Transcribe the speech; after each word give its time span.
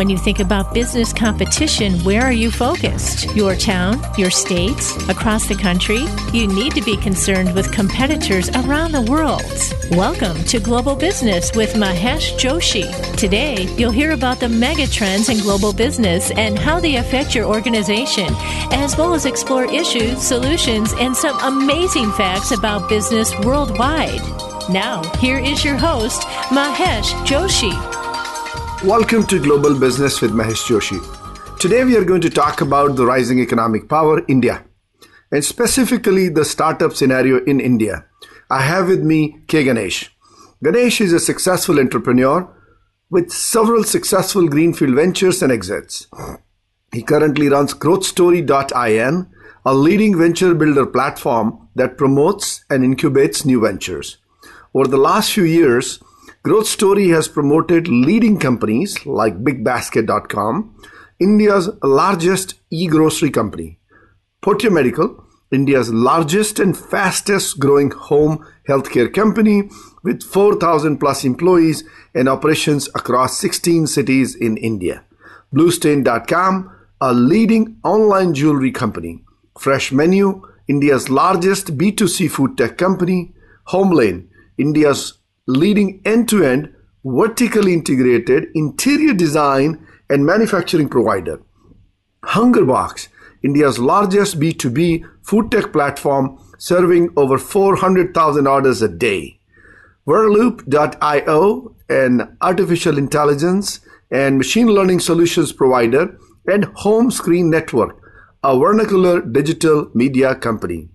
When 0.00 0.08
you 0.08 0.16
think 0.16 0.40
about 0.40 0.72
business 0.72 1.12
competition, 1.12 2.02
where 2.04 2.22
are 2.22 2.32
you 2.32 2.50
focused? 2.50 3.36
Your 3.36 3.54
town, 3.54 4.00
your 4.16 4.30
state, 4.30 4.80
across 5.10 5.46
the 5.46 5.54
country? 5.54 6.06
You 6.32 6.46
need 6.46 6.72
to 6.72 6.80
be 6.80 6.96
concerned 6.96 7.54
with 7.54 7.70
competitors 7.70 8.48
around 8.48 8.92
the 8.92 9.02
world. 9.02 9.44
Welcome 9.90 10.42
to 10.44 10.58
Global 10.58 10.96
Business 10.96 11.54
with 11.54 11.74
Mahesh 11.74 12.32
Joshi. 12.38 12.88
Today, 13.18 13.68
you'll 13.76 13.90
hear 13.90 14.12
about 14.12 14.40
the 14.40 14.48
mega 14.48 14.86
trends 14.86 15.28
in 15.28 15.36
global 15.40 15.74
business 15.74 16.30
and 16.30 16.58
how 16.58 16.80
they 16.80 16.96
affect 16.96 17.34
your 17.34 17.44
organization, 17.44 18.28
as 18.72 18.96
well 18.96 19.12
as 19.12 19.26
explore 19.26 19.70
issues, 19.70 20.22
solutions, 20.22 20.94
and 20.94 21.14
some 21.14 21.38
amazing 21.40 22.10
facts 22.12 22.52
about 22.52 22.88
business 22.88 23.38
worldwide. 23.40 24.22
Now, 24.70 25.02
here 25.18 25.38
is 25.38 25.62
your 25.62 25.76
host, 25.76 26.22
Mahesh 26.48 27.12
Joshi. 27.26 27.99
Welcome 28.84 29.26
to 29.26 29.38
Global 29.38 29.78
Business 29.78 30.22
with 30.22 30.30
Mahesh 30.30 30.64
Joshi. 30.66 30.98
Today 31.58 31.84
we 31.84 31.98
are 31.98 32.04
going 32.04 32.22
to 32.22 32.30
talk 32.30 32.62
about 32.62 32.96
the 32.96 33.04
rising 33.04 33.38
economic 33.38 33.90
power, 33.90 34.22
India, 34.26 34.64
and 35.30 35.44
specifically 35.44 36.30
the 36.30 36.46
startup 36.46 36.94
scenario 36.94 37.44
in 37.44 37.60
India. 37.60 38.06
I 38.48 38.62
have 38.62 38.88
with 38.88 39.02
me 39.02 39.36
K. 39.48 39.64
Ganesh. 39.64 40.10
Ganesh 40.64 41.02
is 41.02 41.12
a 41.12 41.20
successful 41.20 41.78
entrepreneur 41.78 42.48
with 43.10 43.30
several 43.30 43.84
successful 43.84 44.48
greenfield 44.48 44.94
ventures 44.94 45.42
and 45.42 45.52
exits. 45.52 46.06
He 46.90 47.02
currently 47.02 47.50
runs 47.50 47.74
GrowthStory.in, 47.74 49.26
a 49.66 49.74
leading 49.74 50.16
venture 50.16 50.54
builder 50.54 50.86
platform 50.86 51.68
that 51.74 51.98
promotes 51.98 52.64
and 52.70 52.82
incubates 52.82 53.44
new 53.44 53.60
ventures. 53.60 54.16
Over 54.72 54.88
the 54.88 54.96
last 54.96 55.34
few 55.34 55.44
years, 55.44 56.00
Growth 56.42 56.68
Story 56.68 57.08
has 57.08 57.28
promoted 57.28 57.86
leading 57.86 58.38
companies 58.38 59.04
like 59.04 59.44
BigBasket.com, 59.44 60.74
India's 61.18 61.68
largest 61.82 62.54
e-grocery 62.70 63.28
company, 63.28 63.78
Portea 64.42 64.72
Medical, 64.72 65.22
India's 65.52 65.92
largest 65.92 66.58
and 66.58 66.74
fastest 66.74 67.58
growing 67.58 67.90
home 67.90 68.46
healthcare 68.66 69.12
company 69.12 69.68
with 70.02 70.22
4,000 70.22 70.96
plus 70.96 71.24
employees 71.24 71.84
and 72.14 72.26
operations 72.26 72.88
across 72.94 73.38
16 73.38 73.86
cities 73.86 74.34
in 74.34 74.56
India. 74.56 75.04
BlueStone.com, 75.54 76.74
a 77.02 77.12
leading 77.12 77.76
online 77.84 78.32
jewelry 78.32 78.70
company. 78.70 79.22
Fresh 79.58 79.92
Menu, 79.92 80.40
India's 80.68 81.10
largest 81.10 81.76
B2C 81.76 82.30
food 82.30 82.56
tech 82.56 82.78
company. 82.78 83.34
Homelane, 83.64 84.30
India's 84.56 85.19
leading 85.50 86.00
end-to-end 86.04 86.74
vertically 87.04 87.72
integrated 87.72 88.46
interior 88.54 89.14
design 89.14 89.86
and 90.08 90.26
manufacturing 90.26 90.88
provider. 90.88 91.40
Hungerbox, 92.24 93.08
India's 93.42 93.78
largest 93.78 94.38
B2B 94.38 95.04
food 95.22 95.50
tech 95.50 95.72
platform 95.72 96.38
serving 96.58 97.10
over 97.16 97.38
400,000 97.38 98.46
orders 98.46 98.82
a 98.82 98.88
day. 98.88 99.38
Verloop.io, 100.06 101.74
an 101.88 102.36
artificial 102.40 102.98
intelligence 102.98 103.80
and 104.10 104.36
machine 104.36 104.66
learning 104.66 105.00
solutions 105.00 105.52
provider, 105.52 106.18
and 106.46 106.64
Home 106.76 107.10
Screen 107.10 107.48
Network, 107.48 107.96
a 108.42 108.58
vernacular 108.58 109.20
digital 109.20 109.90
media 109.94 110.34
company. 110.34 110.88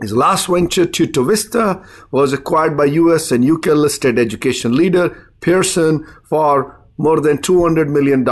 His 0.00 0.12
last 0.14 0.48
venture, 0.48 0.84
Tutor 0.84 1.22
Vista, 1.22 1.82
was 2.10 2.32
acquired 2.32 2.76
by 2.76 2.84
US 2.84 3.32
and 3.32 3.48
UK 3.48 3.66
listed 3.66 4.18
education 4.18 4.74
leader 4.74 5.32
Pearson 5.40 6.06
for 6.24 6.84
more 6.98 7.20
than 7.20 7.38
$200 7.38 7.88
million. 7.88 8.24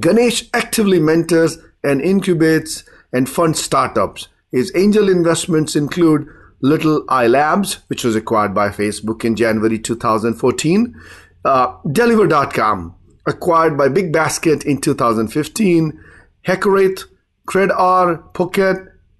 Ganesh 0.00 0.48
actively 0.52 0.98
mentors 0.98 1.58
and 1.82 2.00
incubates 2.00 2.84
and 3.12 3.28
funds 3.28 3.62
startups. 3.62 4.28
His 4.50 4.72
angel 4.74 5.08
investments 5.08 5.76
include 5.76 6.28
Little 6.60 7.04
Eye 7.08 7.26
Labs, 7.26 7.74
which 7.88 8.04
was 8.04 8.16
acquired 8.16 8.54
by 8.54 8.68
Facebook 8.70 9.24
in 9.24 9.36
January 9.36 9.78
2014, 9.78 11.00
uh, 11.44 11.76
Delyver.com, 11.86 12.94
acquired 13.26 13.76
by 13.76 13.88
Big 13.88 14.12
Basket 14.12 14.64
in 14.64 14.80
2015, 14.80 16.00
HackerEarth, 16.46 17.04
CredR, 17.48 18.32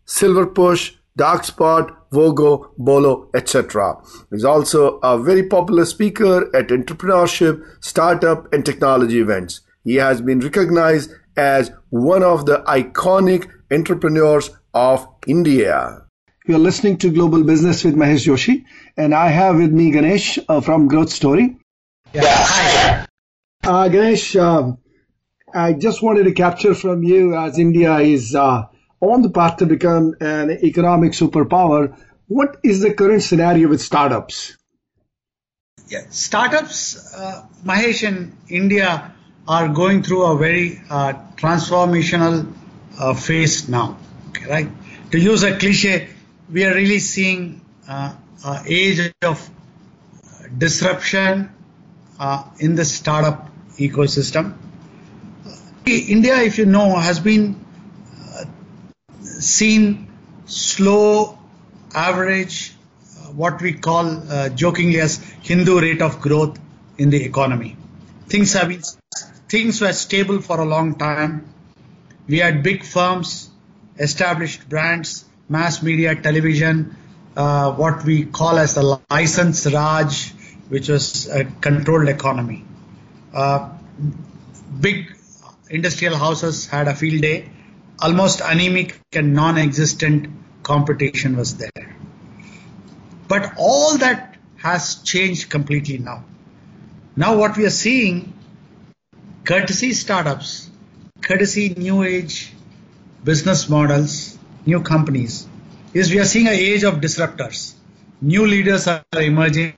Phuket, 0.06 0.54
Silverpush, 0.54 0.96
Darkspot, 1.18 1.96
Vogo, 2.12 2.70
Bolo, 2.78 3.30
etc. 3.34 3.96
He's 4.30 4.44
also 4.44 4.98
a 4.98 5.18
very 5.18 5.48
popular 5.48 5.84
speaker 5.84 6.54
at 6.54 6.68
entrepreneurship, 6.68 7.62
startup, 7.80 8.52
and 8.52 8.64
technology 8.64 9.20
events. 9.20 9.60
He 9.84 9.96
has 9.96 10.20
been 10.20 10.40
recognized 10.40 11.10
as 11.36 11.70
one 11.90 12.22
of 12.22 12.46
the 12.46 12.62
iconic 12.66 13.50
entrepreneurs 13.70 14.50
of 14.74 15.06
India. 15.26 16.02
You're 16.46 16.58
listening 16.58 16.98
to 16.98 17.10
Global 17.10 17.42
Business 17.42 17.84
with 17.84 17.96
Mahesh 17.96 18.26
Joshi, 18.26 18.64
and 18.96 19.14
I 19.14 19.28
have 19.28 19.56
with 19.56 19.72
me 19.72 19.90
Ganesh 19.90 20.38
uh, 20.48 20.60
from 20.60 20.86
Growth 20.88 21.10
Story. 21.10 21.56
Yeah, 22.12 22.22
hi. 22.24 23.06
Uh, 23.64 23.88
Ganesh, 23.88 24.36
uh, 24.36 24.72
I 25.54 25.72
just 25.72 26.02
wanted 26.02 26.24
to 26.24 26.32
capture 26.32 26.74
from 26.74 27.02
you 27.02 27.34
as 27.36 27.58
India 27.58 27.98
is 27.98 28.34
uh, 28.34 28.66
on 29.12 29.22
the 29.22 29.30
path 29.30 29.58
to 29.58 29.66
become 29.66 30.14
an 30.20 30.50
economic 30.50 31.12
superpower. 31.12 31.96
What 32.26 32.58
is 32.64 32.80
the 32.80 32.92
current 32.94 33.22
scenario 33.22 33.68
with 33.68 33.80
startups? 33.80 34.56
Yeah, 35.88 36.06
startups, 36.10 37.14
uh, 37.14 37.46
Mahesh, 37.64 38.02
in 38.02 38.36
India 38.48 39.14
are 39.46 39.68
going 39.68 40.02
through 40.02 40.24
a 40.24 40.36
very 40.36 40.80
uh, 40.90 41.12
transformational 41.36 42.52
uh, 42.98 43.14
phase 43.14 43.68
now. 43.68 43.96
Okay, 44.28 44.46
right? 44.46 44.68
To 45.12 45.18
use 45.18 45.44
a 45.44 45.56
cliche, 45.56 46.08
we 46.50 46.64
are 46.64 46.74
really 46.74 46.98
seeing 46.98 47.60
uh, 47.88 48.14
an 48.44 48.64
age 48.66 49.12
of 49.22 49.48
disruption 50.58 51.50
uh, 52.18 52.44
in 52.58 52.74
the 52.74 52.84
startup 52.84 53.48
ecosystem. 53.78 54.54
India, 55.86 56.38
if 56.38 56.58
you 56.58 56.66
know, 56.66 56.96
has 56.96 57.20
been 57.20 57.64
seen 59.46 60.10
slow 60.46 61.38
average, 61.94 62.74
uh, 63.18 63.32
what 63.32 63.60
we 63.62 63.72
call 63.72 64.06
uh, 64.06 64.48
jokingly 64.50 65.00
as 65.00 65.16
Hindu 65.42 65.80
rate 65.80 66.02
of 66.02 66.20
growth 66.20 66.58
in 66.98 67.10
the 67.10 67.22
economy. 67.24 67.76
Things 68.28 68.52
have 68.54 68.68
been, 68.68 68.82
things 69.48 69.80
were 69.80 69.92
stable 69.92 70.40
for 70.40 70.60
a 70.60 70.64
long 70.64 70.96
time. 70.96 71.48
We 72.26 72.38
had 72.38 72.62
big 72.62 72.84
firms, 72.84 73.50
established 73.98 74.68
brands, 74.68 75.24
mass 75.48 75.82
media, 75.82 76.14
television, 76.16 76.96
uh, 77.36 77.72
what 77.72 78.04
we 78.04 78.24
call 78.24 78.58
as 78.58 78.74
the 78.74 79.00
license 79.10 79.66
Raj, 79.66 80.32
which 80.68 80.88
was 80.88 81.28
a 81.28 81.44
controlled 81.44 82.08
economy. 82.08 82.64
Uh, 83.32 83.70
big 84.80 85.14
industrial 85.70 86.16
houses 86.16 86.66
had 86.66 86.88
a 86.88 86.94
field 86.94 87.22
day 87.22 87.50
almost 88.00 88.40
anemic 88.40 89.00
and 89.12 89.34
non-existent 89.34 90.28
competition 90.62 91.36
was 91.36 91.56
there. 91.56 91.96
But 93.28 93.54
all 93.56 93.98
that 93.98 94.36
has 94.56 94.96
changed 94.96 95.50
completely 95.50 95.98
now. 95.98 96.24
Now 97.16 97.36
what 97.36 97.56
we 97.56 97.64
are 97.64 97.70
seeing, 97.70 98.34
courtesy 99.44 99.92
startups, 99.92 100.70
courtesy 101.22 101.70
new 101.70 102.02
age 102.02 102.52
business 103.24 103.68
models, 103.68 104.38
new 104.64 104.82
companies, 104.82 105.48
is 105.94 106.10
we 106.10 106.18
are 106.20 106.24
seeing 106.24 106.46
an 106.46 106.54
age 106.54 106.84
of 106.84 106.96
disruptors. 106.96 107.74
New 108.20 108.46
leaders 108.46 108.86
are 108.86 109.02
emerging. 109.12 109.74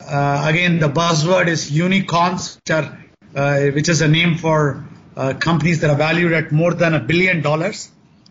Uh, 0.00 0.44
again, 0.48 0.78
the 0.78 0.88
buzzword 0.88 1.46
is 1.46 1.70
unicorns, 1.70 2.56
which, 2.56 2.70
are, 2.70 2.98
uh, 3.34 3.60
which 3.66 3.88
is 3.88 4.00
a 4.00 4.08
name 4.08 4.36
for 4.36 4.84
uh, 5.16 5.34
companies 5.34 5.80
that 5.80 5.90
are 5.90 5.96
valued 5.96 6.32
at 6.32 6.52
more 6.52 6.74
than 6.74 6.94
a 6.94 7.00
billion 7.00 7.40
dollars. 7.42 7.90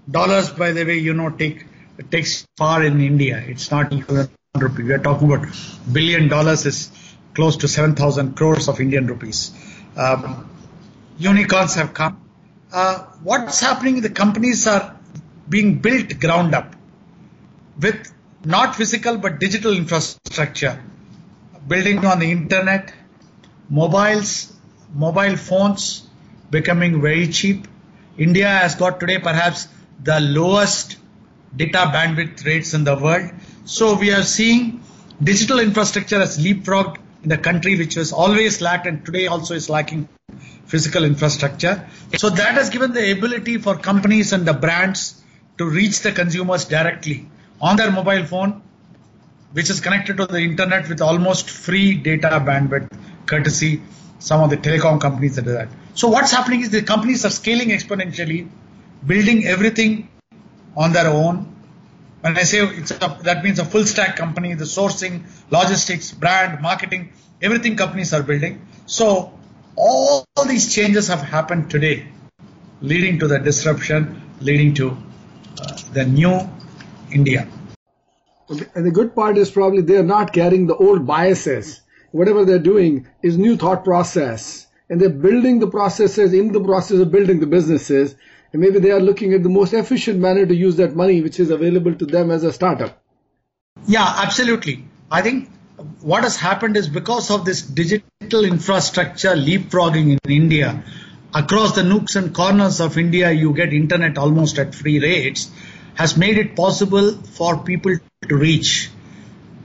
Dollars, 0.10 0.50
by 0.52 0.72
the 0.72 0.86
way, 0.86 1.00
you 1.00 1.14
know, 1.14 1.30
take 1.30 1.66
takes 2.12 2.46
far 2.58 2.84
in 2.84 3.02
India. 3.02 3.44
It's 3.46 3.72
not 3.72 3.92
even 3.92 4.30
rupee. 4.56 4.84
We 4.84 4.94
are 4.94 5.00
talking 5.00 5.32
about 5.32 5.48
billion 5.92 6.28
dollars 6.28 6.66
is 6.66 6.92
close 7.34 7.58
to 7.58 7.68
7,000 7.68 8.36
crores 8.36 8.68
of 8.68 8.80
Indian 8.80 9.08
rupees. 9.08 9.52
Um, 9.98 10.50
unicorns 11.18 11.76
have 11.76 11.94
come. 11.94 12.22
Uh, 12.72 13.00
what's 13.24 13.60
happening? 13.60 14.02
The 14.02 14.10
companies 14.10 14.68
are 14.68 14.96
being 15.50 15.80
built 15.80 16.20
ground 16.20 16.56
up 16.56 16.76
with 17.80 18.12
not 18.44 18.76
physical 18.76 19.18
but 19.18 19.40
digital 19.40 19.74
infrastructure, 19.74 20.82
building 21.68 22.06
on 22.06 22.20
the 22.20 22.32
internet, 22.32 22.94
mobiles, 23.70 24.54
mobile 24.94 25.36
phones, 25.36 26.08
becoming 26.50 27.02
very 27.02 27.28
cheap. 27.28 27.68
India 28.18 28.48
has 28.48 28.76
got 28.76 29.00
today 29.00 29.20
perhaps 29.20 29.68
the 30.04 30.20
lowest 30.20 30.98
data 31.56 31.90
bandwidth 31.94 32.46
rates 32.46 32.74
in 32.74 32.84
the 32.84 32.96
world. 32.96 33.30
So 33.66 33.98
we 33.98 34.12
are 34.12 34.24
seeing 34.24 34.84
digital 35.22 35.60
infrastructure 35.60 36.20
has 36.20 36.38
leapfrogged 36.38 36.98
in 37.24 37.30
the 37.30 37.38
country 37.38 37.78
which 37.78 37.96
was 37.96 38.12
always 38.12 38.62
lacked 38.62 38.88
and 38.88 39.06
today 39.06 39.28
also 39.28 39.56
is 39.56 39.70
lacking 39.70 40.08
physical 40.66 41.04
infrastructure. 41.04 41.88
So 42.18 42.30
that 42.30 42.56
has 42.56 42.70
given 42.70 42.94
the 42.94 43.12
ability 43.12 43.58
for 43.58 43.78
companies 43.78 44.34
and 44.34 44.46
the 44.46 44.54
brands 44.54 45.22
to 45.58 45.66
reach 45.66 46.02
the 46.02 46.12
consumers 46.12 46.66
directly 46.66 47.28
on 47.62 47.78
their 47.78 47.92
mobile 47.92 48.26
phone, 48.26 48.62
which 49.54 49.70
is 49.70 49.80
connected 49.80 50.18
to 50.18 50.26
the 50.26 50.40
internet 50.40 50.90
with 50.90 51.02
almost 51.02 51.50
free 51.50 51.96
data 51.96 52.28
bandwidth, 52.46 52.90
courtesy 53.26 53.82
some 54.26 54.42
of 54.42 54.50
the 54.50 54.58
telecom 54.58 55.00
companies 55.00 55.36
that 55.36 55.46
do 55.46 55.52
that. 55.52 55.70
So 55.94 56.08
what's 56.08 56.32
happening 56.32 56.62
is 56.62 56.72
the 56.72 56.82
companies 56.82 57.24
are 57.26 57.30
scaling 57.30 57.70
exponentially, 57.70 58.50
building 59.06 59.46
everything 59.46 60.10
on 60.76 60.94
their 60.94 61.08
own. 61.08 61.54
When 62.22 62.36
I 62.36 62.42
say 62.42 62.66
it's 62.66 62.90
a, 62.90 63.20
that 63.22 63.44
means 63.44 63.60
a 63.60 63.66
full 63.66 63.86
stack 63.86 64.16
company, 64.16 64.56
the 64.56 64.64
sourcing, 64.64 65.26
logistics, 65.52 66.12
brand, 66.12 66.60
marketing, 66.60 67.14
everything 67.40 67.76
companies 67.76 68.14
are 68.14 68.24
building. 68.24 68.68
So 68.88 69.38
all 69.76 70.26
these 70.48 70.74
changes 70.74 71.08
have 71.10 71.22
happened 71.22 71.70
today, 71.70 72.08
leading 72.82 73.20
to 73.20 73.28
the 73.28 73.38
disruption, 73.38 74.24
leading 74.42 74.74
to 74.76 74.98
uh, 75.62 75.78
the 75.94 76.04
new 76.04 76.50
India. 77.12 77.48
And 78.50 78.86
the 78.88 78.92
good 78.92 79.14
part 79.14 79.38
is 79.38 79.52
probably 79.52 79.84
they're 79.84 80.04
not 80.18 80.34
carrying 80.34 80.66
the 80.66 80.76
old 80.76 81.06
biases. 81.06 81.82
Whatever 82.16 82.46
they're 82.46 82.60
doing 82.60 83.08
is 83.22 83.38
new 83.38 83.58
thought 83.58 83.84
process. 83.84 84.68
And 84.90 85.02
they're 85.02 85.10
building 85.10 85.60
the 85.60 85.68
processes 85.68 86.32
in 86.32 86.54
the 86.54 86.64
process 86.64 87.00
of 87.00 87.12
building 87.12 87.42
the 87.42 87.46
businesses. 87.46 88.16
And 88.54 88.62
maybe 88.62 88.80
they 88.80 88.92
are 88.92 89.02
looking 89.02 89.34
at 89.34 89.44
the 89.44 89.50
most 89.50 89.74
efficient 89.74 90.20
manner 90.20 90.46
to 90.46 90.56
use 90.56 90.78
that 90.78 90.96
money 90.96 91.22
which 91.22 91.42
is 91.42 91.50
available 91.50 91.94
to 91.94 92.06
them 92.06 92.32
as 92.32 92.46
a 92.46 92.54
startup. 92.54 93.04
Yeah, 93.86 94.06
absolutely. 94.24 94.86
I 95.12 95.24
think 95.24 95.50
what 96.00 96.24
has 96.24 96.38
happened 96.38 96.78
is 96.78 96.88
because 96.88 97.30
of 97.32 97.44
this 97.44 97.62
digital 97.62 98.46
infrastructure 98.46 99.36
leapfrogging 99.36 100.12
in 100.12 100.32
India, 100.32 100.86
across 101.34 101.76
the 101.76 101.84
nooks 101.84 102.16
and 102.16 102.34
corners 102.34 102.80
of 102.80 102.98
India, 102.98 103.32
you 103.32 103.54
get 103.54 103.74
internet 103.74 104.18
almost 104.18 104.58
at 104.58 104.74
free 104.74 105.00
rates, 105.02 105.52
has 105.96 106.16
made 106.16 106.38
it 106.38 106.56
possible 106.56 107.12
for 107.12 107.58
people 107.58 107.98
to 108.30 108.38
reach. 108.38 108.90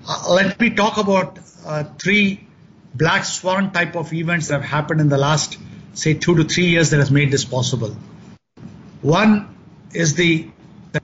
Uh, 0.09 0.33
let 0.33 0.59
me 0.59 0.71
talk 0.71 0.97
about 0.97 1.39
uh, 1.65 1.85
three 2.03 2.47
black 2.95 3.25
swan 3.25 3.73
type 3.73 3.97
of 3.97 4.13
events 4.13 4.49
that 4.49 4.61
have 4.61 4.71
happened 4.71 5.01
in 5.01 5.09
the 5.09 5.19
last, 5.19 5.59
say, 5.95 6.15
two 6.15 6.37
to 6.37 6.45
three 6.45 6.67
years 6.67 6.91
that 6.91 6.99
has 6.99 7.11
made 7.11 7.31
this 7.31 7.45
possible. 7.45 7.97
One 9.03 9.57
is 9.93 10.15
the, 10.15 10.49
the 10.93 11.01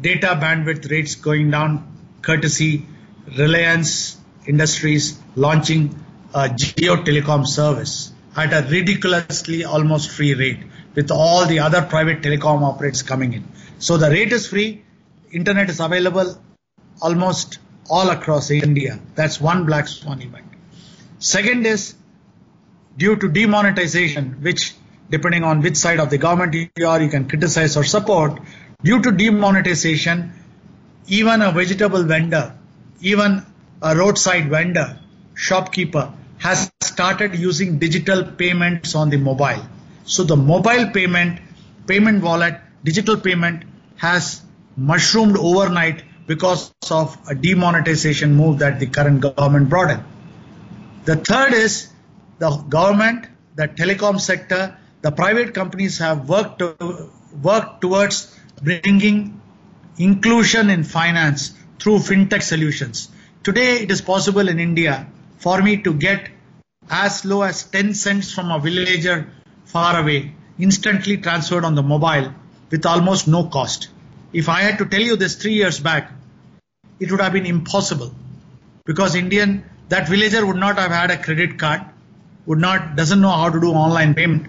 data 0.00 0.38
bandwidth 0.40 0.90
rates 0.90 1.14
going 1.14 1.50
down, 1.50 1.96
courtesy 2.22 2.86
Reliance 3.38 4.16
Industries 4.46 5.20
launching 5.34 6.00
a 6.32 6.48
Jio 6.48 7.04
telecom 7.04 7.46
service 7.46 8.12
at 8.36 8.52
a 8.52 8.68
ridiculously 8.68 9.64
almost 9.64 10.10
free 10.10 10.34
rate 10.34 10.60
with 10.94 11.10
all 11.10 11.46
the 11.46 11.60
other 11.60 11.82
private 11.82 12.22
telecom 12.22 12.62
operators 12.62 13.02
coming 13.02 13.32
in. 13.32 13.48
So 13.78 13.96
the 13.96 14.10
rate 14.10 14.32
is 14.32 14.46
free, 14.46 14.84
internet 15.32 15.68
is 15.70 15.80
available 15.80 16.40
almost 17.00 17.58
all 17.88 18.10
across 18.10 18.50
India. 18.50 18.98
That's 19.14 19.40
one 19.40 19.66
black 19.66 19.88
swan 19.88 20.22
event. 20.22 20.46
Second 21.18 21.66
is 21.66 21.94
due 22.96 23.16
to 23.16 23.28
demonetization, 23.28 24.42
which 24.42 24.74
depending 25.10 25.44
on 25.44 25.60
which 25.60 25.76
side 25.76 26.00
of 26.00 26.10
the 26.10 26.18
government 26.18 26.54
you 26.54 26.86
are, 26.86 27.00
you 27.00 27.08
can 27.08 27.28
criticize 27.28 27.76
or 27.76 27.84
support. 27.84 28.40
Due 28.82 29.00
to 29.02 29.12
demonetization, 29.12 30.32
even 31.06 31.42
a 31.42 31.52
vegetable 31.52 32.02
vendor, 32.02 32.54
even 33.00 33.44
a 33.82 33.96
roadside 33.96 34.50
vendor, 34.50 34.98
shopkeeper 35.34 36.12
has 36.38 36.70
started 36.82 37.34
using 37.36 37.78
digital 37.78 38.24
payments 38.24 38.94
on 38.94 39.10
the 39.10 39.16
mobile. 39.16 39.64
So 40.04 40.24
the 40.24 40.36
mobile 40.36 40.90
payment, 40.90 41.40
payment 41.86 42.22
wallet, 42.22 42.60
digital 42.84 43.16
payment 43.16 43.64
has 43.96 44.42
mushroomed 44.76 45.36
overnight 45.36 46.02
because 46.26 46.72
of 46.90 47.16
a 47.28 47.34
demonetization 47.34 48.34
move 48.34 48.58
that 48.58 48.80
the 48.80 48.86
current 48.86 49.20
government 49.20 49.68
brought 49.68 49.90
in. 49.90 50.04
The 51.04 51.16
third 51.16 51.52
is 51.52 51.88
the 52.38 52.50
government, 52.50 53.26
the 53.54 53.68
telecom 53.68 54.20
sector, 54.20 54.76
the 55.02 55.12
private 55.12 55.54
companies 55.54 55.98
have 55.98 56.28
worked 56.28 56.58
to, 56.58 57.10
worked 57.42 57.80
towards 57.80 58.36
bringing 58.62 59.40
inclusion 59.98 60.70
in 60.70 60.82
finance 60.84 61.52
through 61.78 61.98
fintech 61.98 62.42
solutions. 62.42 63.08
Today 63.44 63.82
it 63.82 63.90
is 63.90 64.00
possible 64.00 64.48
in 64.48 64.58
India 64.58 65.06
for 65.38 65.62
me 65.62 65.76
to 65.82 65.94
get 65.94 66.30
as 66.90 67.24
low 67.24 67.42
as 67.42 67.62
10 67.64 67.94
cents 67.94 68.32
from 68.32 68.50
a 68.50 68.58
villager 68.58 69.30
far 69.64 70.00
away 70.00 70.34
instantly 70.58 71.16
transferred 71.18 71.64
on 71.64 71.74
the 71.74 71.82
mobile 71.82 72.32
with 72.70 72.86
almost 72.86 73.28
no 73.28 73.44
cost. 73.44 73.88
If 74.32 74.48
I 74.48 74.60
had 74.62 74.78
to 74.78 74.86
tell 74.86 75.00
you 75.00 75.16
this 75.16 75.36
three 75.36 75.54
years 75.54 75.80
back, 75.80 76.12
it 76.98 77.10
would 77.10 77.20
have 77.20 77.32
been 77.32 77.46
impossible 77.46 78.14
because 78.84 79.14
Indian 79.14 79.64
that 79.88 80.08
villager 80.08 80.44
would 80.44 80.56
not 80.56 80.78
have 80.78 80.90
had 80.90 81.10
a 81.10 81.16
credit 81.16 81.58
card, 81.58 81.82
would 82.46 82.58
not 82.58 82.96
doesn't 82.96 83.20
know 83.20 83.30
how 83.30 83.50
to 83.50 83.60
do 83.60 83.70
online 83.72 84.14
payment. 84.14 84.46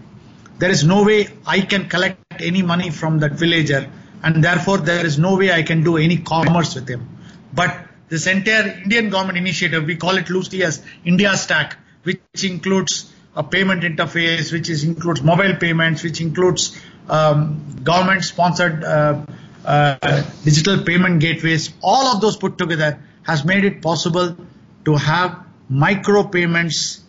There 0.57 0.71
is 0.71 0.83
no 0.83 1.03
way 1.03 1.27
I 1.45 1.61
can 1.61 1.89
collect 1.89 2.19
any 2.39 2.61
money 2.61 2.89
from 2.89 3.19
that 3.19 3.33
villager, 3.33 3.89
and 4.23 4.43
therefore 4.43 4.79
there 4.79 5.05
is 5.05 5.19
no 5.19 5.37
way 5.37 5.51
I 5.51 5.61
can 5.63 5.83
do 5.83 5.97
any 5.97 6.17
commerce 6.17 6.73
with 6.75 6.87
him. 6.87 7.07
But 7.53 7.77
this 8.09 8.25
entire 8.25 8.79
Indian 8.83 9.09
government 9.09 9.37
initiative, 9.37 9.85
we 9.85 9.95
call 9.95 10.17
it 10.17 10.29
loosely 10.29 10.63
as 10.63 10.81
India 11.05 11.35
Stack, 11.37 11.77
which 12.03 12.43
includes 12.43 13.11
a 13.35 13.43
payment 13.43 13.83
interface, 13.83 14.51
which 14.51 14.69
is, 14.69 14.83
includes 14.83 15.21
mobile 15.21 15.55
payments, 15.55 16.03
which 16.03 16.21
includes 16.21 16.79
um, 17.07 17.61
government-sponsored 17.83 18.83
uh, 18.83 19.25
uh, 19.67 20.23
digital 20.45 20.81
payment 20.83 21.19
gateways, 21.19 21.73
all 21.81 22.15
of 22.15 22.21
those 22.21 22.37
put 22.37 22.57
together 22.57 22.99
has 23.23 23.43
made 23.43 23.65
it 23.65 23.81
possible 23.81 24.35
to 24.85 24.95
have 24.95 25.45
micro 25.69 26.23
payments 26.23 27.03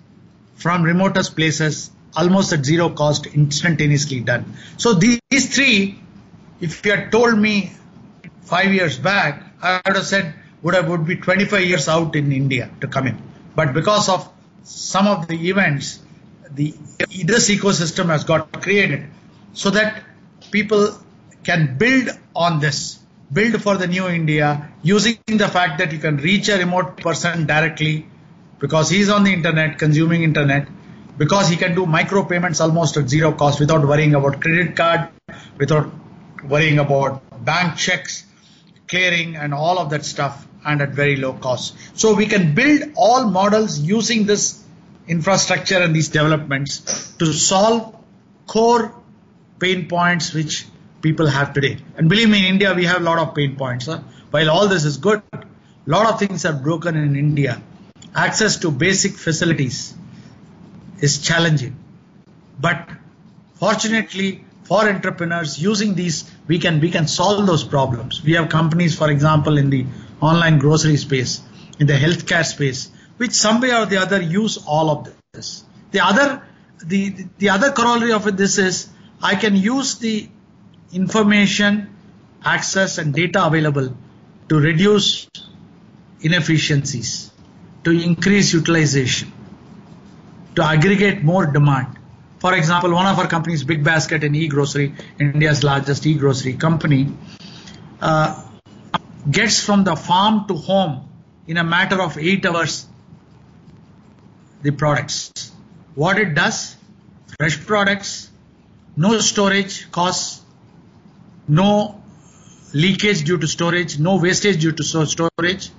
from 0.56 0.82
remotest 0.82 1.36
places 1.36 1.90
almost 2.16 2.52
at 2.52 2.64
zero 2.64 2.90
cost 2.90 3.26
instantaneously 3.26 4.20
done. 4.20 4.56
So 4.76 4.94
these 4.94 5.54
three, 5.54 6.00
if 6.60 6.84
you 6.84 6.90
had 6.92 7.12
told 7.12 7.38
me 7.38 7.72
five 8.42 8.72
years 8.74 8.98
back, 8.98 9.44
I 9.62 9.80
would 9.86 9.96
have 9.96 10.06
said 10.06 10.34
would 10.62 10.74
have 10.74 10.88
would 10.88 11.06
be 11.06 11.16
25 11.16 11.64
years 11.64 11.88
out 11.88 12.16
in 12.16 12.32
India 12.32 12.70
to 12.80 12.88
come 12.88 13.06
in. 13.06 13.22
But 13.54 13.72
because 13.72 14.08
of 14.08 14.28
some 14.64 15.06
of 15.06 15.28
the 15.28 15.48
events, 15.48 16.00
the 16.50 16.74
this 17.24 17.48
ecosystem 17.50 18.06
has 18.06 18.24
got 18.24 18.60
created 18.62 19.08
so 19.52 19.70
that 19.70 20.02
people 20.50 20.98
can 21.44 21.76
build 21.78 22.08
on 22.34 22.60
this, 22.60 22.98
build 23.32 23.60
for 23.62 23.76
the 23.76 23.86
new 23.86 24.08
India 24.08 24.70
using 24.82 25.18
the 25.26 25.48
fact 25.48 25.78
that 25.78 25.92
you 25.92 25.98
can 25.98 26.16
reach 26.18 26.48
a 26.48 26.58
remote 26.58 26.96
person 26.96 27.46
directly 27.46 28.06
because 28.58 28.90
he's 28.90 29.08
on 29.08 29.24
the 29.24 29.32
internet, 29.32 29.78
consuming 29.78 30.22
internet, 30.22 30.68
because 31.16 31.48
he 31.48 31.56
can 31.56 31.74
do 31.74 31.86
micro 31.86 32.24
payments 32.24 32.60
almost 32.60 32.96
at 32.96 33.08
zero 33.08 33.32
cost 33.32 33.60
without 33.60 33.86
worrying 33.86 34.14
about 34.14 34.40
credit 34.40 34.76
card, 34.76 35.08
without 35.58 35.90
worrying 36.44 36.78
about 36.78 37.44
bank 37.44 37.76
checks, 37.76 38.24
clearing 38.88 39.36
and 39.36 39.54
all 39.54 39.78
of 39.78 39.90
that 39.90 40.04
stuff 40.04 40.46
and 40.64 40.82
at 40.82 40.90
very 40.90 41.16
low 41.16 41.32
cost. 41.32 41.74
So 41.94 42.14
we 42.14 42.26
can 42.26 42.54
build 42.54 42.92
all 42.96 43.30
models 43.30 43.78
using 43.78 44.26
this 44.26 44.62
infrastructure 45.06 45.78
and 45.78 45.94
these 45.94 46.08
developments 46.08 47.12
to 47.18 47.32
solve 47.32 47.96
core 48.46 48.94
pain 49.58 49.88
points 49.88 50.34
which 50.34 50.66
people 51.02 51.26
have 51.26 51.52
today. 51.52 51.78
And 51.96 52.08
believe 52.08 52.28
me, 52.28 52.40
in 52.40 52.54
India, 52.54 52.74
we 52.74 52.84
have 52.84 53.00
a 53.00 53.04
lot 53.04 53.18
of 53.18 53.34
pain 53.34 53.56
points. 53.56 53.86
Huh? 53.86 54.00
While 54.30 54.50
all 54.50 54.68
this 54.68 54.84
is 54.84 54.96
good, 54.96 55.22
a 55.32 55.44
lot 55.86 56.12
of 56.12 56.18
things 56.18 56.44
are 56.44 56.52
broken 56.52 56.96
in 56.96 57.16
India. 57.16 57.62
Access 58.14 58.56
to 58.58 58.70
basic 58.70 59.12
facilities 59.12 59.94
is 61.00 61.20
challenging. 61.20 61.76
But 62.60 62.88
fortunately, 63.54 64.44
for 64.64 64.88
entrepreneurs 64.88 65.58
using 65.58 65.94
these, 65.94 66.30
we 66.46 66.58
can 66.58 66.80
we 66.80 66.90
can 66.90 67.06
solve 67.08 67.46
those 67.46 67.64
problems. 67.64 68.22
We 68.22 68.32
have 68.32 68.48
companies, 68.48 68.96
for 68.96 69.10
example, 69.10 69.56
in 69.56 69.70
the 69.70 69.86
online 70.20 70.58
grocery 70.58 70.96
space, 70.96 71.40
in 71.78 71.86
the 71.86 71.94
healthcare 71.94 72.44
space, 72.44 72.90
which 73.16 73.32
some 73.32 73.60
way 73.60 73.72
or 73.72 73.86
the 73.86 73.96
other 73.98 74.20
use 74.20 74.58
all 74.66 74.90
of 74.90 75.14
this. 75.32 75.64
The 75.92 76.00
other 76.00 76.42
the 76.84 77.26
the 77.38 77.50
other 77.50 77.72
corollary 77.72 78.12
of 78.12 78.36
this 78.36 78.58
is 78.58 78.88
I 79.22 79.36
can 79.36 79.56
use 79.56 79.98
the 79.98 80.28
information, 80.92 81.94
access, 82.44 82.98
and 82.98 83.14
data 83.14 83.46
available 83.46 83.96
to 84.48 84.58
reduce 84.58 85.28
inefficiencies, 86.20 87.30
to 87.84 87.90
increase 87.90 88.52
utilization, 88.52 89.32
to 90.54 90.64
aggregate 90.64 91.22
more 91.22 91.46
demand. 91.46 91.98
For 92.40 92.54
example, 92.54 92.92
one 92.92 93.06
of 93.06 93.18
our 93.18 93.26
companies, 93.26 93.64
Big 93.64 93.82
Basket 93.82 94.22
in 94.24 94.34
e-grocery, 94.34 94.94
India's 95.18 95.64
largest 95.64 96.06
e-grocery 96.06 96.54
company, 96.54 97.12
uh, 98.00 98.44
gets 99.30 99.62
from 99.64 99.84
the 99.84 99.96
farm 99.96 100.46
to 100.48 100.54
home 100.54 101.08
in 101.46 101.56
a 101.56 101.64
matter 101.64 102.00
of 102.00 102.16
eight 102.16 102.46
hours 102.46 102.86
the 104.62 104.70
products. 104.70 105.52
What 105.94 106.18
it 106.18 106.34
does 106.34 106.76
fresh 107.38 107.64
products, 107.66 108.30
no 108.96 109.18
storage 109.20 109.90
costs, 109.92 110.42
no 111.48 112.02
leakage 112.72 113.24
due 113.24 113.38
to 113.38 113.46
storage, 113.46 113.98
no 113.98 114.16
wastage 114.16 114.60
due 114.60 114.72
to 114.72 114.84
storage. 114.84 115.70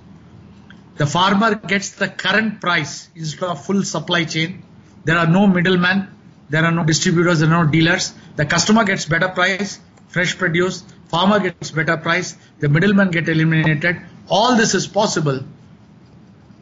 The 0.96 1.06
farmer 1.06 1.54
gets 1.54 1.90
the 1.90 2.08
current 2.08 2.60
price 2.60 3.08
instead 3.14 3.48
of 3.48 3.64
full 3.64 3.82
supply 3.84 4.24
chain. 4.24 4.62
There 5.04 5.16
are 5.16 5.26
no 5.26 5.46
middlemen, 5.46 6.08
there 6.50 6.64
are 6.64 6.72
no 6.72 6.84
distributors, 6.84 7.40
there 7.40 7.48
are 7.48 7.64
no 7.64 7.70
dealers. 7.70 8.12
The 8.36 8.44
customer 8.44 8.84
gets 8.84 9.06
better 9.06 9.28
price, 9.28 9.78
fresh 10.08 10.36
produce, 10.36 10.82
farmer 11.08 11.40
gets 11.40 11.70
better 11.70 11.96
price, 11.96 12.36
the 12.58 12.68
middlemen 12.68 13.10
get 13.10 13.28
eliminated. 13.28 14.02
All 14.28 14.56
this 14.56 14.74
is 14.74 14.86
possible 14.86 15.40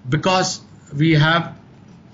because 0.09 0.61
we 0.97 1.15
have 1.15 1.57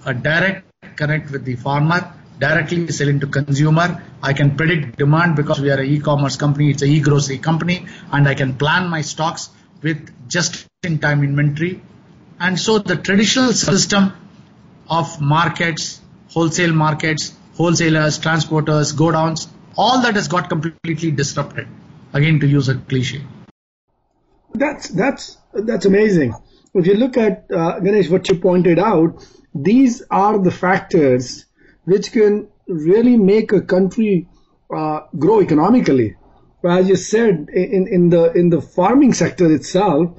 a 0.06 0.14
direct 0.14 0.66
connect 0.96 1.30
with 1.30 1.44
the 1.44 1.56
farmer, 1.56 2.12
directly 2.38 2.88
selling 2.88 3.20
to 3.20 3.26
consumer. 3.26 4.02
I 4.22 4.32
can 4.32 4.56
predict 4.56 4.98
demand 4.98 5.36
because 5.36 5.60
we 5.60 5.70
are 5.70 5.80
an 5.80 5.86
e-commerce 5.86 6.36
company, 6.36 6.70
it's 6.70 6.82
an 6.82 6.88
e-grocery 6.88 7.38
company, 7.38 7.86
and 8.12 8.28
I 8.28 8.34
can 8.34 8.54
plan 8.54 8.88
my 8.88 9.02
stocks 9.02 9.50
with 9.82 10.28
just-in-time 10.28 11.22
inventory. 11.22 11.82
And 12.40 12.58
so 12.58 12.78
the 12.78 12.96
traditional 12.96 13.52
system 13.52 14.12
of 14.88 15.20
markets, 15.20 16.00
wholesale 16.30 16.72
markets, 16.72 17.32
wholesalers, 17.54 18.18
transporters, 18.18 18.96
go 18.96 19.12
downs, 19.12 19.48
all 19.76 20.02
that 20.02 20.14
has 20.14 20.28
got 20.28 20.48
completely 20.48 21.10
disrupted. 21.10 21.68
Again, 22.12 22.40
to 22.40 22.46
use 22.46 22.68
a 22.68 22.76
cliche. 22.76 23.22
That's 24.52 24.88
that's 24.88 25.36
that's 25.52 25.84
amazing. 25.84 26.34
If 26.74 26.86
you 26.86 26.94
look 26.94 27.16
at 27.16 27.50
uh, 27.50 27.80
Ganesh, 27.80 28.08
what 28.08 28.28
you 28.28 28.38
pointed 28.38 28.78
out, 28.78 29.26
these 29.54 30.02
are 30.10 30.38
the 30.38 30.50
factors 30.50 31.44
which 31.84 32.12
can 32.12 32.48
really 32.66 33.16
make 33.16 33.52
a 33.52 33.60
country 33.60 34.28
uh, 34.74 35.00
grow 35.18 35.40
economically. 35.40 36.16
As 36.64 36.88
you 36.88 36.96
said, 36.96 37.48
in, 37.52 37.86
in 37.88 38.08
the 38.08 38.32
in 38.32 38.48
the 38.48 38.62
farming 38.62 39.12
sector 39.12 39.52
itself, 39.52 40.16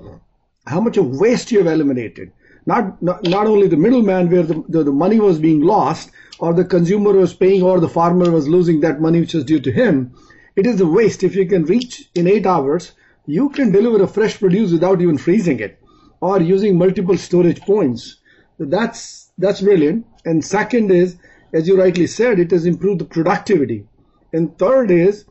how 0.67 0.79
much 0.79 0.98
of 0.98 1.19
waste 1.19 1.51
you 1.51 1.60
have 1.60 1.67
eliminated. 1.67 2.31
Not, 2.65 3.01
not, 3.01 3.24
not 3.24 3.45
only 3.45 3.67
the 3.67 3.77
middleman 3.77 4.29
where 4.29 4.43
the, 4.43 4.63
the, 4.67 4.84
the, 4.86 4.91
money 4.91 5.19
was 5.19 5.38
being 5.38 5.62
lost 5.62 6.10
or 6.39 6.53
the 6.53 6.65
consumer 6.65 7.13
was 7.13 7.34
paying 7.34 7.62
or 7.62 7.79
the 7.79 7.89
farmer 7.89 8.31
was 8.31 8.48
losing 8.48 8.79
that 8.79 9.00
money 9.00 9.19
which 9.19 9.36
was 9.36 9.43
due 9.43 9.60
to 9.60 9.72
him. 9.72 10.15
It 10.55 10.65
is 10.65 10.77
the 10.77 10.88
waste. 10.88 11.24
If 11.24 11.36
you 11.36 11.45
can 11.48 11.65
reach 11.65 12.10
in 12.15 12.27
eight 12.27 12.48
hours, 12.48 12.93
you 13.27 13.50
can 13.50 13.72
deliver 13.72 14.03
a 14.03 14.07
fresh 14.07 14.39
produce 14.39 14.72
without 14.72 15.01
even 15.01 15.17
freezing 15.17 15.60
it 15.60 15.79
or 16.22 16.41
using 16.41 16.77
multiple 16.77 17.17
storage 17.17 17.62
points. 17.62 18.17
That's, 18.57 19.31
that's 19.38 19.62
brilliant. 19.62 20.07
And 20.24 20.43
second 20.43 20.89
is, 20.89 21.17
as 21.55 21.67
you 21.69 21.77
rightly 21.79 22.05
said, 22.05 22.38
it 22.38 22.51
has 22.51 22.65
improved 22.65 23.00
the 23.00 23.05
productivity. 23.05 23.88
And 24.33 24.57
third 24.57 24.91
is, 24.91 25.25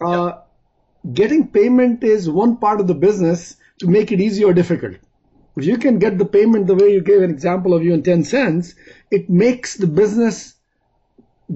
uh, 0.00 0.32
getting 1.12 1.46
payment 1.48 2.02
is 2.02 2.28
one 2.28 2.56
part 2.56 2.80
of 2.80 2.88
the 2.88 2.94
business 2.94 3.56
to 3.78 3.86
make 3.86 4.10
it 4.10 4.20
easy 4.20 4.42
or 4.42 4.52
difficult. 4.52 4.96
If 5.56 5.64
you 5.64 5.78
can 5.78 6.00
get 6.00 6.18
the 6.18 6.24
payment 6.24 6.66
the 6.66 6.74
way 6.74 6.92
you 6.92 7.00
gave 7.00 7.22
an 7.22 7.30
example 7.30 7.74
of 7.74 7.84
you 7.84 7.94
in 7.94 8.02
10 8.02 8.24
cents, 8.24 8.74
it 9.10 9.30
makes 9.30 9.76
the 9.76 9.86
business 9.86 10.54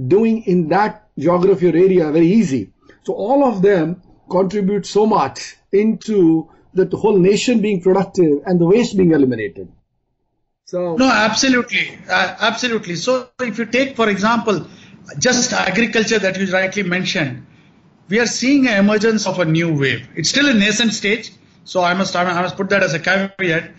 doing 0.07 0.45
in 0.45 0.69
that 0.69 1.09
geography 1.19 1.67
or 1.69 1.77
area 1.77 2.11
very 2.13 2.29
easy. 2.29 2.73
So 3.03 3.15
all 3.15 3.45
of 3.45 3.61
them 3.61 4.03
contribute 4.31 4.87
so 4.87 5.05
much 5.05 5.57
into 5.73 6.49
the 6.75 6.87
whole 6.97 7.19
nation 7.19 7.61
being 7.61 7.83
productive 7.83 8.43
and 8.47 8.61
the 8.61 8.67
waste 8.67 8.97
being 8.97 9.11
eliminated. 9.11 9.69
So 10.73 10.97
no, 10.97 11.07
absolutely, 11.07 11.99
uh, 12.09 12.37
absolutely. 12.41 12.97
So 12.97 13.29
if 13.41 13.59
you 13.59 13.67
take, 13.67 13.95
for 13.95 14.09
example, 14.09 14.67
just 15.19 15.53
agriculture 15.53 16.19
that 16.19 16.39
you 16.39 16.51
rightly 16.51 16.83
mentioned, 16.83 17.45
we 18.09 18.19
are 18.21 18.27
seeing 18.27 18.67
an 18.69 18.79
emergence 18.79 19.27
of 19.27 19.39
a 19.39 19.45
new 19.45 19.79
wave. 19.79 20.09
It's 20.17 20.31
still 20.31 20.49
a 20.49 20.55
nascent 20.55 20.95
stage, 20.95 21.31
so 21.65 21.83
I 21.83 21.93
must 21.93 22.17
I 22.17 22.25
must 22.41 22.57
put 22.57 22.71
that 22.71 22.83
as 22.83 22.95
a 22.95 23.01
caveat. 23.01 23.71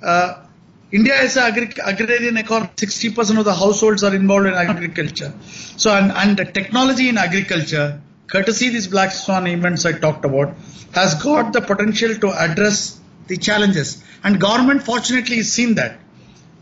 Uh, 0.00 0.44
India 0.92 1.20
is 1.20 1.36
an 1.36 1.50
agri- 1.50 1.82
agrarian 1.84 2.36
economy. 2.36 2.70
60% 2.76 3.38
of 3.40 3.44
the 3.44 3.56
households 3.64 4.04
are 4.04 4.14
involved 4.14 4.46
in 4.46 4.54
agriculture. 4.54 5.34
So, 5.76 5.90
and, 5.90 6.12
and 6.12 6.36
the 6.36 6.44
technology 6.44 7.08
in 7.08 7.18
agriculture, 7.18 8.00
courtesy 8.28 8.68
these 8.68 8.86
black 8.86 9.10
swan 9.10 9.48
events 9.48 9.84
I 9.84 9.98
talked 9.98 10.24
about, 10.24 10.54
has 10.94 11.20
got 11.20 11.52
the 11.52 11.60
potential 11.60 12.14
to 12.14 12.30
address 12.30 13.00
the 13.26 13.36
challenges. 13.36 14.00
And 14.22 14.40
government, 14.40 14.84
fortunately, 14.84 15.38
has 15.38 15.52
seen 15.52 15.74
that. 15.74 15.98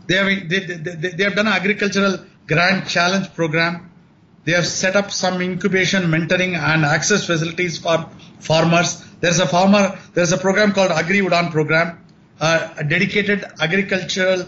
They 0.07 0.15
have, 0.15 0.49
they, 0.49 0.59
they, 0.59 1.09
they 1.09 1.23
have 1.23 1.35
done 1.35 1.47
an 1.47 1.53
agricultural 1.53 2.19
grant 2.47 2.87
challenge 2.87 3.33
program. 3.33 3.91
They 4.43 4.51
have 4.51 4.67
set 4.67 4.95
up 4.95 5.11
some 5.11 5.41
incubation, 5.41 6.03
mentoring, 6.03 6.55
and 6.57 6.85
access 6.85 7.25
facilities 7.25 7.79
for 7.79 8.09
farmers. 8.39 9.03
There's 9.19 9.39
a 9.39 9.47
farmer, 9.47 9.97
there's 10.13 10.31
a 10.31 10.37
program 10.37 10.73
called 10.73 10.91
Agri 10.91 11.21
Udaan 11.21 11.51
program. 11.51 12.05
Uh, 12.39 12.73
a 12.77 12.83
dedicated 12.83 13.43
agricultural 13.59 14.45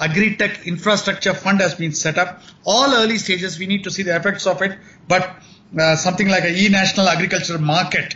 agri-tech 0.00 0.66
infrastructure 0.66 1.34
fund 1.34 1.60
has 1.60 1.74
been 1.74 1.92
set 1.92 2.18
up. 2.18 2.42
All 2.64 2.94
early 2.94 3.18
stages, 3.18 3.58
we 3.58 3.66
need 3.66 3.84
to 3.84 3.90
see 3.90 4.02
the 4.02 4.14
effects 4.14 4.46
of 4.46 4.60
it, 4.62 4.78
but 5.08 5.36
uh, 5.78 5.96
something 5.96 6.28
like 6.28 6.44
a 6.44 6.56
e-national 6.56 7.08
agriculture 7.08 7.58
market 7.58 8.14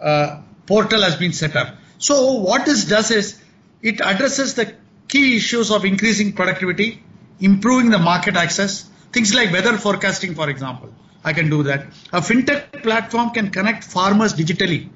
uh, 0.00 0.40
portal 0.66 1.02
has 1.02 1.16
been 1.16 1.32
set 1.32 1.56
up. 1.56 1.74
So 1.98 2.32
what 2.32 2.64
this 2.64 2.84
does 2.86 3.10
is 3.10 3.40
it 3.82 4.00
addresses 4.00 4.54
the 4.54 4.74
key 5.10 5.36
issues 5.36 5.70
of 5.70 5.84
increasing 5.84 6.32
productivity, 6.32 7.02
improving 7.40 7.90
the 7.90 7.98
market 7.98 8.36
access, 8.36 8.88
things 9.12 9.34
like 9.34 9.52
weather 9.52 9.76
forecasting, 9.76 10.34
for 10.34 10.48
example. 10.48 10.94
I 11.24 11.32
can 11.32 11.50
do 11.50 11.62
that. 11.64 11.86
A 12.12 12.20
fintech 12.20 12.82
platform 12.82 13.30
can 13.30 13.50
connect 13.50 13.84
farmers 13.84 14.34
digitally. 14.34 14.88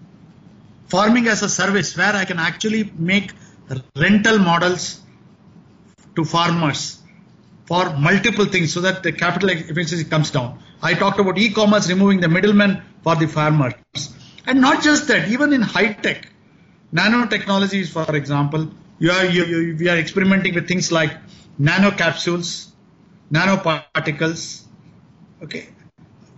Farming 0.86 1.26
as 1.28 1.42
a 1.42 1.48
service 1.48 1.96
where 1.96 2.14
I 2.14 2.24
can 2.24 2.38
actually 2.38 2.92
make 2.96 3.32
rental 3.96 4.38
models 4.38 5.00
to 6.16 6.24
farmers 6.24 6.98
for 7.66 7.96
multiple 7.96 8.44
things 8.44 8.72
so 8.72 8.80
that 8.80 9.02
the 9.02 9.12
capital 9.12 9.50
efficiency 9.50 10.04
comes 10.04 10.30
down. 10.30 10.58
I 10.82 10.94
talked 10.94 11.18
about 11.18 11.38
e-commerce 11.38 11.88
removing 11.88 12.20
the 12.20 12.28
middleman 12.28 12.82
for 13.02 13.16
the 13.16 13.26
farmers. 13.26 13.74
And 14.46 14.60
not 14.60 14.82
just 14.82 15.08
that, 15.08 15.28
even 15.28 15.52
in 15.52 15.62
high 15.62 15.94
tech, 15.94 16.28
nanotechnologies, 16.92 17.88
for 17.88 18.14
example, 18.14 18.70
you 18.98 19.10
are, 19.10 19.24
you, 19.24 19.44
you, 19.44 19.76
we 19.76 19.88
are 19.88 19.96
experimenting 19.96 20.54
with 20.54 20.68
things 20.68 20.92
like 20.92 21.12
nano 21.58 21.90
capsules, 21.90 22.72
nanoparticles, 23.32 24.62
okay, 25.42 25.68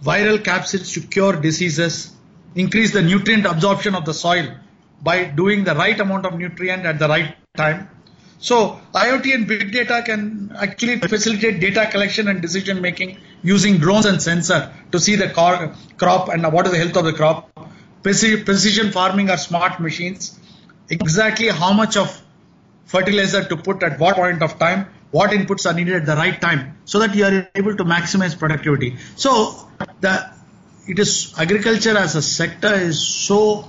viral 0.03 0.43
capsules 0.43 0.93
to 0.93 1.01
cure 1.01 1.35
diseases, 1.35 2.15
increase 2.55 2.93
the 2.93 3.03
nutrient 3.03 3.47
absorption 3.47 3.95
of 3.95 4.05
the 4.05 4.15
soil 4.15 4.55
by 5.03 5.25
doing 5.25 5.65
the 5.65 5.75
right 5.75 5.99
amount 6.01 6.25
of 6.27 6.39
nutrient 6.39 6.87
at 6.87 6.99
the 6.99 7.09
right 7.09 7.37
time. 7.57 7.89
So 8.39 8.81
IoT 8.95 9.35
and 9.35 9.47
big 9.47 9.73
data 9.73 10.03
can 10.05 10.55
actually 10.59 10.99
facilitate 10.99 11.61
data 11.61 11.89
collection 11.91 12.29
and 12.29 12.43
decision 12.43 12.81
making 12.81 13.19
using 13.43 13.79
drones 13.79 14.07
and 14.07 14.21
sensor 14.21 14.73
to 14.93 15.01
see 15.01 15.17
the 15.17 15.29
crop 15.97 16.29
and 16.29 16.53
what 16.53 16.67
is 16.67 16.73
the 16.73 16.79
health 16.79 16.97
of 16.97 17.05
the 17.05 17.13
crop. 17.13 17.51
Precision 18.03 18.93
farming 18.93 19.31
or 19.31 19.37
smart 19.37 19.81
machines. 19.81 20.39
Exactly 20.91 21.49
how 21.49 21.73
much 21.73 21.97
of 21.97 22.23
fertilizer 22.87 23.45
to 23.45 23.57
put 23.57 23.83
at 23.83 23.99
what 23.99 24.17
point 24.17 24.43
of 24.43 24.59
time, 24.59 24.87
what 25.11 25.31
inputs 25.31 25.71
are 25.71 25.75
needed 25.75 25.97
at 25.97 26.07
the 26.07 26.17
right 26.17 26.41
time, 26.41 26.79
so 26.85 26.99
that 27.01 27.15
you 27.15 27.25
are 27.25 27.49
able 27.55 27.77
to 27.77 27.85
maximize 27.85 28.39
productivity. 28.39 28.97
So 29.17 29.69
the 30.01 30.31
it 30.89 30.99
is 30.99 31.35
agriculture 31.37 31.97
as 31.99 32.15
a 32.15 32.23
sector 32.23 32.73
is 32.73 33.01
so 33.01 33.69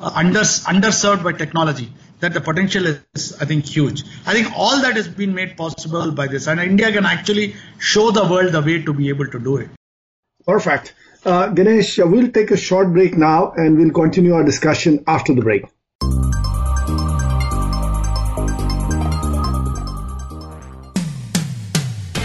uh, 0.00 0.12
under, 0.14 0.40
underserved 0.40 1.22
by 1.24 1.32
technology 1.32 1.90
that 2.20 2.34
the 2.34 2.40
potential 2.40 2.86
is, 2.86 3.36
I 3.40 3.44
think, 3.44 3.66
huge. 3.66 4.04
I 4.26 4.34
think 4.34 4.52
all 4.56 4.80
that 4.82 4.96
has 4.96 5.08
been 5.08 5.34
made 5.34 5.56
possible 5.56 6.10
by 6.12 6.26
this, 6.26 6.46
and 6.46 6.60
India 6.60 6.92
can 6.92 7.06
actually 7.06 7.54
show 7.78 8.10
the 8.10 8.24
world 8.24 8.52
the 8.52 8.62
way 8.62 8.82
to 8.82 8.92
be 8.92 9.08
able 9.08 9.26
to 9.26 9.38
do 9.38 9.56
it. 9.58 9.70
Perfect. 10.46 10.94
Uh, 11.24 11.48
Ganesh, 11.48 11.98
uh, 11.98 12.06
we'll 12.06 12.30
take 12.30 12.50
a 12.50 12.56
short 12.56 12.92
break 12.92 13.16
now 13.16 13.52
and 13.52 13.78
we'll 13.78 13.92
continue 13.92 14.34
our 14.34 14.44
discussion 14.44 15.02
after 15.06 15.34
the 15.34 15.40
break. 15.40 15.64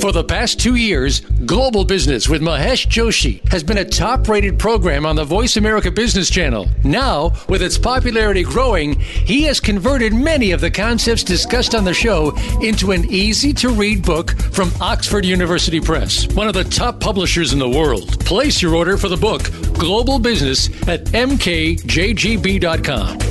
For 0.00 0.12
the 0.12 0.24
past 0.24 0.60
two 0.60 0.74
years, 0.74 1.20
Global 1.46 1.84
Business 1.84 2.28
with 2.28 2.42
Mahesh 2.42 2.86
Joshi 2.86 3.40
has 3.48 3.62
been 3.62 3.78
a 3.78 3.84
top 3.84 4.28
rated 4.28 4.58
program 4.58 5.06
on 5.06 5.16
the 5.16 5.24
Voice 5.24 5.56
America 5.56 5.90
Business 5.90 6.28
Channel. 6.28 6.68
Now, 6.84 7.32
with 7.48 7.62
its 7.62 7.78
popularity 7.78 8.42
growing, 8.42 9.00
he 9.00 9.44
has 9.44 9.58
converted 9.58 10.12
many 10.12 10.52
of 10.52 10.60
the 10.60 10.70
concepts 10.70 11.24
discussed 11.24 11.74
on 11.74 11.84
the 11.84 11.94
show 11.94 12.36
into 12.60 12.92
an 12.92 13.06
easy 13.06 13.54
to 13.54 13.70
read 13.70 14.04
book 14.04 14.32
from 14.52 14.70
Oxford 14.80 15.24
University 15.24 15.80
Press, 15.80 16.28
one 16.34 16.46
of 16.46 16.54
the 16.54 16.64
top 16.64 17.00
publishers 17.00 17.54
in 17.54 17.58
the 17.58 17.68
world. 17.68 18.24
Place 18.24 18.60
your 18.60 18.74
order 18.74 18.98
for 18.98 19.08
the 19.08 19.16
book, 19.16 19.50
Global 19.78 20.18
Business, 20.18 20.68
at 20.88 21.04
mkjgb.com. 21.06 21.46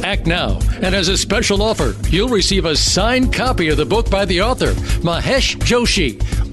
Act 0.04 0.26
now, 0.26 0.60
and 0.82 0.96
as 0.96 1.10
a 1.10 1.18
special 1.18 1.62
offer, 1.62 1.96
you'll 2.10 2.30
receive 2.30 2.66
a 2.66 2.76
signed 2.76 3.32
copy 3.32 3.70
of 3.70 3.78
the 3.78 3.86
book 3.86 4.10
by 4.10 4.26
the 4.26 4.42
author, 4.42 4.74
Mahesh 5.04 5.58
Joshi. 5.58 6.22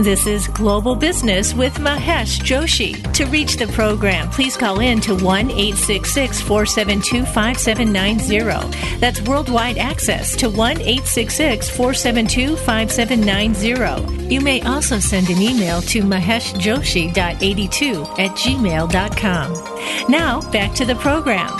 This 0.00 0.26
is 0.26 0.48
Global 0.48 0.96
Business 0.96 1.52
with 1.52 1.74
Mahesh 1.74 2.40
Joshi. 2.40 2.96
To 3.12 3.26
reach 3.26 3.58
the 3.58 3.66
program, 3.66 4.30
please 4.30 4.56
call 4.56 4.80
in 4.80 4.98
to 5.02 5.14
1 5.14 5.50
866 5.50 6.40
472 6.40 7.26
5790. 7.26 8.96
That's 8.96 9.20
worldwide 9.20 9.76
access 9.76 10.34
to 10.36 10.48
1 10.48 10.80
866 10.80 11.68
472 11.68 12.56
5790. 12.56 14.34
You 14.34 14.40
may 14.40 14.62
also 14.62 14.98
send 14.98 15.28
an 15.28 15.42
email 15.42 15.82
to 15.82 16.00
maheshjoshi.82 16.00 18.18
at 18.18 18.30
gmail.com. 18.30 20.10
Now, 20.10 20.50
back 20.50 20.74
to 20.76 20.86
the 20.86 20.94
program. 20.94 21.50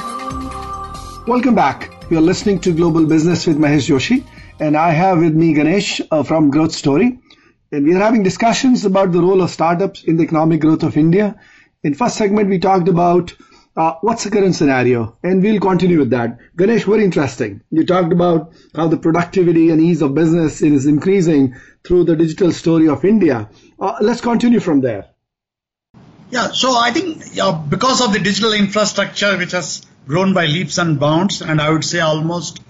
Welcome 1.26 1.54
back. 1.54 1.92
You're 2.08 2.22
listening 2.22 2.60
to 2.60 2.72
Global 2.72 3.04
Business 3.04 3.46
with 3.46 3.58
Mahesh 3.58 3.90
Joshi, 3.90 4.24
and 4.58 4.78
I 4.78 4.92
have 4.92 5.18
with 5.18 5.34
me 5.34 5.52
Ganesh 5.52 6.00
uh, 6.10 6.22
from 6.22 6.48
Growth 6.48 6.72
Story. 6.72 7.18
And 7.72 7.86
we 7.86 7.94
are 7.94 8.00
having 8.00 8.24
discussions 8.24 8.84
about 8.84 9.12
the 9.12 9.20
role 9.20 9.42
of 9.42 9.50
startups 9.50 10.02
in 10.02 10.16
the 10.16 10.24
economic 10.24 10.60
growth 10.60 10.82
of 10.82 10.96
India. 10.96 11.36
In 11.84 11.94
first 11.94 12.16
segment, 12.16 12.48
we 12.48 12.58
talked 12.58 12.88
about 12.88 13.34
uh, 13.76 13.94
what's 14.00 14.24
the 14.24 14.30
current 14.30 14.56
scenario, 14.56 15.16
and 15.22 15.40
we'll 15.40 15.60
continue 15.60 16.00
with 16.00 16.10
that. 16.10 16.38
Ganesh, 16.56 16.84
very 16.84 17.04
interesting. 17.04 17.62
You 17.70 17.86
talked 17.86 18.12
about 18.12 18.52
how 18.74 18.88
the 18.88 18.96
productivity 18.96 19.70
and 19.70 19.80
ease 19.80 20.02
of 20.02 20.14
business 20.14 20.62
is 20.62 20.86
increasing 20.86 21.54
through 21.84 22.04
the 22.04 22.16
digital 22.16 22.50
story 22.50 22.88
of 22.88 23.04
India. 23.04 23.48
Uh, 23.78 23.96
let's 24.00 24.20
continue 24.20 24.58
from 24.58 24.80
there. 24.80 25.10
Yeah, 26.30 26.48
so 26.52 26.76
I 26.76 26.90
think 26.90 27.22
yeah, 27.32 27.52
because 27.52 28.00
of 28.00 28.12
the 28.12 28.18
digital 28.18 28.52
infrastructure, 28.52 29.36
which 29.38 29.52
has 29.52 29.86
grown 30.06 30.34
by 30.34 30.46
leaps 30.46 30.78
and 30.78 30.98
bounds, 30.98 31.40
and 31.40 31.60
I 31.60 31.70
would 31.70 31.84
say 31.84 32.00
almost 32.00 32.60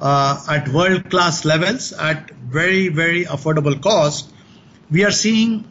uh, 0.00 0.44
at 0.48 0.68
world 0.68 1.10
class 1.10 1.44
levels 1.44 1.92
at 1.92 2.30
very, 2.30 2.88
very 2.88 3.24
affordable 3.24 3.80
cost, 3.80 4.31
we 4.92 5.04
are 5.04 5.10
seeing 5.10 5.64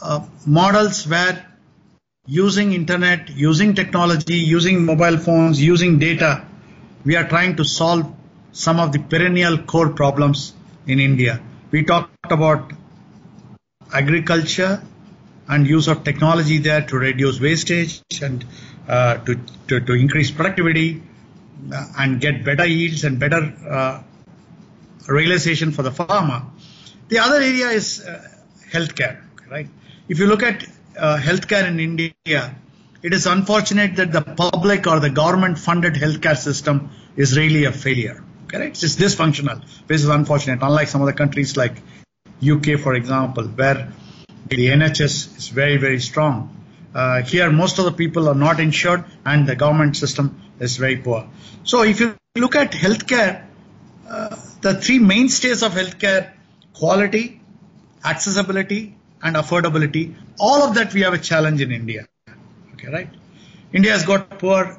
uh, 0.00 0.24
models 0.46 1.06
where 1.06 1.44
using 2.26 2.72
internet, 2.72 3.28
using 3.28 3.74
technology, 3.74 4.36
using 4.36 4.84
mobile 4.84 5.18
phones, 5.18 5.60
using 5.60 5.98
data, 5.98 6.44
we 7.04 7.16
are 7.16 7.28
trying 7.28 7.56
to 7.56 7.64
solve 7.64 8.14
some 8.52 8.78
of 8.78 8.92
the 8.92 9.00
perennial 9.00 9.58
core 9.58 9.90
problems 9.90 10.54
in 10.86 11.00
India. 11.00 11.40
We 11.72 11.84
talked 11.84 12.30
about 12.30 12.72
agriculture 13.92 14.80
and 15.48 15.66
use 15.66 15.88
of 15.88 16.04
technology 16.04 16.58
there 16.58 16.82
to 16.82 16.96
reduce 16.96 17.40
wastage 17.40 18.00
and 18.22 18.44
uh, 18.88 19.16
to, 19.16 19.40
to, 19.68 19.80
to, 19.80 19.92
increase 19.94 20.30
productivity 20.30 21.02
uh, 21.72 21.86
and 21.98 22.20
get 22.20 22.44
better 22.44 22.66
yields 22.66 23.02
and 23.04 23.18
better 23.18 23.52
uh, 23.68 24.02
realization 25.08 25.72
for 25.72 25.82
the 25.82 25.90
farmer. 25.90 26.42
The 27.08 27.18
other 27.18 27.36
area 27.36 27.68
is 27.70 28.04
uh, 28.04 28.31
healthcare, 28.72 29.20
right? 29.50 29.68
If 30.08 30.18
you 30.18 30.26
look 30.26 30.42
at 30.42 30.64
uh, 30.98 31.18
healthcare 31.18 31.66
in 31.66 31.78
India, 31.80 32.54
it 33.02 33.12
is 33.12 33.26
unfortunate 33.26 33.96
that 33.96 34.12
the 34.12 34.22
public 34.22 34.86
or 34.86 35.00
the 35.00 35.10
government 35.10 35.58
funded 35.58 35.94
healthcare 35.94 36.36
system 36.36 36.90
is 37.16 37.36
really 37.36 37.64
a 37.64 37.72
failure. 37.72 38.22
Correct? 38.48 38.82
It's 38.82 38.96
dysfunctional, 38.96 39.62
which 39.86 39.96
is 39.96 40.08
unfortunate, 40.08 40.60
unlike 40.62 40.88
some 40.88 41.02
other 41.02 41.12
countries 41.12 41.56
like 41.56 41.76
UK, 42.46 42.78
for 42.78 42.94
example, 42.94 43.44
where 43.44 43.92
the 44.48 44.68
NHS 44.68 45.38
is 45.38 45.48
very, 45.48 45.76
very 45.78 46.00
strong. 46.00 46.56
Uh, 46.94 47.22
here, 47.22 47.50
most 47.50 47.78
of 47.78 47.86
the 47.86 47.92
people 47.92 48.28
are 48.28 48.34
not 48.34 48.60
insured, 48.60 49.04
and 49.24 49.48
the 49.48 49.56
government 49.56 49.96
system 49.96 50.40
is 50.60 50.76
very 50.76 50.96
poor. 50.96 51.26
So, 51.64 51.82
if 51.82 52.00
you 52.00 52.14
look 52.36 52.54
at 52.54 52.72
healthcare, 52.72 53.46
uh, 54.08 54.36
the 54.60 54.74
three 54.74 54.98
mainstays 54.98 55.62
of 55.62 55.72
healthcare 55.72 56.32
quality, 56.74 57.40
accessibility 58.04 58.94
and 59.22 59.36
affordability, 59.36 60.14
all 60.38 60.62
of 60.62 60.74
that 60.74 60.92
we 60.92 61.02
have 61.02 61.14
a 61.14 61.18
challenge 61.18 61.60
in 61.60 61.70
India. 61.70 62.06
Okay, 62.74 62.88
right? 62.88 63.08
India 63.72 63.92
has 63.92 64.04
got 64.04 64.38
poor 64.38 64.78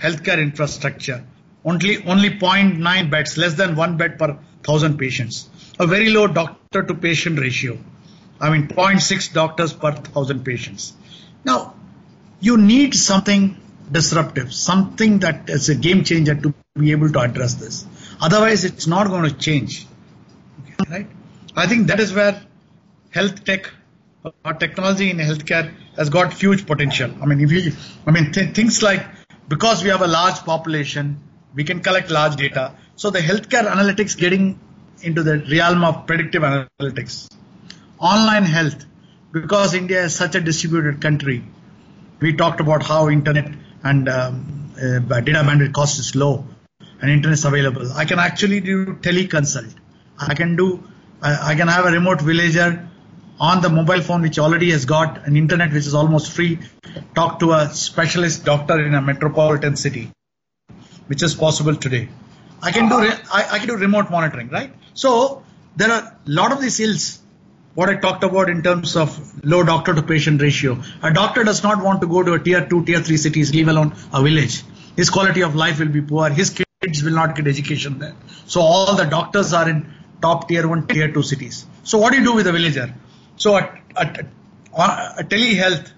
healthcare 0.00 0.40
infrastructure. 0.40 1.24
Only 1.64 2.04
only 2.04 2.30
0.9 2.30 3.10
beds, 3.10 3.38
less 3.38 3.54
than 3.54 3.76
one 3.76 3.96
bed 3.96 4.18
per 4.18 4.36
thousand 4.64 4.98
patients. 4.98 5.48
A 5.78 5.86
very 5.86 6.10
low 6.10 6.26
doctor 6.26 6.82
to 6.82 6.94
patient 6.94 7.38
ratio. 7.38 7.78
I 8.40 8.50
mean 8.50 8.66
0.6 8.66 9.32
doctors 9.32 9.72
per 9.72 9.92
thousand 9.92 10.44
patients. 10.44 10.92
Now, 11.44 11.74
you 12.40 12.56
need 12.56 12.94
something 12.94 13.56
disruptive, 13.90 14.52
something 14.52 15.20
that 15.20 15.48
is 15.48 15.68
a 15.68 15.74
game 15.74 16.02
changer 16.02 16.34
to 16.34 16.52
be 16.74 16.90
able 16.90 17.10
to 17.10 17.20
address 17.20 17.54
this. 17.54 17.86
Otherwise, 18.20 18.64
it's 18.64 18.86
not 18.86 19.08
going 19.08 19.24
to 19.24 19.34
change. 19.36 19.86
Okay, 20.62 20.90
right? 20.90 21.06
I 21.54 21.66
think 21.66 21.88
that 21.88 22.00
is 22.00 22.12
where 22.12 22.40
health 23.10 23.44
tech 23.44 23.70
or 24.44 24.54
technology 24.54 25.10
in 25.10 25.18
healthcare 25.18 25.74
has 25.96 26.08
got 26.08 26.32
huge 26.32 26.66
potential. 26.66 27.10
I 27.20 27.26
mean, 27.26 27.40
if 27.40 27.98
I 28.06 28.10
mean, 28.10 28.32
th- 28.32 28.54
things 28.54 28.82
like 28.82 29.04
because 29.48 29.82
we 29.82 29.90
have 29.90 30.02
a 30.02 30.06
large 30.06 30.36
population, 30.36 31.20
we 31.54 31.64
can 31.64 31.80
collect 31.80 32.10
large 32.10 32.36
data. 32.36 32.74
So 32.96 33.10
the 33.10 33.18
healthcare 33.18 33.66
analytics 33.68 34.16
getting 34.16 34.58
into 35.02 35.22
the 35.22 35.38
realm 35.50 35.84
of 35.84 36.06
predictive 36.06 36.42
analytics. 36.42 37.30
Online 37.98 38.44
health, 38.44 38.84
because 39.32 39.74
India 39.74 40.04
is 40.04 40.14
such 40.14 40.34
a 40.34 40.40
distributed 40.40 41.00
country, 41.02 41.44
we 42.20 42.34
talked 42.34 42.60
about 42.60 42.82
how 42.82 43.08
internet 43.08 43.52
and 43.84 44.08
um, 44.08 44.72
uh, 44.76 45.00
data 45.20 45.42
bandwidth 45.48 45.72
cost 45.72 45.98
is 45.98 46.14
low 46.14 46.46
and 47.00 47.10
internet 47.10 47.38
is 47.38 47.44
available. 47.44 47.92
I 47.92 48.04
can 48.04 48.18
actually 48.18 48.60
do 48.60 48.94
teleconsult. 48.94 49.74
I 50.18 50.34
can 50.34 50.56
do 50.56 50.84
I, 51.22 51.52
I 51.52 51.54
can 51.54 51.68
have 51.68 51.86
a 51.86 51.90
remote 51.90 52.20
villager 52.20 52.88
on 53.40 53.62
the 53.62 53.68
mobile 53.68 54.00
phone 54.00 54.22
which 54.22 54.38
already 54.38 54.70
has 54.70 54.84
got 54.84 55.26
an 55.26 55.36
internet 55.36 55.72
which 55.72 55.86
is 55.86 55.94
almost 55.94 56.32
free 56.32 56.58
talk 57.14 57.38
to 57.40 57.52
a 57.52 57.70
specialist 57.70 58.44
doctor 58.44 58.84
in 58.84 58.94
a 58.94 59.00
metropolitan 59.00 59.76
city 59.76 60.10
which 61.06 61.22
is 61.22 61.34
possible 61.34 61.74
today. 61.74 62.08
I 62.60 62.70
can 62.70 62.88
do 62.88 63.00
re- 63.00 63.18
I, 63.32 63.48
I, 63.52 63.58
can 63.58 63.68
do 63.68 63.76
remote 63.76 64.10
monitoring 64.10 64.48
right? 64.48 64.72
So 64.94 65.42
there 65.76 65.90
are 65.90 66.02
a 66.02 66.16
lot 66.26 66.52
of 66.52 66.60
these 66.60 66.78
ills 66.80 67.18
what 67.74 67.88
i 67.88 67.94
talked 67.96 68.22
about 68.22 68.50
in 68.50 68.62
terms 68.62 68.96
of 68.96 69.44
low 69.44 69.62
doctor 69.62 69.94
to 69.94 70.02
patient 70.02 70.42
ratio. 70.42 70.78
A 71.02 71.12
doctor 71.12 71.42
does 71.42 71.62
not 71.62 71.82
want 71.82 72.02
to 72.02 72.06
go 72.06 72.22
to 72.22 72.34
a 72.34 72.38
tier 72.38 72.66
2 72.66 72.84
tier 72.84 73.00
3 73.00 73.16
cities 73.16 73.54
leave 73.54 73.68
alone 73.68 73.94
a 74.12 74.22
village. 74.22 74.62
His 74.96 75.08
quality 75.08 75.42
of 75.42 75.54
life 75.54 75.78
will 75.78 75.88
be 75.88 76.02
poor. 76.02 76.28
His 76.28 76.50
kids 76.50 77.02
will 77.02 77.14
not 77.14 77.34
get 77.34 77.46
education 77.46 77.98
there. 77.98 78.14
So 78.46 78.60
all 78.60 78.94
the 78.94 79.06
doctors 79.06 79.54
are 79.54 79.68
in 79.68 79.86
top 80.22 80.48
tier 80.48 80.66
one, 80.66 80.86
tier 80.86 81.12
two 81.12 81.22
cities. 81.22 81.66
So 81.82 81.98
what 81.98 82.12
do 82.12 82.18
you 82.18 82.24
do 82.24 82.34
with 82.34 82.46
a 82.46 82.52
villager? 82.52 82.94
So 83.36 83.56
a, 83.56 83.80
a, 83.96 84.06
a 84.74 85.24
telehealth 85.24 85.92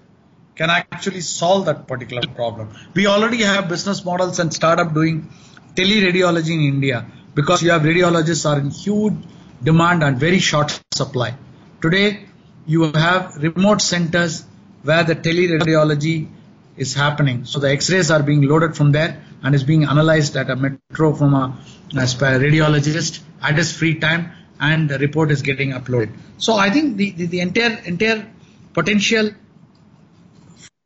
can 0.55 0.69
actually 0.69 1.21
solve 1.21 1.65
that 1.65 1.87
particular 1.87 2.23
problem. 2.33 2.73
We 2.93 3.07
already 3.07 3.43
have 3.43 3.69
business 3.69 4.03
models 4.03 4.39
and 4.39 4.53
startup 4.53 4.93
doing 4.93 5.29
teleradiology 5.75 6.53
in 6.53 6.61
India 6.61 7.05
because 7.33 7.61
you 7.61 7.71
have 7.71 7.81
radiologists 7.81 8.49
are 8.49 8.59
in 8.59 8.69
huge 8.71 9.13
demand 9.61 10.03
and 10.03 10.17
very 10.17 10.39
short 10.39 10.79
supply. 10.93 11.35
Today, 11.81 12.25
you 12.65 12.91
have 12.93 13.35
remote 13.35 13.81
centers 13.81 14.45
where 14.83 15.03
the 15.03 15.15
teleradiology 15.15 16.29
is 16.77 16.93
happening. 16.93 17.45
So 17.45 17.59
the 17.59 17.69
X-rays 17.71 18.09
are 18.11 18.23
being 18.23 18.41
loaded 18.41 18.75
from 18.75 18.91
there 18.91 19.24
and 19.43 19.55
is 19.55 19.63
being 19.63 19.83
analyzed 19.83 20.35
at 20.35 20.49
a 20.49 20.55
metro 20.55 21.13
from 21.13 21.33
a, 21.33 21.57
a 21.93 21.97
radiologist 21.97 23.21
at 23.41 23.57
his 23.57 23.71
free 23.71 23.99
time, 23.99 24.31
and 24.59 24.89
the 24.89 24.97
report 24.99 25.31
is 25.31 25.41
getting 25.41 25.71
uploaded. 25.71 26.11
So 26.37 26.55
I 26.55 26.69
think 26.69 26.97
the, 26.97 27.11
the, 27.11 27.25
the 27.27 27.39
entire 27.41 27.77
entire 27.85 28.27
potential 28.73 29.31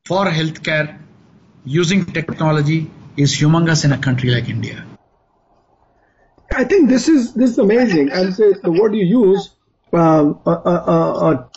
for 0.06 0.26
healthcare 0.26 0.98
using 1.66 2.06
technology 2.06 2.90
is 3.16 3.36
humongous 3.36 3.86
in 3.86 3.92
a 3.92 3.98
country 3.98 4.30
like 4.32 4.50
India. 4.50 4.86
I 6.52 6.64
think 6.64 6.90
this 6.90 7.08
is 7.08 7.34
this 7.34 7.52
is 7.52 7.58
amazing. 7.60 8.12
And 8.12 8.34
so 8.34 8.54
word 8.66 8.96
you 8.96 9.06
use 9.06 9.52
um, 9.94 10.40
a, 10.46 10.52
a, 10.52 11.32
a 11.32 11.50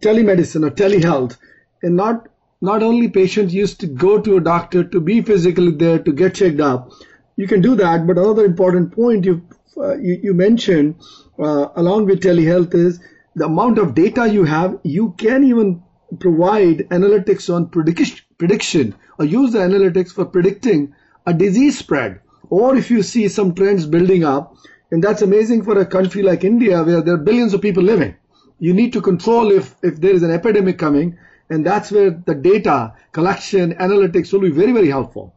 telemedicine 0.00 0.66
or 0.66 0.70
telehealth, 0.70 1.36
and 1.82 1.96
not 1.96 2.28
not 2.60 2.82
only 2.82 3.08
patients 3.08 3.54
used 3.54 3.80
to 3.80 3.86
go 3.86 4.20
to 4.20 4.36
a 4.36 4.40
doctor 4.40 4.84
to 4.84 5.00
be 5.00 5.22
physically 5.22 5.72
there 5.72 5.98
to 5.98 6.12
get 6.12 6.34
checked 6.34 6.60
up. 6.60 6.92
You 7.36 7.46
can 7.46 7.60
do 7.60 7.74
that, 7.76 8.06
but 8.06 8.18
another 8.18 8.44
important 8.44 8.92
point 8.92 9.24
you 9.24 9.42
uh, 9.76 9.96
you, 9.96 10.20
you, 10.22 10.34
mentioned 10.34 10.96
uh, 11.38 11.68
along 11.76 12.04
with 12.06 12.20
telehealth 12.20 12.74
is 12.74 13.00
the 13.34 13.46
amount 13.46 13.78
of 13.78 13.94
data 13.94 14.28
you 14.28 14.44
have. 14.44 14.78
You 14.82 15.14
can 15.16 15.44
even 15.44 15.82
provide 16.18 16.88
analytics 16.90 17.54
on 17.54 17.68
prediction 17.68 18.18
prediction 18.36 18.94
or 19.18 19.24
use 19.24 19.52
the 19.52 19.60
analytics 19.60 20.12
for 20.12 20.24
predicting 20.26 20.94
a 21.24 21.32
disease 21.32 21.78
spread 21.78 22.20
or 22.50 22.76
if 22.76 22.90
you 22.90 23.02
see 23.02 23.28
some 23.28 23.54
trends 23.54 23.86
building 23.86 24.24
up, 24.24 24.56
and 24.90 25.02
that's 25.02 25.22
amazing 25.22 25.62
for 25.62 25.78
a 25.78 25.86
country 25.86 26.22
like 26.22 26.44
India 26.44 26.82
where 26.82 27.00
there 27.00 27.14
are 27.14 27.24
billions 27.28 27.54
of 27.54 27.62
people 27.62 27.82
living. 27.82 28.16
You 28.58 28.74
need 28.74 28.92
to 28.94 29.00
control 29.00 29.52
if, 29.52 29.74
if 29.82 30.00
there 30.00 30.12
is 30.12 30.24
an 30.24 30.32
epidemic 30.32 30.76
coming, 30.76 31.16
and 31.50 31.66
that's 31.66 31.90
where 31.90 32.10
the 32.10 32.34
data 32.34 32.94
collection, 33.12 33.74
analytics 33.74 34.32
will 34.32 34.40
be 34.40 34.50
very, 34.50 34.72
very 34.72 34.88
helpful. 34.88 35.34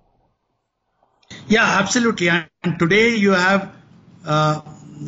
Yeah, 1.47 1.65
absolutely. 1.65 2.30
And 2.30 2.80
today 2.80 3.15
you 3.15 3.32
have 3.32 3.73
uh, 4.26 4.62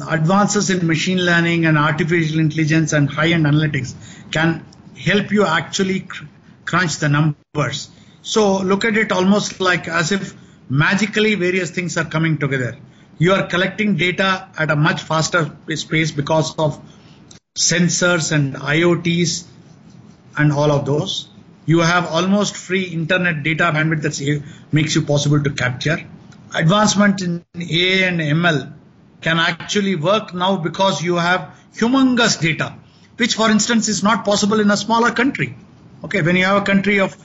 advances 0.10 0.70
in 0.72 0.86
machine 0.88 1.20
learning 1.20 1.66
and 1.66 1.78
artificial 1.78 2.40
intelligence 2.40 2.92
and 2.92 3.10
high-end 3.10 3.46
analytics 3.46 3.94
can 4.32 4.66
help 4.98 5.32
you 5.32 5.46
actually 5.46 6.02
cr- 6.02 6.26
crunch 6.66 6.98
the 6.98 7.10
numbers. 7.10 7.90
So 8.24 8.58
look 8.58 8.84
at 8.84 8.98
it 8.98 9.12
almost 9.12 9.60
like 9.60 9.88
as 9.88 10.12
if 10.12 10.36
magically 10.68 11.36
various 11.36 11.70
things 11.70 11.96
are 11.98 12.06
coming 12.06 12.40
together. 12.40 12.78
You 13.20 13.34
are 13.34 13.46
collecting 13.48 13.96
data 13.96 14.50
at 14.58 14.72
a 14.72 14.76
much 14.76 15.04
faster 15.04 15.56
pace 15.68 16.12
because 16.12 16.56
of 16.58 16.82
sensors 17.58 18.32
and 18.32 18.56
IoTs 18.56 19.46
and 20.38 20.52
all 20.52 20.72
of 20.72 20.86
those. 20.86 21.30
You 21.66 21.80
have 21.80 22.08
almost 22.08 22.56
free 22.56 22.84
internet 22.84 23.44
data 23.44 23.72
bandwidth 23.76 24.04
that 24.04 24.44
makes 24.72 24.96
you 24.96 25.02
possible 25.02 25.42
to 25.42 25.50
capture. 25.50 26.00
Advancement 26.54 27.22
in 27.22 27.44
AI 27.56 28.08
and 28.08 28.20
ML 28.20 28.74
can 29.22 29.40
actually 29.40 29.96
work 29.96 30.34
now 30.34 30.58
because 30.58 31.02
you 31.02 31.16
have 31.16 31.56
humongous 31.76 32.40
data, 32.40 32.76
which 33.18 33.36
for 33.36 33.50
instance 33.50 33.88
is 33.88 34.04
not 34.04 34.24
possible 34.26 34.60
in 34.60 34.70
a 34.70 34.78
smaller 34.78 35.12
country. 35.12 35.56
Okay, 36.04 36.22
when 36.22 36.36
you 36.36 36.46
have 36.46 36.62
a 36.62 36.66
country 36.66 37.00
of 37.00 37.18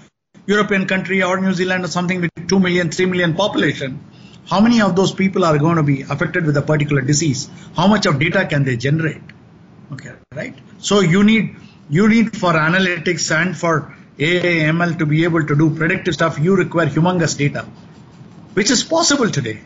European 0.47 0.87
country 0.87 1.23
or 1.23 1.39
New 1.41 1.53
Zealand 1.53 1.85
or 1.85 1.89
something 1.89 2.21
with 2.23 2.49
2 2.49 2.59
million, 2.59 2.91
3 2.91 3.07
million 3.07 3.35
population, 3.35 4.03
how 4.47 4.61
many 4.61 4.81
of 4.81 4.97
those 4.97 5.13
people 5.13 5.45
are 5.45 5.59
going 5.59 5.77
to 5.77 5.83
be 5.83 6.03
affected 6.03 6.47
with 6.47 6.57
a 6.57 6.63
particular 6.63 7.03
disease? 7.03 7.49
How 7.77 7.87
much 7.87 8.07
of 8.07 8.19
data 8.19 8.47
can 8.47 8.65
they 8.65 8.77
generate? 8.77 9.23
Okay, 9.93 10.13
right? 10.35 10.57
So 10.79 11.01
you 11.01 11.23
need 11.23 11.57
you 11.91 12.09
need 12.09 12.37
for 12.37 12.53
analytics 12.53 13.31
and 13.37 13.57
for 13.57 13.95
AAML 14.19 14.99
to 14.99 15.07
be 15.07 15.25
able 15.25 15.45
to 15.45 15.57
do 15.57 15.75
predictive 15.75 16.15
stuff, 16.15 16.39
you 16.39 16.57
require 16.57 16.87
humongous 16.87 17.37
data, 17.37 17.67
which 18.55 18.71
is 18.71 18.85
possible 18.85 19.29
today, 19.29 19.61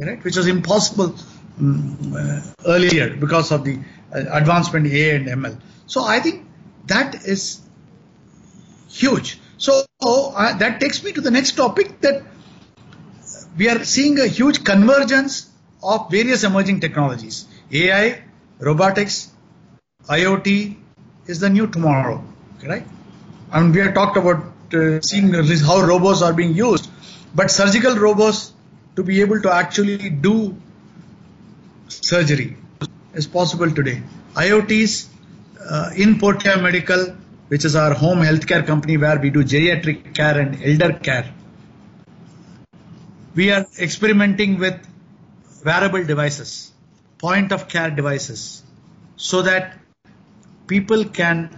right? 0.00 0.22
Which 0.24 0.36
was 0.36 0.48
impossible 0.48 1.14
um, 1.58 2.14
uh, 2.16 2.40
earlier 2.66 3.14
because 3.14 3.52
of 3.52 3.64
the 3.64 3.78
uh, 4.12 4.24
advancement 4.32 4.86
in 4.86 4.92
AI 4.92 5.14
and 5.14 5.26
ML. 5.28 5.60
So 5.86 6.04
I 6.04 6.20
think 6.20 6.46
that 6.86 7.24
is 7.24 7.60
huge. 8.88 9.38
So 9.58 9.84
uh, 10.02 10.58
that 10.58 10.80
takes 10.80 11.04
me 11.04 11.12
to 11.12 11.20
the 11.20 11.30
next 11.30 11.52
topic 11.52 12.00
that 12.00 12.22
we 13.56 13.68
are 13.68 13.84
seeing 13.84 14.18
a 14.18 14.26
huge 14.26 14.64
convergence 14.64 15.48
of 15.82 16.10
various 16.10 16.42
emerging 16.42 16.80
technologies. 16.80 17.46
AI, 17.70 18.24
robotics, 18.58 19.30
IoT 20.08 20.76
is 21.26 21.40
the 21.40 21.50
new 21.50 21.66
tomorrow, 21.66 22.22
right? 22.66 22.86
And 23.52 23.74
we 23.74 23.80
have 23.80 23.94
talked 23.94 24.16
about 24.16 24.44
uh, 24.74 25.00
seeing 25.00 25.32
how 25.32 25.80
robots 25.80 26.22
are 26.22 26.32
being 26.32 26.54
used, 26.54 26.90
but 27.34 27.50
surgical 27.50 27.96
robots 27.96 28.52
to 28.96 29.02
be 29.02 29.20
able 29.20 29.40
to 29.42 29.52
actually 29.52 30.10
do 30.10 30.56
surgery 31.88 32.56
is 33.14 33.26
possible 33.26 33.70
today. 33.70 34.02
IoTs 34.34 35.06
uh, 35.60 35.90
in 35.96 36.16
Portea 36.16 36.60
Medical 36.62 37.16
which 37.48 37.64
is 37.64 37.76
our 37.76 37.94
home 37.94 38.18
healthcare 38.18 38.66
company 38.66 38.96
where 38.96 39.18
we 39.18 39.30
do 39.30 39.44
geriatric 39.44 40.14
care 40.14 40.38
and 40.38 40.62
elder 40.62 40.92
care. 40.98 41.32
We 43.34 43.50
are 43.50 43.66
experimenting 43.78 44.58
with 44.58 44.80
wearable 45.64 46.04
devices, 46.04 46.72
point 47.18 47.52
of 47.52 47.68
care 47.68 47.90
devices, 47.90 48.62
so 49.16 49.42
that 49.42 49.78
people 50.66 51.04
can 51.04 51.50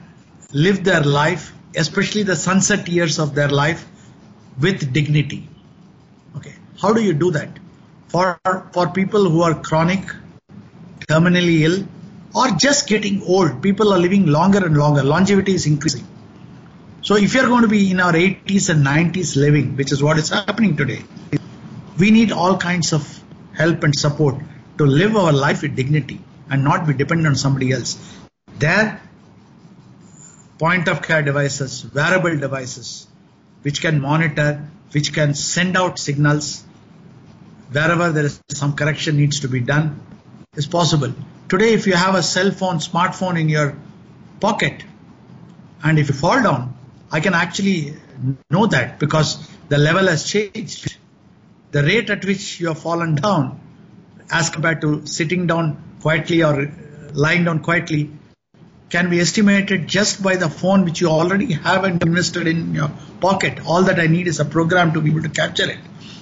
live 0.52 0.84
their 0.84 1.02
life, 1.02 1.52
especially 1.74 2.22
the 2.22 2.36
sunset 2.36 2.88
years 2.88 3.18
of 3.18 3.34
their 3.34 3.48
life, 3.48 3.86
with 4.60 4.92
dignity. 4.92 5.48
Okay, 6.36 6.54
how 6.80 6.92
do 6.92 7.02
you 7.02 7.12
do 7.12 7.30
that? 7.32 7.58
For 8.08 8.40
for 8.72 8.88
people 8.88 9.28
who 9.28 9.42
are 9.42 9.54
chronic, 9.54 10.00
terminally 11.08 11.60
ill, 11.60 11.86
or 12.34 12.50
just 12.50 12.86
getting 12.88 13.22
old. 13.22 13.62
People 13.62 13.92
are 13.92 13.98
living 13.98 14.26
longer 14.26 14.64
and 14.64 14.76
longer. 14.76 15.02
Longevity 15.02 15.54
is 15.54 15.66
increasing. 15.66 16.06
So 17.02 17.16
if 17.16 17.34
you're 17.34 17.46
going 17.46 17.62
to 17.62 17.68
be 17.68 17.90
in 17.90 18.00
our 18.00 18.12
80s 18.12 18.68
and 18.68 18.84
90s 18.84 19.36
living, 19.36 19.76
which 19.76 19.92
is 19.92 20.02
what 20.02 20.18
is 20.18 20.28
happening 20.30 20.76
today, 20.76 21.02
we 21.98 22.10
need 22.10 22.32
all 22.32 22.56
kinds 22.58 22.92
of 22.92 23.22
help 23.54 23.84
and 23.84 23.94
support 23.94 24.36
to 24.78 24.86
live 24.86 25.16
our 25.16 25.32
life 25.32 25.62
with 25.62 25.76
dignity 25.76 26.20
and 26.50 26.64
not 26.64 26.86
be 26.86 26.92
dependent 26.92 27.28
on 27.28 27.36
somebody 27.36 27.72
else. 27.72 27.96
Their 28.58 29.00
point 30.58 30.88
of 30.88 31.02
care 31.02 31.22
devices, 31.22 31.86
wearable 31.92 32.38
devices, 32.38 33.06
which 33.62 33.80
can 33.80 34.00
monitor, 34.00 34.68
which 34.92 35.12
can 35.12 35.34
send 35.34 35.76
out 35.76 35.98
signals 35.98 36.64
wherever 37.70 38.12
there 38.12 38.24
is 38.24 38.40
some 38.48 38.74
correction 38.74 39.16
needs 39.16 39.40
to 39.40 39.48
be 39.48 39.60
done, 39.60 40.00
is 40.54 40.66
possible. 40.66 41.12
Today, 41.48 41.74
if 41.74 41.86
you 41.86 41.94
have 41.94 42.14
a 42.14 42.22
cell 42.22 42.50
phone, 42.50 42.78
smartphone 42.78 43.38
in 43.38 43.48
your 43.48 43.76
pocket, 44.40 44.84
and 45.82 45.98
if 45.98 46.08
you 46.08 46.14
fall 46.14 46.42
down, 46.42 46.76
I 47.10 47.20
can 47.20 47.34
actually 47.34 47.94
know 48.50 48.66
that 48.66 48.98
because 48.98 49.48
the 49.68 49.78
level 49.78 50.06
has 50.06 50.24
changed. 50.24 50.96
The 51.72 51.82
rate 51.82 52.08
at 52.10 52.24
which 52.24 52.60
you 52.60 52.68
have 52.68 52.78
fallen 52.78 53.16
down, 53.16 53.60
as 54.30 54.48
compared 54.50 54.80
to 54.80 55.06
sitting 55.06 55.46
down 55.46 55.82
quietly 56.00 56.42
or 56.42 56.72
lying 57.12 57.44
down 57.44 57.62
quietly, 57.62 58.10
can 58.88 59.10
be 59.10 59.20
estimated 59.20 59.88
just 59.88 60.22
by 60.22 60.36
the 60.36 60.48
phone 60.48 60.84
which 60.84 61.00
you 61.00 61.08
already 61.08 61.52
have 61.52 61.84
and 61.84 62.02
invested 62.02 62.46
in 62.46 62.74
your 62.74 62.90
pocket. 63.20 63.58
All 63.66 63.82
that 63.84 63.98
I 63.98 64.06
need 64.06 64.28
is 64.28 64.38
a 64.38 64.44
program 64.44 64.92
to 64.92 65.00
be 65.00 65.10
able 65.10 65.22
to 65.22 65.28
capture 65.28 65.68
it. 65.68 65.78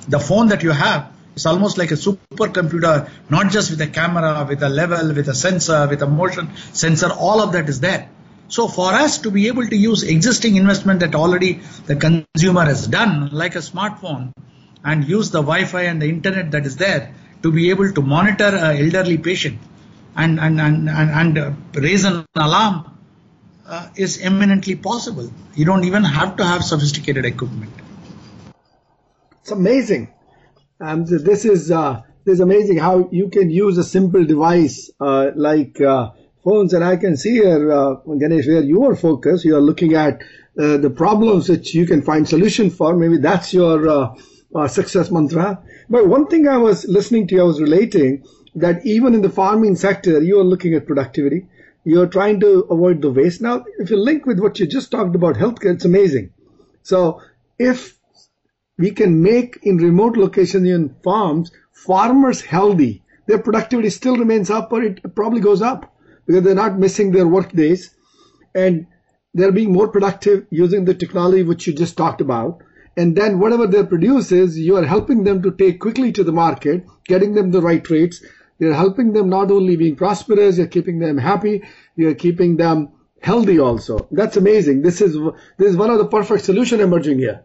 The 0.09 0.19
phone 0.19 0.49
that 0.49 0.63
you 0.63 0.71
have 0.71 1.13
is 1.35 1.47
almost 1.47 1.77
like 1.77 1.91
a 1.91 1.95
supercomputer, 1.95 3.11
not 3.29 3.51
just 3.51 3.71
with 3.71 3.81
a 3.81 3.87
camera, 3.87 4.47
with 4.49 4.63
a 4.63 4.69
level, 4.69 5.13
with 5.15 5.29
a 5.29 5.35
sensor, 5.35 5.87
with 5.89 6.03
a 6.03 6.07
motion 6.07 6.51
sensor, 6.73 7.11
all 7.11 7.41
of 7.41 7.53
that 7.53 7.69
is 7.69 7.81
there. 7.81 8.09
So 8.49 8.69
for 8.69 8.93
us 8.93 9.19
to 9.19 9.31
be 9.31 9.49
able 9.49 9.67
to 9.67 9.77
use 9.77 10.03
existing 10.03 10.57
investment 10.57 11.01
that 11.01 11.15
already 11.15 11.61
the 11.87 11.97
consumer 11.97 12.65
has 12.65 12.87
done, 12.87 13.31
like 13.33 13.57
a 13.57 13.59
smartphone, 13.59 14.33
and 14.85 15.09
use 15.09 15.31
the 15.31 15.41
Wi-Fi 15.41 15.83
and 15.83 16.01
the 16.01 16.09
internet 16.09 16.51
that 16.53 16.67
is 16.67 16.77
there 16.77 17.15
to 17.43 17.51
be 17.51 17.71
able 17.71 17.93
to 17.93 18.03
monitor 18.03 18.45
an 18.45 18.77
elderly 18.85 19.19
patient 19.19 19.59
and, 20.17 20.39
and, 20.41 20.61
and, 20.61 20.89
and, 20.89 21.39
and 21.39 21.77
raise 21.77 22.05
an 22.05 22.25
alarm 22.35 22.95
uh, 23.67 23.89
is 23.97 24.21
eminently 24.21 24.77
possible. 24.77 25.31
You 25.55 25.65
don't 25.65 25.85
even 25.85 26.05
have 26.05 26.37
to 26.37 26.45
have 26.45 26.63
sophisticated 26.63 27.25
equipment. 27.25 27.73
It's 29.41 29.51
amazing. 29.51 30.13
Um, 30.81 31.05
this 31.05 31.45
is 31.45 31.71
uh, 31.71 32.03
this 32.25 32.35
is 32.35 32.41
amazing 32.41 32.79
how 32.79 33.09
you 33.13 33.29
can 33.29 33.51
use 33.51 33.77
a 33.79 33.85
simple 33.85 34.25
device 34.25 34.91
uh, 35.01 35.31
like 35.35 35.81
uh, 35.81 36.11
phones, 36.43 36.73
and 36.73 36.83
I 36.83 36.97
can 36.97 37.17
see 37.17 37.35
here, 37.35 37.71
uh, 37.71 37.95
Ganesh, 38.19 38.47
where 38.47 38.63
you 38.63 38.85
are 38.85 38.97
focused. 38.97 39.45
You 39.45 39.57
are 39.57 39.61
looking 39.61 39.95
at 39.95 40.23
uh, 40.59 40.79
the 40.79 40.91
problems 40.91 41.49
which 41.49 41.75
you 41.75 41.87
can 41.87 42.03
find 42.03 42.29
solution 42.29 42.71
for. 42.71 42.97
Maybe 42.97 43.19
that's 43.19 43.53
your 43.53 44.17
success 44.69 45.11
mantra. 45.11 45.63
But 45.91 46.09
one 46.09 46.27
thing 46.29 46.49
I 46.49 46.57
was 46.57 46.87
listening 46.87 47.27
to, 47.29 47.41
I 47.41 47.43
was 47.45 47.61
relating 47.61 48.25
that 48.55 48.87
even 48.87 49.15
in 49.15 49.23
the 49.23 49.31
farming 49.31 49.77
sector, 49.77 50.23
you 50.23 50.39
are 50.39 50.45
looking 50.45 50.75
at 50.75 50.87
productivity. 50.87 51.49
You're 51.85 52.07
trying 52.07 52.41
to 52.41 52.67
avoid 52.71 53.03
the 53.03 53.11
waste. 53.11 53.43
Now, 53.43 53.65
if 53.79 53.91
you 53.91 53.97
link 53.97 54.27
with 54.27 54.41
what 54.41 54.59
you 54.59 54.67
just 54.67 54.91
talked 54.91 55.15
about 55.15 55.37
healthcare, 55.37 55.75
it's 55.75 55.85
amazing. 55.85 56.33
So 56.83 57.21
if 57.59 57.99
we 58.79 58.91
can 58.91 59.23
make 59.23 59.59
in 59.63 59.77
remote 59.77 60.17
locations 60.17 60.69
in 60.69 60.95
farms, 61.03 61.51
farmers 61.73 62.41
healthy, 62.41 63.03
their 63.27 63.39
productivity 63.39 63.91
still 63.91 64.17
remains 64.17 64.51
up 64.51 64.73
or 64.73 64.83
it 64.83 65.15
probably 65.15 65.41
goes 65.41 65.63
up 65.63 65.95
because 66.27 66.43
they're 66.43 66.55
not 66.55 66.79
missing 66.79 67.13
their 67.13 67.27
work 67.27 67.53
days 67.53 67.95
and 68.55 68.87
they're 69.35 69.53
being 69.53 69.73
more 69.73 69.89
productive 69.89 70.47
using 70.51 70.85
the 70.85 70.95
technology 70.95 71.43
which 71.43 71.67
you 71.67 71.75
just 71.75 71.97
talked 71.97 72.21
about. 72.21 72.63
And 72.97 73.17
then 73.17 73.41
whatever 73.41 73.67
they 73.67 73.85
produce 73.85 74.31
is 74.31 74.59
you 74.59 74.77
are 74.77 74.85
helping 74.85 75.25
them 75.25 75.43
to 75.43 75.51
take 75.51 75.81
quickly 75.81 76.13
to 76.13 76.23
the 76.23 76.33
market, 76.33 76.87
getting 77.07 77.35
them 77.35 77.51
the 77.51 77.61
right 77.61 77.89
rates. 77.91 78.23
You're 78.59 78.75
helping 78.75 79.13
them 79.13 79.29
not 79.29 79.51
only 79.51 79.77
being 79.77 79.97
prosperous, 79.97 80.59
you're 80.59 80.67
keeping 80.67 80.99
them 80.99 81.19
happy, 81.19 81.63
you're 81.97 82.15
keeping 82.15 82.57
them 82.57 82.91
healthy 83.21 83.59
also. 83.59 84.07
That's 84.11 84.37
amazing. 84.37 84.83
This 84.83 85.01
is 85.01 85.15
this 85.59 85.71
is 85.71 85.77
one 85.77 85.91
of 85.91 85.99
the 85.99 86.07
perfect 86.07 86.45
solution 86.45 86.81
emerging 86.81 87.19
here. 87.19 87.45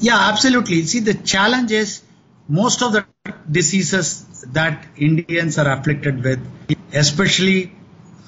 Yeah, 0.00 0.18
absolutely. 0.18 0.82
See, 0.84 1.00
the 1.00 1.14
challenge 1.14 1.70
is 1.72 2.02
most 2.48 2.82
of 2.82 2.92
the 2.92 3.04
diseases 3.50 4.44
that 4.52 4.86
Indians 4.96 5.58
are 5.58 5.70
afflicted 5.70 6.24
with, 6.24 6.40
especially 6.92 7.72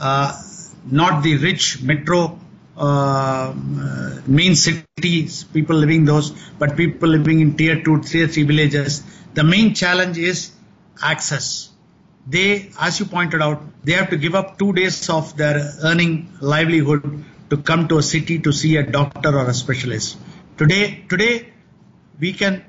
uh, 0.00 0.40
not 0.84 1.22
the 1.22 1.36
rich 1.38 1.82
metro 1.82 2.38
uh, 2.76 3.54
main 4.26 4.54
cities, 4.54 5.44
people 5.44 5.76
living 5.76 6.04
those, 6.04 6.30
but 6.58 6.76
people 6.76 7.08
living 7.08 7.40
in 7.40 7.56
tier 7.56 7.82
two, 7.82 8.00
tier 8.02 8.28
three 8.28 8.44
villages. 8.44 9.02
The 9.34 9.44
main 9.44 9.74
challenge 9.74 10.18
is 10.18 10.52
access. 11.00 11.70
They, 12.26 12.70
as 12.81 13.00
you 13.00 13.07
pointed 13.07 13.42
out, 13.42 13.62
they 13.85 13.92
have 13.92 14.11
to 14.11 14.16
give 14.16 14.35
up 14.35 14.59
two 14.59 14.72
days 14.72 15.09
of 15.11 15.37
their 15.37 15.72
earning 15.83 16.33
livelihood 16.40 17.24
to 17.50 17.57
come 17.57 17.88
to 17.88 17.98
a 17.98 18.02
city 18.02 18.38
to 18.40 18.52
see 18.52 18.76
a 18.76 18.83
doctor 18.83 19.37
or 19.37 19.48
a 19.48 19.55
specialist. 19.55 20.16
Today, 20.57 21.05
today 21.09 21.52
we 22.18 22.33
can 22.33 22.64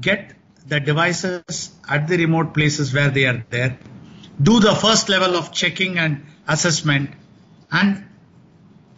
get 0.00 0.32
the 0.66 0.80
devices 0.80 1.70
at 1.88 2.08
the 2.08 2.16
remote 2.16 2.52
places 2.52 2.92
where 2.92 3.10
they 3.10 3.24
are 3.24 3.44
there, 3.50 3.78
do 4.42 4.58
the 4.60 4.74
first 4.74 5.08
level 5.08 5.36
of 5.36 5.52
checking 5.52 5.98
and 5.98 6.26
assessment, 6.48 7.10
and 7.70 8.04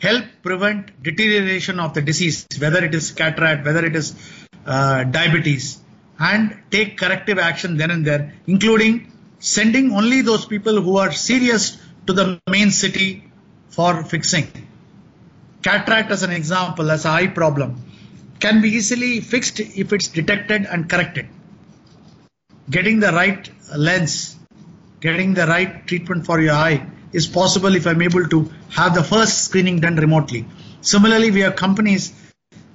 help 0.00 0.24
prevent 0.42 1.02
deterioration 1.02 1.78
of 1.78 1.94
the 1.94 2.02
disease, 2.02 2.46
whether 2.58 2.84
it 2.84 2.94
is 2.94 3.10
cataract, 3.10 3.64
whether 3.66 3.84
it 3.84 3.94
is 3.94 4.14
uh, 4.66 5.04
diabetes, 5.04 5.80
and 6.18 6.56
take 6.70 6.98
corrective 6.98 7.38
action 7.38 7.76
then 7.76 7.90
and 7.90 8.04
there, 8.04 8.34
including 8.46 9.12
sending 9.38 9.92
only 9.92 10.22
those 10.22 10.44
people 10.44 10.80
who 10.80 10.96
are 10.96 11.12
serious 11.12 11.78
to 12.06 12.12
the 12.12 12.40
main 12.50 12.70
city 12.70 13.24
for 13.70 14.02
fixing. 14.04 14.46
Cataract, 15.62 16.10
as 16.10 16.22
an 16.22 16.30
example, 16.30 16.90
as 16.90 17.04
a 17.04 17.10
eye 17.10 17.26
problem, 17.28 17.82
can 18.40 18.60
be 18.60 18.70
easily 18.70 19.20
fixed 19.20 19.60
if 19.60 19.92
it's 19.92 20.08
detected 20.08 20.66
and 20.66 20.88
corrected. 20.88 21.28
Getting 22.70 23.00
the 23.00 23.12
right 23.12 23.50
lens, 23.76 24.36
getting 25.00 25.34
the 25.34 25.46
right 25.46 25.86
treatment 25.86 26.26
for 26.26 26.40
your 26.40 26.54
eye 26.54 26.86
is 27.12 27.26
possible 27.26 27.74
if 27.74 27.86
I'm 27.86 28.02
able 28.02 28.26
to 28.28 28.50
have 28.70 28.94
the 28.94 29.02
first 29.02 29.44
screening 29.44 29.80
done 29.80 29.96
remotely. 29.96 30.46
Similarly, 30.80 31.30
we 31.30 31.40
have 31.40 31.56
companies 31.56 32.12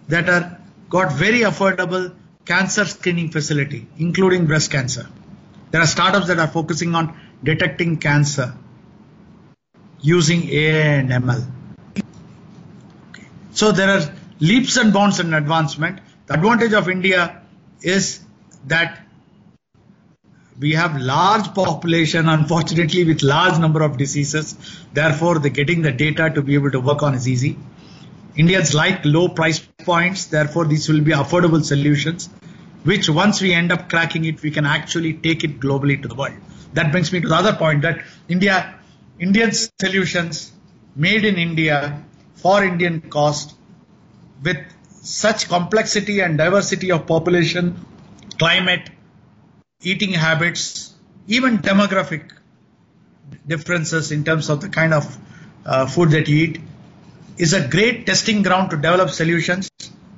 that 0.08 0.29
are 0.29 0.60
got 0.89 1.13
very 1.13 1.41
affordable 1.41 2.13
cancer 2.45 2.86
screening 2.86 3.29
facility, 3.29 3.88
including 3.97 4.45
breast 4.45 4.71
cancer. 4.71 5.08
There 5.71 5.82
are 5.82 5.88
startups 5.88 6.27
that 6.27 6.39
are 6.39 6.47
focusing 6.47 6.95
on 6.95 7.17
detecting 7.43 7.97
cancer 7.97 8.53
using 10.01 10.49
AI 10.49 10.99
and 10.99 11.10
ML. 11.10 11.45
So 13.51 13.71
there 13.71 13.89
are 13.89 14.13
leaps 14.39 14.77
and 14.77 14.93
bounds 14.93 15.19
in 15.19 15.34
advancement. 15.34 15.99
The 16.27 16.36
advantage 16.36 16.73
of 16.73 16.89
India 16.89 17.41
is 17.82 18.19
that 18.67 19.03
we 20.60 20.73
have 20.73 20.99
large 20.99 21.53
population 21.53 22.29
unfortunately 22.29 23.03
with 23.03 23.23
large 23.23 23.58
number 23.60 23.82
of 23.82 23.97
diseases 23.97 24.56
therefore 24.93 25.39
the 25.39 25.49
getting 25.49 25.82
the 25.82 25.91
data 25.91 26.29
to 26.29 26.41
be 26.41 26.53
able 26.53 26.71
to 26.71 26.79
work 26.79 27.01
on 27.01 27.15
is 27.15 27.27
easy 27.27 27.58
indians 28.36 28.73
like 28.73 29.03
low 29.03 29.27
price 29.27 29.60
points 29.84 30.26
therefore 30.26 30.65
these 30.65 30.88
will 30.89 31.02
be 31.02 31.12
affordable 31.12 31.63
solutions 31.63 32.30
which 32.84 33.10
once 33.10 33.41
we 33.41 33.54
end 33.54 33.72
up 33.72 33.89
cracking 33.89 34.26
it 34.26 34.41
we 34.41 34.52
can 34.52 34.65
actually 34.65 35.13
take 35.13 35.43
it 35.43 35.60
globally 35.60 36.02
to 36.02 36.08
the 36.08 36.15
world. 36.15 36.34
That 36.74 36.91
brings 36.91 37.13
me 37.13 37.22
to 37.22 37.28
the 37.28 37.36
other 37.36 37.54
point 37.54 37.84
that 37.84 38.04
india 38.28 38.76
indian 39.19 39.52
solutions 39.54 40.52
made 40.96 41.26
in 41.26 41.38
india 41.38 42.04
for 42.36 42.63
indian 42.63 43.00
cost 43.17 43.56
with 44.43 44.58
such 45.02 45.48
complexity 45.48 46.19
and 46.22 46.38
diversity 46.38 46.91
of 46.91 47.06
population 47.08 47.86
climate 48.38 48.89
eating 49.84 50.13
habits, 50.13 50.93
even 51.28 51.60
demographic 51.60 52.32
differences 53.48 54.12
in 54.12 54.24
terms 54.24 54.50
of 54.50 54.62
the 54.62 54.69
kind 54.69 54.93
of 54.93 55.17
uh, 55.65 55.86
food 55.86 56.12
that 56.12 56.28
you 56.28 56.38
eat, 56.38 56.62
is 57.38 57.54
a 57.54 57.67
great 57.67 58.06
testing 58.06 58.41
ground 58.41 58.69
to 58.69 58.76
develop 58.78 59.10
solutions 59.10 59.69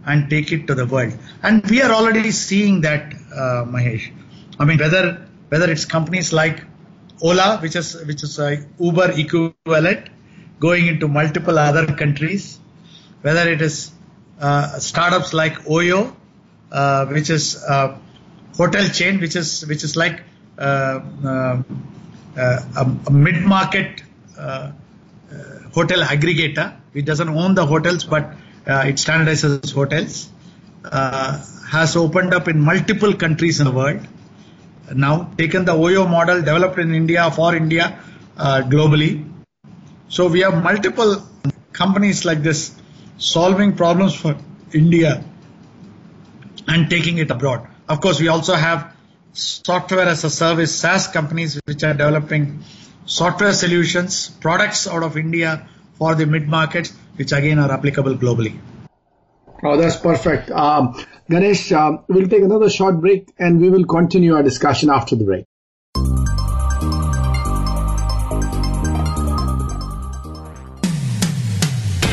and 0.06 0.30
take 0.30 0.52
it 0.52 0.68
to 0.68 0.76
the 0.76 0.86
world. 0.86 1.14
And 1.44 1.66
we 1.70 1.82
are 1.82 1.92
already 1.92 2.32
seeing 2.32 2.82
that, 2.82 3.14
uh, 3.34 3.66
Mahesh. 3.66 4.12
I 4.60 4.66
mean, 4.66 4.78
whether 4.78 5.26
whether 5.50 5.70
it's 5.72 5.86
companies 5.86 6.32
like 6.34 6.64
Ola, 7.22 7.60
which 7.60 7.76
is 7.76 7.96
which 8.06 8.24
is 8.24 8.38
a 8.40 8.66
Uber 8.80 9.12
equivalent, 9.18 10.10
going 10.60 10.88
into 10.88 11.08
multiple 11.08 11.58
other 11.58 11.86
countries, 11.88 12.60
whether 13.22 13.50
it 13.50 13.62
is 13.62 13.92
uh, 14.40 14.80
startups 14.80 15.34
like 15.34 15.56
Oyo, 15.66 16.16
uh, 16.72 17.06
which 17.08 17.30
is 17.30 17.64
a 17.64 18.00
hotel 18.58 18.88
chain, 18.90 19.20
which 19.20 19.36
is 19.36 19.66
which 19.66 19.84
is 19.84 19.96
like 19.96 20.22
uh, 20.58 21.00
uh, 21.24 21.64
uh 22.38 22.60
a, 22.78 22.92
a 23.08 23.12
mid-market 23.12 24.04
uh, 24.38 24.42
uh, 24.42 24.72
hotel 25.74 26.02
aggregator. 26.02 26.76
It 26.94 27.06
doesn't 27.06 27.30
own 27.30 27.56
the 27.56 27.66
hotels, 27.66 28.04
but 28.04 28.36
Uh, 28.68 28.84
it 28.88 28.96
standardizes 28.96 29.72
hotels. 29.74 30.30
Uh, 30.84 31.44
has 31.70 31.96
opened 31.96 32.34
up 32.34 32.48
in 32.48 32.60
multiple 32.60 33.14
countries 33.14 33.60
in 33.60 33.66
the 33.66 33.72
world. 33.72 34.08
Now 34.94 35.32
taken 35.38 35.66
the 35.66 35.74
OYO 35.74 36.08
model 36.08 36.40
developed 36.40 36.78
in 36.80 36.94
India 36.94 37.30
for 37.32 37.56
India 37.56 38.00
uh, 38.38 38.62
globally. 38.62 39.28
So 40.10 40.28
we 40.28 40.42
have 40.42 40.62
multiple 40.64 41.28
companies 41.74 42.24
like 42.24 42.44
this 42.44 42.74
solving 43.18 43.76
problems 43.76 44.14
for 44.16 44.38
India 44.74 45.24
and 46.68 46.90
taking 46.90 47.18
it 47.18 47.32
abroad. 47.32 47.68
Of 47.90 48.02
course, 48.02 48.20
we 48.20 48.28
also 48.28 48.54
have 48.54 48.94
software 49.34 50.08
as 50.08 50.24
a 50.24 50.30
service 50.30 50.74
SaaS 50.74 51.08
companies 51.08 51.60
which 51.66 51.84
are 51.84 51.94
developing 51.94 52.64
software 53.06 53.54
solutions, 53.54 54.30
products 54.30 54.88
out 54.88 55.04
of 55.04 55.18
India 55.18 55.68
for 55.98 56.16
the 56.16 56.26
mid 56.26 56.48
markets, 56.48 56.94
which 57.16 57.32
again 57.32 57.60
are 57.60 57.72
applicable 57.72 58.16
globally. 58.16 58.58
Oh, 59.64 59.78
that's 59.78 59.96
perfect. 59.96 60.52
Um, 60.52 61.04
Ganesh, 61.30 61.72
um, 61.72 62.04
we'll 62.08 62.28
take 62.28 62.44
another 62.44 62.70
short 62.70 63.00
break 63.02 63.34
and 63.40 63.60
we 63.60 63.70
will 63.70 63.86
continue 63.86 64.36
our 64.36 64.44
discussion 64.44 64.90
after 64.90 65.16
the 65.16 65.24
break. 65.24 65.46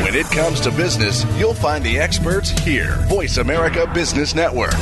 When 0.03 0.15
it 0.15 0.25
comes 0.27 0.61
to 0.61 0.71
business, 0.71 1.25
you'll 1.37 1.53
find 1.53 1.83
the 1.83 1.99
experts 1.99 2.49
here. 2.49 2.95
Voice 3.07 3.37
America 3.37 3.89
Business 3.93 4.35
Network. 4.35 4.75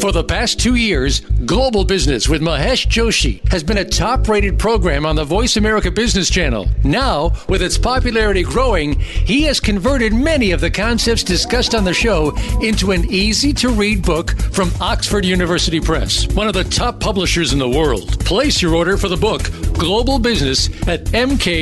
For 0.00 0.12
the 0.12 0.22
past 0.22 0.60
two 0.60 0.76
years, 0.76 1.20
Global 1.44 1.84
Business 1.84 2.28
with 2.28 2.40
Mahesh 2.40 2.86
Joshi 2.86 3.46
has 3.48 3.64
been 3.64 3.78
a 3.78 3.84
top 3.84 4.28
rated 4.28 4.56
program 4.56 5.04
on 5.04 5.16
the 5.16 5.24
Voice 5.24 5.56
America 5.56 5.90
Business 5.90 6.30
Channel. 6.30 6.68
Now, 6.84 7.32
with 7.48 7.62
its 7.62 7.76
popularity 7.76 8.44
growing, 8.44 9.00
he 9.00 9.42
has 9.44 9.58
converted 9.58 10.14
many 10.14 10.52
of 10.52 10.60
the 10.60 10.70
concepts 10.70 11.24
discussed 11.24 11.74
on 11.74 11.82
the 11.82 11.92
show 11.92 12.36
into 12.62 12.92
an 12.92 13.06
easy 13.10 13.52
to 13.54 13.70
read 13.70 14.04
book 14.04 14.38
from 14.52 14.70
Oxford 14.80 15.24
University 15.24 15.80
Press, 15.80 16.28
one 16.32 16.46
of 16.46 16.54
the 16.54 16.62
top 16.62 17.00
publishers 17.00 17.52
in 17.52 17.58
the 17.58 17.68
world. 17.68 18.24
Place 18.24 18.62
your 18.62 18.76
order 18.76 18.96
for 18.96 19.08
the 19.08 19.16
book, 19.16 19.50
Global 19.72 20.20
Business, 20.20 20.68
at 20.86 21.06
mkjgb.com. 21.06 21.58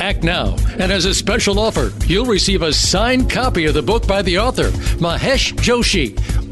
Act 0.00 0.24
now, 0.24 0.56
and 0.78 0.90
as 0.90 1.04
a 1.04 1.12
special 1.12 1.58
offer, 1.58 1.92
you'll 2.06 2.24
receive 2.24 2.62
a 2.62 2.72
signed 2.72 3.30
copy 3.30 3.66
of 3.66 3.74
the 3.74 3.82
book 3.82 4.06
by 4.06 4.22
the 4.22 4.38
author, 4.38 4.70
Mahesh 4.98 5.52
Joshi 5.56 6.18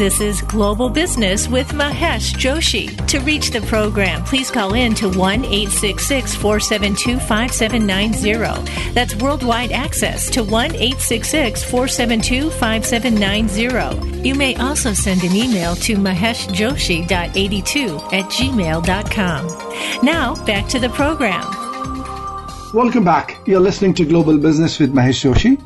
This 0.00 0.22
is 0.22 0.40
Global 0.40 0.88
Business 0.88 1.46
with 1.46 1.72
Mahesh 1.72 2.32
Joshi. 2.32 3.06
To 3.08 3.20
reach 3.20 3.50
the 3.50 3.60
program, 3.60 4.24
please 4.24 4.50
call 4.50 4.72
in 4.72 4.94
to 4.94 5.10
1 5.10 5.44
866 5.44 6.34
472 6.36 7.18
5790. 7.18 8.92
That's 8.94 9.14
worldwide 9.16 9.72
access 9.72 10.30
to 10.30 10.42
1 10.42 10.74
866 10.74 11.62
472 11.64 12.48
5790. 12.48 14.26
You 14.26 14.34
may 14.34 14.56
also 14.56 14.94
send 14.94 15.22
an 15.22 15.36
email 15.36 15.76
to 15.76 15.96
maheshjoshi.82 15.96 18.12
at 18.14 18.24
gmail.com. 18.24 19.46
Now, 20.02 20.34
back 20.46 20.66
to 20.68 20.78
the 20.78 20.88
program. 20.88 21.44
Welcome 22.72 23.04
back. 23.04 23.36
You're 23.46 23.60
listening 23.60 23.92
to 23.94 24.04
Global 24.06 24.38
Business 24.38 24.78
with 24.78 24.94
Mahesh 24.94 25.28
Joshi. 25.28 25.58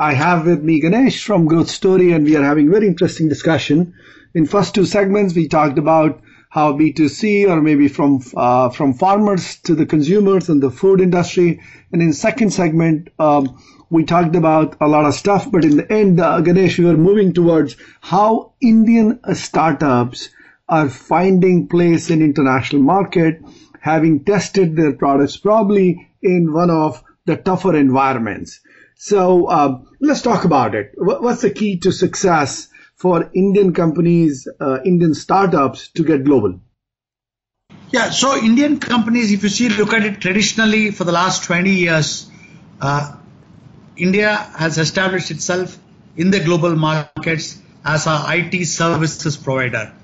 I 0.00 0.14
have 0.14 0.46
with 0.46 0.62
me 0.62 0.80
Ganesh 0.80 1.22
from 1.26 1.44
Growth 1.44 1.68
Story, 1.68 2.12
and 2.12 2.24
we 2.24 2.34
are 2.34 2.42
having 2.42 2.70
very 2.70 2.86
interesting 2.86 3.28
discussion. 3.28 3.92
In 4.32 4.46
first 4.46 4.74
two 4.74 4.86
segments, 4.86 5.34
we 5.34 5.46
talked 5.46 5.76
about 5.76 6.22
how 6.48 6.72
B2C 6.72 7.46
or 7.46 7.60
maybe 7.60 7.86
from 7.86 8.22
uh, 8.34 8.70
from 8.70 8.94
farmers 8.94 9.56
to 9.64 9.74
the 9.74 9.84
consumers 9.84 10.48
and 10.48 10.62
the 10.62 10.70
food 10.70 11.02
industry. 11.02 11.60
And 11.92 12.00
in 12.00 12.14
second 12.14 12.54
segment, 12.54 13.10
um, 13.18 13.62
we 13.90 14.04
talked 14.04 14.36
about 14.36 14.74
a 14.80 14.88
lot 14.88 15.04
of 15.04 15.12
stuff, 15.12 15.50
but 15.52 15.66
in 15.66 15.76
the 15.76 15.92
end, 15.92 16.18
uh, 16.18 16.40
Ganesh, 16.40 16.78
we 16.78 16.86
were 16.86 16.96
moving 16.96 17.34
towards 17.34 17.76
how 18.00 18.54
Indian 18.62 19.20
startups 19.34 20.30
are 20.66 20.88
finding 20.88 21.68
place 21.68 22.08
in 22.08 22.22
international 22.22 22.80
market, 22.80 23.42
having 23.80 24.24
tested 24.24 24.76
their 24.76 24.94
products 24.94 25.36
probably 25.36 26.08
in 26.22 26.54
one 26.54 26.70
of 26.70 27.04
the 27.26 27.36
tougher 27.36 27.76
environments. 27.76 28.60
So 29.02 29.46
uh, 29.46 29.78
let's 29.98 30.20
talk 30.20 30.44
about 30.44 30.74
it. 30.74 30.92
What's 30.94 31.40
the 31.40 31.48
key 31.48 31.78
to 31.78 31.90
success 31.90 32.68
for 32.96 33.30
Indian 33.32 33.72
companies, 33.72 34.46
uh, 34.60 34.80
Indian 34.84 35.14
startups 35.14 35.88
to 35.92 36.04
get 36.04 36.24
global? 36.24 36.60
Yeah, 37.88 38.10
so 38.10 38.36
Indian 38.36 38.78
companies, 38.78 39.32
if 39.32 39.42
you 39.42 39.48
see, 39.48 39.70
look 39.70 39.94
at 39.94 40.04
it 40.04 40.20
traditionally 40.20 40.90
for 40.90 41.04
the 41.04 41.12
last 41.12 41.44
20 41.44 41.70
years, 41.70 42.30
uh, 42.78 43.16
India 43.96 44.36
has 44.36 44.76
established 44.76 45.30
itself 45.30 45.78
in 46.18 46.30
the 46.30 46.40
global 46.40 46.76
markets 46.76 47.58
as 47.82 48.06
a 48.06 48.26
IT 48.28 48.66
services 48.66 49.38
provider, 49.38 49.94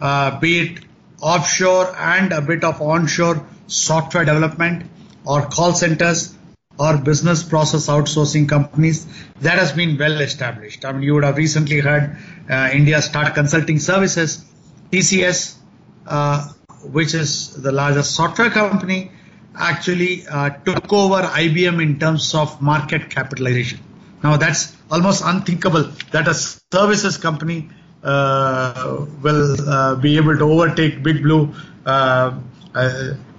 uh, 0.00 0.38
be 0.38 0.60
it 0.60 0.84
offshore 1.20 1.92
and 1.96 2.32
a 2.32 2.40
bit 2.40 2.62
of 2.62 2.80
onshore 2.80 3.44
software 3.66 4.24
development 4.24 4.84
or 5.26 5.42
call 5.42 5.72
centers 5.72 6.33
or 6.78 6.98
business 6.98 7.42
process 7.42 7.86
outsourcing 7.86 8.48
companies 8.48 9.06
that 9.40 9.58
has 9.58 9.72
been 9.72 9.96
well 9.96 10.20
established. 10.20 10.84
I 10.84 10.92
mean, 10.92 11.02
you 11.02 11.14
would 11.14 11.24
have 11.24 11.36
recently 11.36 11.80
heard 11.80 12.16
uh, 12.50 12.70
India's 12.72 13.08
Tata 13.08 13.30
Consultancy 13.30 13.80
Services, 13.80 14.44
TCS, 14.90 15.56
uh, 16.06 16.48
which 16.82 17.14
is 17.14 17.54
the 17.62 17.72
largest 17.72 18.14
software 18.14 18.50
company, 18.50 19.12
actually 19.56 20.26
uh, 20.26 20.50
took 20.50 20.92
over 20.92 21.22
IBM 21.22 21.80
in 21.80 21.98
terms 21.98 22.34
of 22.34 22.60
market 22.60 23.08
capitalization. 23.08 23.78
Now 24.22 24.36
that's 24.36 24.76
almost 24.90 25.22
unthinkable 25.24 25.84
that 26.10 26.26
a 26.26 26.34
services 26.34 27.18
company 27.18 27.70
uh, 28.02 29.06
will 29.22 29.68
uh, 29.68 29.94
be 29.96 30.16
able 30.16 30.36
to 30.36 30.44
overtake 30.44 31.02
Big 31.02 31.22
Blue 31.22 31.54
uh, 31.86 32.38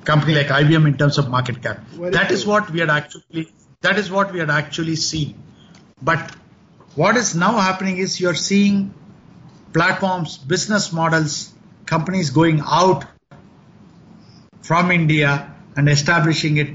company 0.06 0.36
like 0.36 0.48
IBM 0.48 0.88
in 0.88 0.98
terms 0.98 1.18
of 1.18 1.30
market 1.30 1.62
cap. 1.62 1.80
That 2.00 2.32
is 2.32 2.46
what 2.46 2.70
we 2.70 2.80
had 2.80 2.90
actually 2.90 3.50
that 3.82 4.00
is 4.00 4.10
what 4.12 4.32
we 4.34 4.40
had 4.40 4.50
actually 4.50 4.96
seen. 4.96 5.42
But 6.02 6.36
what 6.96 7.18
is 7.18 7.36
now 7.36 7.54
happening 7.54 7.98
is 7.98 8.20
you're 8.20 8.36
seeing 8.36 8.94
platforms, 9.74 10.38
business 10.38 10.92
models, 10.94 11.54
companies 11.86 12.30
going 12.30 12.62
out 12.66 13.06
from 14.62 14.92
India 14.92 15.54
and 15.76 15.90
establishing 15.90 16.58
it 16.58 16.70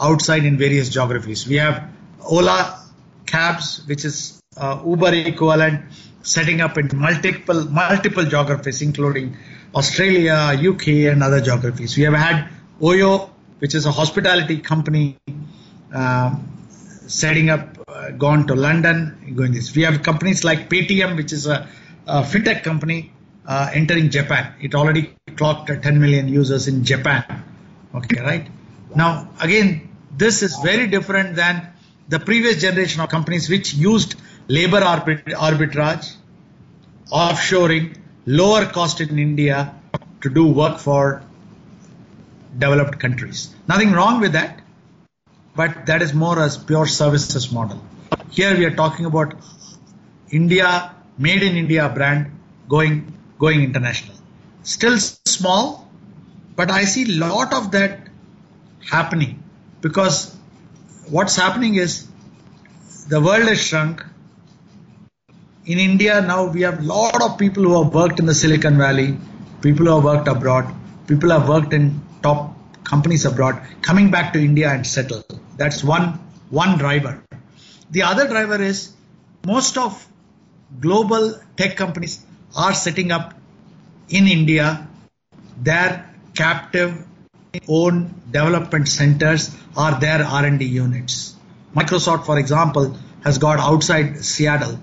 outside 0.00 0.44
in 0.44 0.58
various 0.58 0.88
geographies. 0.88 1.46
We 1.46 1.56
have 1.56 1.88
Ola 2.22 2.84
Cabs, 3.26 3.86
which 3.86 4.04
is 4.04 4.40
uh, 4.56 4.82
Uber 4.84 5.14
equivalent, 5.14 5.84
setting 6.22 6.60
up 6.60 6.76
in 6.76 6.90
multiple 6.94 7.64
multiple 7.64 8.24
geographies, 8.24 8.82
including 8.82 9.36
Australia, 9.74 10.58
UK, 10.70 10.88
and 11.12 11.22
other 11.22 11.40
geographies. 11.40 11.96
We 11.96 12.02
have 12.02 12.14
had 12.14 12.48
Oyo, 12.80 13.30
which 13.58 13.74
is 13.74 13.86
a 13.86 13.92
hospitality 13.92 14.58
company, 14.58 15.18
um, 15.92 16.56
setting 17.06 17.50
up, 17.50 17.78
uh, 17.88 18.10
gone 18.10 18.46
to 18.46 18.54
London, 18.54 19.34
going 19.36 19.52
this. 19.52 19.74
We 19.74 19.82
have 19.82 20.02
companies 20.02 20.44
like 20.44 20.70
Paytm, 20.70 21.16
which 21.16 21.32
is 21.32 21.46
a, 21.46 21.68
a 22.06 22.22
fintech 22.22 22.62
company, 22.62 23.12
uh, 23.46 23.70
entering 23.74 24.10
Japan. 24.10 24.54
It 24.60 24.74
already 24.74 25.14
clocked 25.36 25.68
10 25.68 26.00
million 26.00 26.28
users 26.28 26.68
in 26.68 26.84
Japan. 26.84 27.44
Okay, 27.94 28.20
right? 28.20 28.46
Now, 28.94 29.30
again, 29.40 29.88
this 30.16 30.42
is 30.42 30.56
very 30.62 30.86
different 30.86 31.36
than 31.36 31.68
the 32.08 32.18
previous 32.18 32.60
generation 32.60 33.00
of 33.02 33.08
companies 33.08 33.48
which 33.48 33.74
used 33.74 34.14
labor 34.48 34.80
arbit- 34.80 35.24
arbitrage, 35.24 36.14
offshoring, 37.12 37.96
lower 38.26 38.66
cost 38.66 39.00
in 39.00 39.18
India 39.18 39.74
to 40.22 40.30
do 40.30 40.46
work 40.46 40.78
for 40.78 41.22
developed 42.58 42.98
countries. 42.98 43.54
Nothing 43.68 43.92
wrong 43.92 44.20
with 44.20 44.32
that, 44.32 44.60
but 45.54 45.86
that 45.86 46.02
is 46.02 46.12
more 46.14 46.38
as 46.42 46.56
pure 46.56 46.86
services 46.86 47.50
model. 47.52 47.82
Here 48.30 48.56
we 48.56 48.64
are 48.64 48.74
talking 48.74 49.06
about 49.06 49.34
India, 50.30 50.94
made 51.18 51.42
in 51.42 51.56
India 51.56 51.88
brand 51.88 52.30
going 52.68 53.12
going 53.38 53.62
international. 53.62 54.16
Still 54.62 54.98
small, 54.98 55.88
but 56.56 56.70
I 56.70 56.84
see 56.84 57.04
a 57.04 57.18
lot 57.18 57.52
of 57.52 57.70
that 57.72 58.08
happening 58.90 59.42
because 59.80 60.36
what's 61.08 61.36
happening 61.36 61.76
is 61.76 62.06
the 63.08 63.20
world 63.20 63.48
has 63.48 63.60
shrunk. 63.60 64.04
In 65.64 65.78
India 65.78 66.20
now 66.20 66.44
we 66.46 66.62
have 66.62 66.80
a 66.80 66.82
lot 66.82 67.22
of 67.22 67.38
people 67.38 67.64
who 67.64 67.82
have 67.82 67.94
worked 67.94 68.20
in 68.20 68.26
the 68.26 68.34
Silicon 68.34 68.76
Valley, 68.78 69.16
people 69.62 69.86
who 69.86 69.94
have 69.94 70.04
worked 70.04 70.28
abroad, 70.28 70.72
people 71.06 71.30
who 71.30 71.38
have 71.38 71.48
worked 71.48 71.72
in 71.72 72.00
top 72.22 72.56
companies 72.84 73.24
abroad 73.24 73.60
coming 73.82 74.10
back 74.10 74.32
to 74.32 74.38
India 74.38 74.68
and 74.70 74.86
settle. 74.86 75.22
That's 75.56 75.82
one 75.84 76.18
one 76.50 76.78
driver. 76.78 77.22
The 77.90 78.02
other 78.02 78.26
driver 78.28 78.60
is 78.62 78.92
most 79.46 79.78
of 79.78 80.06
global 80.80 81.38
tech 81.56 81.76
companies 81.76 82.24
are 82.56 82.74
setting 82.74 83.10
up 83.12 83.34
in 84.08 84.26
India 84.26 84.86
their 85.56 86.08
captive 86.34 87.06
own 87.68 88.14
development 88.30 88.88
centers 88.88 89.54
or 89.76 89.92
their 89.92 90.22
R&D 90.24 90.64
units. 90.64 91.34
Microsoft, 91.74 92.26
for 92.26 92.38
example, 92.38 92.96
has 93.24 93.38
got 93.38 93.58
outside 93.58 94.24
Seattle 94.24 94.78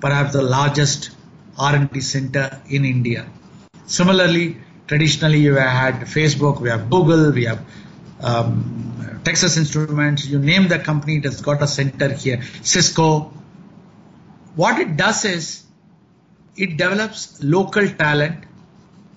perhaps 0.00 0.32
the 0.32 0.42
largest 0.42 1.10
R&D 1.58 2.00
center 2.00 2.60
in 2.68 2.84
India. 2.84 3.26
Similarly, 3.86 4.58
traditionally 4.88 5.38
you 5.38 5.54
have 5.54 5.70
had 5.70 5.94
Facebook, 6.08 6.60
we 6.60 6.70
have 6.70 6.90
Google, 6.90 7.30
we 7.30 7.44
have 7.44 7.64
um, 8.20 9.20
Texas 9.22 9.56
Instruments, 9.56 10.26
you 10.26 10.38
name 10.38 10.68
the 10.68 10.78
company, 10.78 11.18
it 11.18 11.24
has 11.24 11.40
got 11.40 11.62
a 11.62 11.66
center 11.66 12.08
here, 12.12 12.42
Cisco. 12.62 13.32
What 14.56 14.80
it 14.80 14.96
does 14.96 15.24
is 15.24 15.62
it 16.56 16.76
develops 16.76 17.42
local 17.42 17.88
talent 17.88 18.44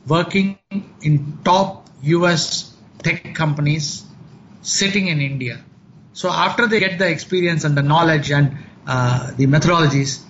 working 0.06 0.60
in 1.02 1.40
top 1.44 1.88
US 2.04 2.76
tech 3.00 3.34
companies 3.34 4.04
sitting 4.62 5.08
in 5.08 5.22
India. 5.22 5.64
So 6.14 6.30
after 6.30 6.68
they 6.68 6.80
get 6.80 7.00
the 7.00 7.10
experience 7.10 7.64
and 7.64 7.76
the 7.76 7.82
knowledge 7.82 8.32
and 8.32 8.58
uh, 8.86 9.32
the 9.36 9.48
methodologies, 9.48 10.22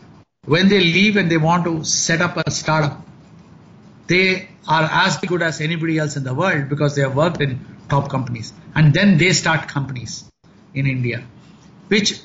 when 0.46 0.70
they 0.70 0.80
leave 0.80 1.18
and 1.18 1.30
they 1.30 1.38
want 1.38 1.66
to 1.66 1.84
set 1.84 2.22
up 2.22 2.38
a 2.38 2.50
startup, 2.52 3.06
they 4.12 4.49
are 4.68 4.88
as 5.05 5.18
good 5.32 5.41
as 5.41 5.62
anybody 5.62 5.97
else 5.97 6.18
in 6.18 6.24
the 6.24 6.34
world 6.34 6.68
because 6.70 6.95
they 6.95 7.01
have 7.01 7.16
worked 7.16 7.41
in 7.41 7.59
top 7.89 8.09
companies. 8.09 8.51
And 8.76 8.93
then 8.93 9.18
they 9.18 9.32
start 9.34 9.68
companies 9.70 10.26
in 10.74 10.88
India, 10.88 11.24
which 11.88 12.20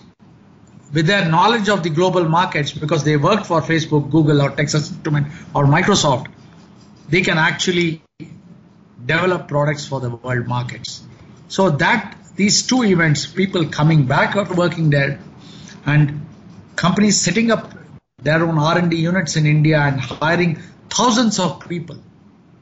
with 0.93 1.07
their 1.07 1.29
knowledge 1.29 1.69
of 1.69 1.83
the 1.83 1.91
global 1.91 2.29
markets, 2.29 2.73
because 2.73 3.05
they 3.05 3.17
worked 3.17 3.47
for 3.47 3.61
Facebook, 3.61 4.11
Google, 4.11 4.43
or 4.43 4.51
Texas 4.51 4.91
Instrument, 4.91 5.27
or 5.55 5.65
Microsoft, 5.67 6.29
they 7.09 7.23
can 7.23 7.39
actually 7.39 8.03
develop 9.05 9.49
products 9.49 9.87
for 9.87 10.01
the 10.01 10.11
world 10.11 10.47
markets. 10.47 11.03
So 11.49 11.71
that 11.71 12.17
these 12.37 12.67
two 12.67 12.85
events, 12.85 13.27
people 13.27 13.67
coming 13.67 14.07
back 14.07 14.37
after 14.37 14.55
working 14.55 14.91
there, 14.91 15.19
and 15.85 16.27
companies 16.77 17.21
setting 17.21 17.51
up 17.51 17.73
their 18.23 18.45
own 18.45 18.59
R&D 18.59 18.97
units 18.97 19.37
in 19.37 19.47
India 19.47 19.79
and 19.81 20.01
hiring 20.01 20.59
thousands 20.91 21.39
of 21.39 21.69
people. 21.69 21.99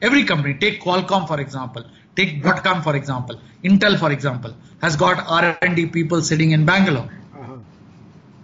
Every 0.01 0.23
company, 0.25 0.55
take 0.55 0.81
Qualcomm 0.81 1.27
for 1.27 1.39
example, 1.39 1.85
take 2.15 2.41
Broadcom 2.43 2.83
for 2.83 2.95
example, 2.95 3.39
Intel 3.63 3.97
for 3.97 4.11
example, 4.11 4.55
has 4.81 4.95
got 4.95 5.25
R&D 5.27 5.87
people 5.87 6.21
sitting 6.21 6.51
in 6.51 6.65
Bangalore. 6.65 7.09
Uh-huh. 7.33 7.57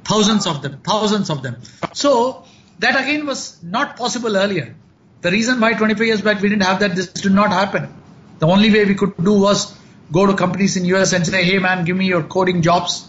Thousands 0.03 0.47
of 0.47 0.61
them, 0.61 0.79
thousands 0.83 1.29
of 1.29 1.43
them. 1.43 1.57
So 1.93 2.45
that 2.79 2.99
again 2.99 3.25
was 3.25 3.61
not 3.61 3.97
possible 3.97 4.35
earlier. 4.35 4.75
The 5.21 5.31
reason 5.31 5.59
why 5.59 5.73
25 5.73 6.07
years 6.07 6.21
back 6.21 6.41
we 6.41 6.49
didn't 6.49 6.63
have 6.63 6.79
that, 6.79 6.95
this 6.95 7.07
did 7.07 7.31
not 7.31 7.51
happen. 7.51 7.93
The 8.39 8.47
only 8.47 8.71
way 8.71 8.85
we 8.85 8.95
could 8.95 9.15
do 9.17 9.39
was 9.39 9.77
go 10.11 10.25
to 10.25 10.33
companies 10.33 10.77
in 10.77 10.85
US 10.85 11.13
and 11.13 11.25
say, 11.25 11.43
hey 11.43 11.59
man, 11.59 11.85
give 11.85 11.95
me 11.95 12.07
your 12.07 12.23
coding 12.23 12.63
jobs. 12.63 13.07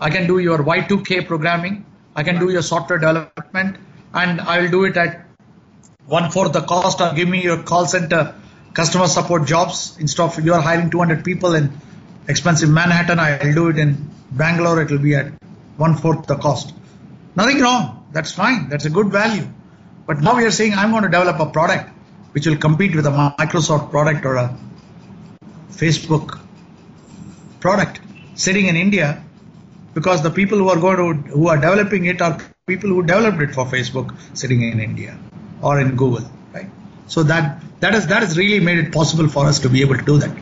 I 0.00 0.10
can 0.10 0.26
do 0.26 0.38
your 0.38 0.58
Y2K 0.58 1.26
programming. 1.26 1.86
I 2.14 2.22
can 2.22 2.38
do 2.38 2.50
your 2.50 2.62
software 2.62 2.98
development 2.98 3.76
and 4.12 4.40
I 4.40 4.60
will 4.60 4.70
do 4.70 4.84
it 4.84 4.96
at 4.96 5.29
one 6.10 6.28
fourth 6.32 6.52
the 6.52 6.60
cost 6.60 7.00
or 7.00 7.12
give 7.14 7.28
me 7.28 7.40
your 7.42 7.62
call 7.62 7.86
center 7.86 8.34
customer 8.74 9.06
support 9.06 9.46
jobs 9.46 9.96
instead 10.00 10.24
of 10.24 10.44
you 10.44 10.54
are 10.54 10.60
hiring 10.60 10.90
200 10.90 11.24
people 11.24 11.54
in 11.54 11.70
expensive 12.26 12.68
Manhattan. 12.68 13.20
I'll 13.20 13.54
do 13.54 13.68
it 13.68 13.78
in 13.78 14.10
Bangalore. 14.32 14.82
It 14.82 14.90
will 14.90 14.98
be 14.98 15.14
at 15.14 15.32
one 15.76 15.96
fourth 15.96 16.26
the 16.26 16.36
cost. 16.36 16.74
Nothing 17.36 17.60
wrong. 17.60 18.08
That's 18.12 18.32
fine. 18.32 18.68
That's 18.68 18.86
a 18.86 18.90
good 18.90 19.12
value. 19.12 19.46
But 20.06 20.20
now 20.20 20.36
we 20.36 20.44
are 20.44 20.50
saying 20.50 20.74
I'm 20.74 20.90
going 20.90 21.04
to 21.04 21.08
develop 21.08 21.38
a 21.38 21.46
product 21.46 21.90
which 22.32 22.46
will 22.46 22.56
compete 22.56 22.96
with 22.96 23.06
a 23.06 23.10
Microsoft 23.38 23.90
product 23.90 24.24
or 24.24 24.34
a 24.34 24.56
Facebook 25.70 26.40
product 27.60 28.00
sitting 28.34 28.66
in 28.66 28.76
India 28.76 29.22
because 29.94 30.22
the 30.22 30.30
people 30.30 30.58
who 30.58 30.68
are 30.70 30.80
going 30.80 30.96
to 30.96 31.30
who 31.30 31.48
are 31.48 31.56
developing 31.56 32.06
it 32.06 32.20
are 32.20 32.38
people 32.66 32.90
who 32.90 33.02
developed 33.02 33.40
it 33.40 33.54
for 33.54 33.66
Facebook 33.66 34.16
sitting 34.34 34.62
in 34.62 34.80
India 34.80 35.18
or 35.62 35.80
in 35.80 35.96
Google, 35.96 36.30
right? 36.52 36.70
So 37.06 37.22
that 37.24 37.62
that 37.80 37.94
is 37.94 38.06
that 38.08 38.22
has 38.22 38.36
really 38.36 38.60
made 38.60 38.78
it 38.78 38.92
possible 38.92 39.28
for 39.28 39.46
us 39.46 39.60
to 39.60 39.68
be 39.68 39.82
able 39.82 39.96
to 39.96 40.04
do 40.04 40.18
that. 40.18 40.36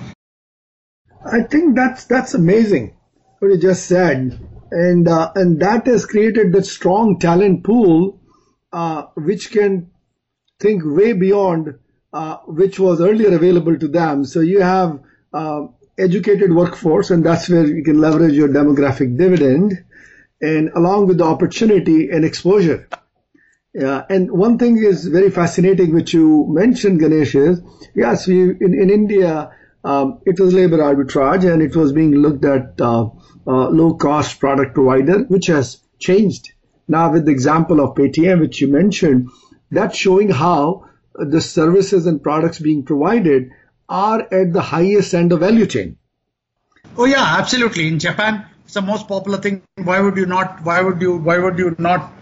I 1.24 1.42
think 1.42 1.74
that's 1.74 2.04
that's 2.04 2.34
amazing 2.34 2.96
what 3.38 3.48
you 3.48 3.58
just 3.58 3.86
said, 3.86 4.38
and 4.70 5.08
uh, 5.08 5.32
and 5.34 5.60
that 5.60 5.86
has 5.86 6.06
created 6.06 6.52
that 6.52 6.66
strong 6.66 7.18
talent 7.18 7.64
pool, 7.64 8.20
uh, 8.72 9.02
which 9.14 9.50
can 9.50 9.90
think 10.60 10.82
way 10.84 11.12
beyond 11.12 11.78
uh, 12.12 12.38
which 12.46 12.78
was 12.78 13.00
earlier 13.00 13.34
available 13.34 13.78
to 13.78 13.88
them. 13.88 14.24
So 14.24 14.40
you 14.40 14.60
have 14.60 15.00
uh, 15.32 15.66
educated 15.98 16.52
workforce, 16.52 17.10
and 17.10 17.24
that's 17.24 17.48
where 17.48 17.66
you 17.66 17.84
can 17.84 18.00
leverage 18.00 18.32
your 18.32 18.48
demographic 18.48 19.16
dividend, 19.18 19.84
and 20.40 20.70
along 20.74 21.08
with 21.08 21.18
the 21.18 21.24
opportunity 21.24 22.08
and 22.10 22.24
exposure. 22.24 22.88
Yeah, 23.78 24.04
and 24.10 24.32
one 24.32 24.58
thing 24.58 24.76
is 24.78 25.06
very 25.06 25.30
fascinating, 25.30 25.94
which 25.94 26.12
you 26.12 26.46
mentioned, 26.48 26.98
Ganesh, 26.98 27.36
is 27.36 27.60
yes, 27.94 28.26
we 28.26 28.40
in, 28.40 28.74
in 28.74 28.90
India 28.90 29.52
um, 29.84 30.20
it 30.26 30.40
was 30.40 30.52
labor 30.52 30.78
arbitrage, 30.78 31.50
and 31.50 31.62
it 31.62 31.76
was 31.76 31.92
being 31.92 32.16
looked 32.16 32.44
at 32.44 32.80
uh, 32.80 33.04
uh, 33.46 33.68
low 33.68 33.94
cost 33.94 34.40
product 34.40 34.74
provider, 34.74 35.20
which 35.28 35.46
has 35.46 35.78
changed 36.00 36.50
now 36.88 37.12
with 37.12 37.26
the 37.26 37.30
example 37.30 37.80
of 37.80 37.94
Paytm, 37.94 38.40
which 38.40 38.60
you 38.60 38.66
mentioned. 38.66 39.30
That's 39.70 39.96
showing 39.96 40.30
how 40.30 40.88
the 41.14 41.40
services 41.40 42.06
and 42.06 42.20
products 42.20 42.58
being 42.58 42.82
provided 42.82 43.50
are 43.88 44.22
at 44.22 44.52
the 44.52 44.60
highest 44.60 45.14
end 45.14 45.30
of 45.32 45.40
value 45.40 45.66
chain. 45.66 45.98
Oh 46.96 47.04
yeah, 47.04 47.36
absolutely. 47.38 47.86
In 47.86 48.00
Japan, 48.00 48.44
it's 48.64 48.74
the 48.74 48.82
most 48.82 49.06
popular 49.06 49.38
thing. 49.38 49.62
Why 49.76 50.00
would 50.00 50.16
you 50.16 50.26
not? 50.26 50.64
Why 50.64 50.82
would 50.82 51.00
you? 51.00 51.16
Why 51.16 51.38
would 51.38 51.60
you 51.60 51.76
not 51.78 52.12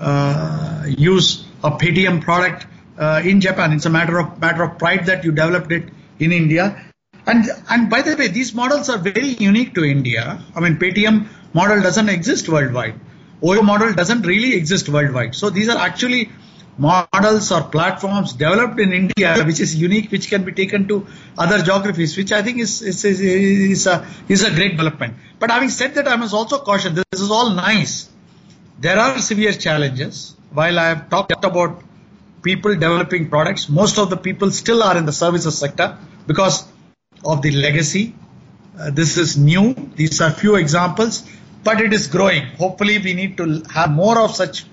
uh, 0.00 0.73
use 0.86 1.44
a 1.62 1.70
Paytm 1.70 2.22
product 2.22 2.66
uh, 2.98 3.22
in 3.24 3.40
Japan? 3.40 3.72
It's 3.72 3.86
a 3.86 3.90
matter 3.90 4.18
of 4.18 4.40
matter 4.40 4.62
of 4.62 4.78
pride 4.78 5.06
that 5.06 5.24
you 5.24 5.32
developed 5.32 5.72
it 5.72 5.88
in 6.18 6.32
India. 6.32 6.84
And 7.26 7.46
and 7.68 7.90
by 7.90 8.02
the 8.02 8.16
way, 8.16 8.28
these 8.28 8.54
models 8.54 8.88
are 8.88 8.98
very 8.98 9.28
unique 9.28 9.74
to 9.74 9.84
India. 9.84 10.42
I 10.54 10.60
mean, 10.60 10.76
Paytm 10.76 11.26
model 11.54 11.80
doesn't 11.80 12.08
exist 12.08 12.48
worldwide. 12.48 12.94
Oyo 13.42 13.62
model 13.62 13.92
doesn't 13.92 14.22
really 14.22 14.54
exist 14.54 14.88
worldwide. 14.88 15.34
So 15.34 15.50
these 15.50 15.68
are 15.68 15.78
actually 15.78 16.30
models 16.76 17.52
or 17.52 17.62
platforms 17.62 18.32
developed 18.32 18.80
in 18.80 18.92
India, 18.92 19.42
which 19.44 19.60
is 19.60 19.76
unique, 19.76 20.10
which 20.10 20.28
can 20.28 20.44
be 20.44 20.52
taken 20.52 20.88
to 20.88 21.06
other 21.38 21.62
geographies, 21.62 22.16
which 22.16 22.32
I 22.32 22.42
think 22.42 22.58
is 22.58 22.82
is, 22.82 23.04
is, 23.04 23.20
is 23.20 23.86
a 23.86 24.06
is 24.28 24.44
a 24.44 24.50
great 24.50 24.72
development. 24.72 25.16
But 25.38 25.50
having 25.50 25.70
said 25.70 25.94
that, 25.94 26.08
I 26.08 26.16
must 26.16 26.34
also 26.34 26.58
caution 26.58 26.94
this 26.94 27.20
is 27.20 27.30
all 27.30 27.50
nice. 27.50 28.08
There 28.80 28.98
are 28.98 29.18
severe 29.18 29.52
challenges. 29.52 30.33
While 30.54 30.78
I 30.78 30.86
have 30.86 31.10
talked 31.10 31.44
about 31.44 31.82
people 32.42 32.74
developing 32.74 33.28
products, 33.28 33.68
most 33.68 33.98
of 33.98 34.08
the 34.08 34.16
people 34.16 34.50
still 34.52 34.82
are 34.82 34.96
in 34.96 35.04
the 35.04 35.12
services 35.12 35.58
sector 35.58 35.98
because 36.26 36.66
of 37.24 37.42
the 37.42 37.50
legacy. 37.50 38.14
Uh, 38.78 38.90
this 38.90 39.16
is 39.16 39.36
new. 39.36 39.74
These 39.96 40.20
are 40.20 40.30
few 40.30 40.54
examples, 40.54 41.28
but 41.64 41.80
it 41.80 41.92
is 41.92 42.06
growing. 42.06 42.46
Hopefully, 42.58 42.98
we 42.98 43.14
need 43.14 43.36
to 43.38 43.62
have 43.72 43.90
more 43.90 44.18
of 44.18 44.34
such 44.34 44.64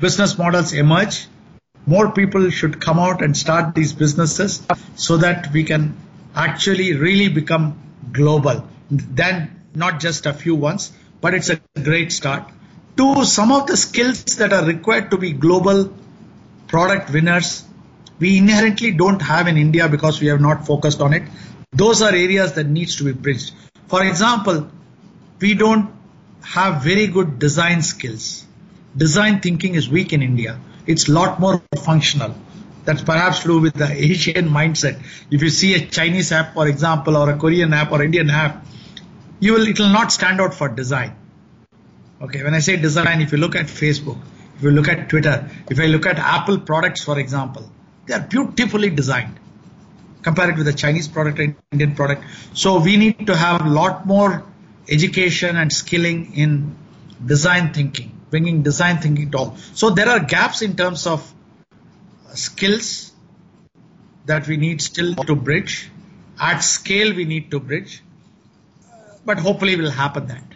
business 0.00 0.36
models 0.36 0.72
emerge, 0.72 1.26
more 1.86 2.10
people 2.12 2.50
should 2.50 2.80
come 2.80 2.98
out 2.98 3.22
and 3.22 3.36
start 3.36 3.74
these 3.74 3.92
businesses 3.92 4.62
so 4.96 5.18
that 5.18 5.52
we 5.52 5.64
can 5.64 5.96
actually 6.34 6.94
really 6.94 7.28
become 7.28 7.78
global. 8.12 8.66
Then 8.90 9.62
not 9.74 10.00
just 10.00 10.26
a 10.26 10.32
few 10.32 10.54
ones, 10.54 10.92
but 11.20 11.34
it's 11.34 11.50
a 11.50 11.60
great 11.82 12.10
start. 12.12 12.50
To 12.96 13.24
some 13.24 13.52
of 13.52 13.66
the 13.66 13.76
skills 13.76 14.24
that 14.36 14.52
are 14.52 14.64
required 14.64 15.10
to 15.10 15.18
be 15.18 15.32
global 15.32 15.92
product 16.68 17.12
winners, 17.12 17.64
we 18.18 18.38
inherently 18.38 18.92
don't 18.92 19.20
have 19.20 19.48
in 19.48 19.56
India 19.56 19.88
because 19.88 20.20
we 20.20 20.28
have 20.28 20.40
not 20.40 20.66
focused 20.66 21.00
on 21.00 21.12
it. 21.12 21.24
Those 21.72 22.02
are 22.02 22.10
areas 22.10 22.52
that 22.54 22.66
needs 22.68 22.96
to 22.96 23.04
be 23.04 23.12
bridged. 23.12 23.52
For 23.88 24.04
example, 24.04 24.70
we 25.40 25.54
don't 25.54 25.90
have 26.42 26.82
very 26.84 27.08
good 27.08 27.38
design 27.38 27.82
skills 27.82 28.44
design 28.96 29.40
thinking 29.40 29.74
is 29.74 29.88
weak 29.88 30.12
in 30.12 30.22
India. 30.22 30.58
It's 30.86 31.08
a 31.08 31.12
lot 31.12 31.40
more 31.40 31.62
functional. 31.82 32.34
That's 32.84 33.02
perhaps 33.02 33.40
true 33.40 33.60
with 33.60 33.74
the 33.74 33.90
Asian 33.90 34.48
mindset. 34.48 35.02
If 35.30 35.42
you 35.42 35.50
see 35.50 35.74
a 35.74 35.86
Chinese 35.86 36.32
app, 36.32 36.54
for 36.54 36.68
example, 36.68 37.16
or 37.16 37.30
a 37.30 37.38
Korean 37.38 37.72
app 37.72 37.92
or 37.92 38.02
Indian 38.02 38.30
app, 38.30 38.66
you 39.40 39.54
will 39.54 39.66
it 39.66 39.78
will 39.78 39.88
not 39.88 40.12
stand 40.12 40.40
out 40.40 40.54
for 40.54 40.68
design. 40.68 41.16
Okay, 42.24 42.42
when 42.42 42.54
I 42.54 42.60
say 42.60 42.76
design, 42.76 43.20
if 43.20 43.32
you 43.32 43.38
look 43.38 43.54
at 43.54 43.66
Facebook, 43.66 44.18
if 44.56 44.62
you 44.62 44.70
look 44.70 44.88
at 44.88 45.08
Twitter, 45.08 45.48
if 45.70 45.78
I 45.78 45.86
look 45.86 46.06
at 46.06 46.18
Apple 46.18 46.58
products, 46.58 47.04
for 47.04 47.18
example, 47.18 47.70
they 48.06 48.14
are 48.14 48.20
beautifully 48.20 48.90
designed. 48.90 49.38
Compare 50.22 50.50
it 50.50 50.56
with 50.56 50.68
a 50.68 50.72
Chinese 50.72 51.06
product 51.06 51.38
or 51.38 51.54
Indian 51.72 51.94
product. 51.94 52.24
So 52.54 52.80
we 52.80 52.96
need 52.96 53.26
to 53.26 53.36
have 53.36 53.66
a 53.66 53.68
lot 53.68 54.06
more 54.06 54.42
education 54.88 55.56
and 55.56 55.72
skilling 55.72 56.34
in 56.34 56.76
design 57.24 57.72
thinking 57.74 58.14
bringing 58.34 58.62
design 58.62 58.98
thinking 58.98 59.30
to 59.30 59.38
all. 59.38 59.56
So 59.80 59.90
there 59.90 60.08
are 60.08 60.18
gaps 60.18 60.60
in 60.60 60.74
terms 60.76 61.06
of 61.06 61.26
skills 62.32 63.12
that 64.26 64.48
we 64.48 64.56
need 64.56 64.82
still 64.82 65.14
to 65.14 65.36
bridge. 65.36 65.88
At 66.40 66.64
scale, 66.70 67.14
we 67.14 67.26
need 67.26 67.52
to 67.52 67.60
bridge, 67.60 68.02
but 69.24 69.38
hopefully, 69.38 69.76
will 69.76 69.92
happen 69.92 70.26
that. 70.32 70.53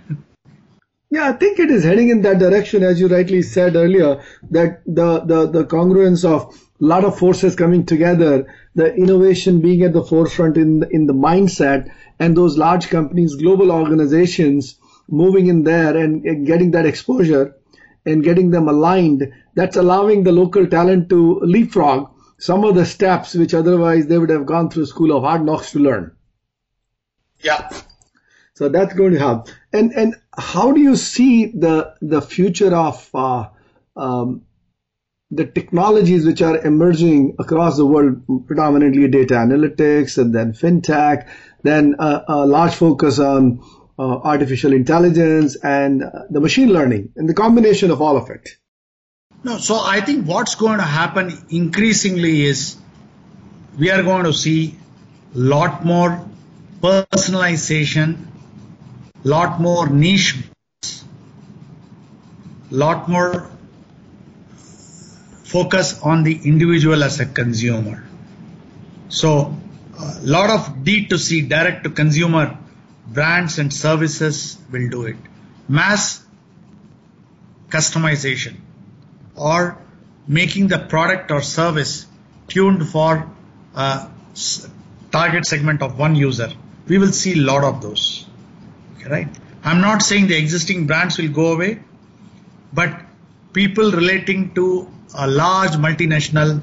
Yeah, 1.11 1.29
I 1.29 1.33
think 1.33 1.59
it 1.59 1.71
is 1.71 1.85
heading 1.85 2.11
in 2.11 2.21
that 2.23 2.39
direction, 2.39 2.83
as 2.83 3.01
you 3.01 3.09
rightly 3.09 3.41
said 3.41 3.77
earlier, 3.77 4.23
that 4.51 4.83
the, 4.85 5.21
the, 5.21 5.47
the 5.47 5.65
congruence 5.65 6.23
of 6.23 6.55
a 6.81 6.85
lot 6.85 7.05
of 7.05 7.19
forces 7.19 7.57
coming 7.57 7.87
together, 7.87 8.47
the 8.75 8.95
innovation 8.95 9.61
being 9.61 9.83
at 9.83 9.95
the 9.95 10.05
forefront 10.05 10.59
in 10.59 10.81
the, 10.81 10.89
in 10.91 11.07
the 11.07 11.15
mindset, 11.15 11.91
and 12.19 12.37
those 12.37 12.59
large 12.59 12.89
companies, 12.89 13.37
global 13.37 13.73
organizations 13.73 14.79
moving 15.09 15.47
in 15.47 15.65
there 15.65 15.97
and, 15.97 16.25
and 16.27 16.47
getting 16.47 16.73
that 16.73 16.85
exposure 16.85 17.55
and 18.05 18.23
getting 18.23 18.51
them 18.51 18.69
aligned, 18.69 19.33
that's 19.55 19.77
allowing 19.77 20.25
the 20.25 20.33
local 20.33 20.67
talent 20.67 21.09
to 21.09 21.41
leapfrog 21.41 22.11
some 22.39 22.65
of 22.65 22.75
the 22.75 22.87
steps 22.87 23.35
which 23.35 23.55
otherwise 23.55 24.07
they 24.07 24.19
would 24.19 24.31
have 24.31 24.47
gone 24.47 24.71
through 24.71 24.87
school 24.87 25.17
of 25.17 25.25
hard 25.25 25.45
knocks 25.45 25.73
to 25.73 25.79
learn. 25.79 26.15
Yeah. 27.41 27.69
So 28.59 28.69
that's 28.69 28.93
going 28.95 29.13
to 29.13 29.19
help. 29.21 29.49
And 29.73 29.93
and 29.93 30.17
how 30.37 30.73
do 30.73 30.81
you 30.81 30.97
see 30.97 31.47
the 31.47 31.95
the 32.03 32.21
future 32.21 32.75
of 32.75 33.09
uh, 33.15 33.51
um, 33.97 34.43
the 35.31 35.47
technologies 35.47 36.27
which 36.27 36.43
are 36.43 36.57
emerging 36.67 37.37
across 37.39 37.77
the 37.77 37.87
world, 37.87 38.47
predominantly 38.49 39.07
data 39.07 39.35
analytics 39.35 40.19
and 40.19 40.35
then 40.35 40.55
fintech, 40.55 41.29
then 41.63 41.95
uh, 42.01 42.23
a 42.27 42.47
large 42.47 42.75
focus 42.75 43.21
on 43.21 43.61
uh, 43.97 44.03
artificial 44.33 44.73
intelligence 44.73 45.55
and 45.63 46.03
uh, 46.03 46.25
the 46.29 46.41
machine 46.41 46.73
learning 46.73 47.13
and 47.15 47.29
the 47.29 47.35
combination 47.35 47.93
of 47.93 48.03
all 48.03 48.17
of 48.17 48.29
it? 48.31 48.49
No, 49.45 49.59
so 49.59 49.79
I 49.81 50.01
think 50.01 50.27
what's 50.27 50.57
going 50.57 50.79
to 50.79 50.91
happen 51.01 51.31
increasingly 51.49 52.45
is 52.45 52.75
we 53.79 53.93
are 53.93 54.03
going 54.03 54.25
to 54.25 54.33
see 54.33 54.77
a 55.37 55.39
lot 55.39 55.85
more 55.85 56.29
personalization, 56.81 58.17
lot 59.25 59.61
more 59.61 59.89
niche, 59.89 60.37
lot 62.71 63.09
more 63.09 63.51
focus 65.45 66.01
on 66.03 66.23
the 66.25 66.39
individual 66.45 67.03
as 67.03 67.21
a 67.21 67.27
consumer. 67.27 68.05
So, 69.09 69.57
a 69.99 70.21
lot 70.23 70.51
of 70.51 70.85
D2C, 70.85 71.49
direct 71.49 71.85
to 71.85 71.91
consumer 71.91 72.59
brands 73.07 73.59
and 73.59 73.73
services 73.73 74.59
will 74.71 74.89
do 74.91 75.07
it. 75.07 75.17
Mass 75.69 76.23
customization 77.69 78.57
or 79.35 79.79
making 80.27 80.69
the 80.69 80.79
product 80.79 81.31
or 81.31 81.41
service 81.41 82.07
tuned 82.49 82.89
for 82.89 83.31
a 83.75 84.09
target 85.11 85.47
segment 85.47 85.83
of 85.83 85.99
one 85.99 86.15
user. 86.15 86.51
We 86.87 86.99
will 86.99 87.13
see 87.13 87.33
a 87.33 87.43
lot 87.43 87.65
of 87.65 87.81
those. 87.83 88.28
Right? 89.09 89.29
I'm 89.65 89.81
not 89.81 90.03
saying 90.03 90.29
the 90.29 90.37
existing 90.37 90.87
brands 90.87 91.19
will 91.19 91.29
go 91.29 91.53
away, 91.53 91.81
but 92.73 93.01
people 93.53 93.91
relating 93.91 94.55
to 94.55 94.91
a 95.15 95.27
large 95.27 95.73
multinational, 95.73 96.61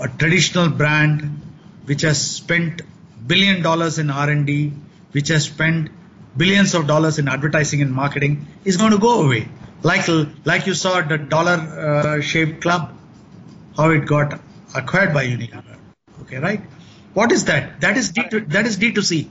a 0.00 0.08
traditional 0.08 0.68
brand 0.68 1.40
which 1.84 2.02
has 2.02 2.20
spent 2.20 2.82
billion 3.26 3.62
dollars 3.62 3.98
in 3.98 4.10
R&D, 4.10 4.72
which 5.12 5.28
has 5.28 5.44
spent 5.44 5.90
billions 6.36 6.74
of 6.74 6.86
dollars 6.86 7.18
in 7.18 7.28
advertising 7.28 7.82
and 7.82 7.92
marketing 7.92 8.46
is 8.64 8.76
going 8.76 8.92
to 8.92 8.98
go 8.98 9.22
away. 9.22 9.48
Like 9.82 10.06
like 10.44 10.66
you 10.66 10.74
saw 10.74 11.00
the 11.00 11.18
dollar 11.18 11.52
uh, 11.52 12.20
Shave 12.20 12.60
Club, 12.60 12.92
how 13.76 13.90
it 13.90 14.06
got 14.06 14.38
acquired 14.74 15.14
by 15.14 15.26
Unilever. 15.26 15.76
Okay, 16.22 16.38
right? 16.38 16.60
What 17.14 17.32
is 17.32 17.46
that? 17.46 17.80
That 17.80 17.96
is 17.96 18.10
D 18.10 18.22
that 18.56 18.66
is 18.66 18.78
D2C. 18.78 19.28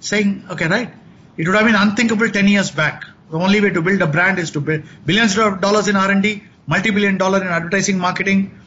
Saying, 0.00 0.44
okay, 0.50 0.66
right? 0.66 0.92
It 1.36 1.46
would 1.46 1.56
have 1.56 1.66
been 1.66 1.74
unthinkable 1.74 2.28
10 2.30 2.48
years 2.48 2.70
back. 2.70 3.04
The 3.30 3.38
only 3.38 3.60
way 3.60 3.70
to 3.70 3.82
build 3.82 4.00
a 4.02 4.06
brand 4.06 4.38
is 4.38 4.50
to 4.52 4.60
build 4.60 4.84
billions 5.04 5.36
of 5.36 5.60
dollars 5.60 5.88
in 5.88 5.96
R&D, 5.96 6.42
multi-billion 6.66 7.18
dollar 7.18 7.42
in 7.42 7.48
advertising 7.48 7.98
marketing, 7.98 8.58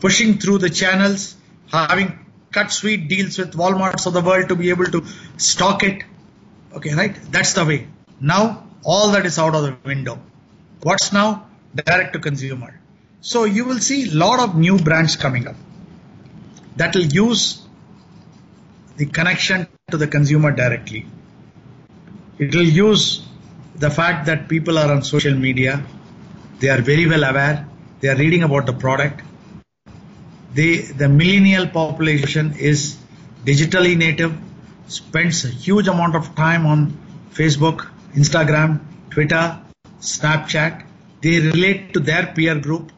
pushing 0.00 0.38
through 0.38 0.58
the 0.58 0.70
channels, 0.70 1.36
having 1.72 2.26
cut 2.52 2.72
sweet 2.72 3.08
deals 3.08 3.38
with 3.38 3.52
Walmarts 3.54 4.06
of 4.06 4.12
the 4.12 4.20
world 4.20 4.48
to 4.48 4.56
be 4.56 4.70
able 4.70 4.86
to 4.86 5.04
stock 5.36 5.82
it. 5.82 6.02
Okay, 6.74 6.94
right? 6.94 7.16
That's 7.32 7.52
the 7.54 7.64
way. 7.64 7.88
Now 8.20 8.64
all 8.84 9.10
that 9.12 9.26
is 9.26 9.38
out 9.38 9.54
of 9.54 9.62
the 9.62 9.76
window. 9.84 10.20
What's 10.82 11.12
now? 11.12 11.46
Direct 11.74 12.12
to 12.14 12.18
consumer. 12.18 12.78
So 13.20 13.44
you 13.44 13.64
will 13.64 13.80
see 13.80 14.10
a 14.10 14.14
lot 14.14 14.40
of 14.40 14.56
new 14.56 14.78
brands 14.78 15.16
coming 15.16 15.48
up 15.48 15.56
that 16.76 16.94
will 16.94 17.06
use 17.06 17.60
the 18.96 19.06
connection 19.06 19.66
to 19.90 19.96
the 19.96 20.06
consumer 20.06 20.50
directly. 20.50 21.06
It 22.38 22.54
will 22.54 22.68
use 22.68 23.26
the 23.76 23.88
fact 23.88 24.26
that 24.26 24.46
people 24.46 24.76
are 24.76 24.92
on 24.92 25.02
social 25.02 25.34
media, 25.34 25.82
they 26.58 26.68
are 26.68 26.82
very 26.82 27.06
well 27.06 27.24
aware, 27.24 27.66
they 28.00 28.08
are 28.08 28.16
reading 28.16 28.42
about 28.42 28.66
the 28.66 28.74
product. 28.74 29.22
The 30.52 31.08
millennial 31.08 31.68
population 31.68 32.54
is 32.58 32.98
digitally 33.44 33.96
native, 33.96 34.36
spends 34.88 35.44
a 35.46 35.48
huge 35.48 35.88
amount 35.88 36.16
of 36.16 36.34
time 36.34 36.66
on 36.66 36.98
Facebook, 37.32 37.88
Instagram, 38.14 38.80
Twitter, 39.10 39.58
Snapchat. 40.00 40.84
They 41.22 41.40
relate 41.40 41.94
to 41.94 42.00
their 42.00 42.26
peer 42.26 42.58
group. 42.58 42.92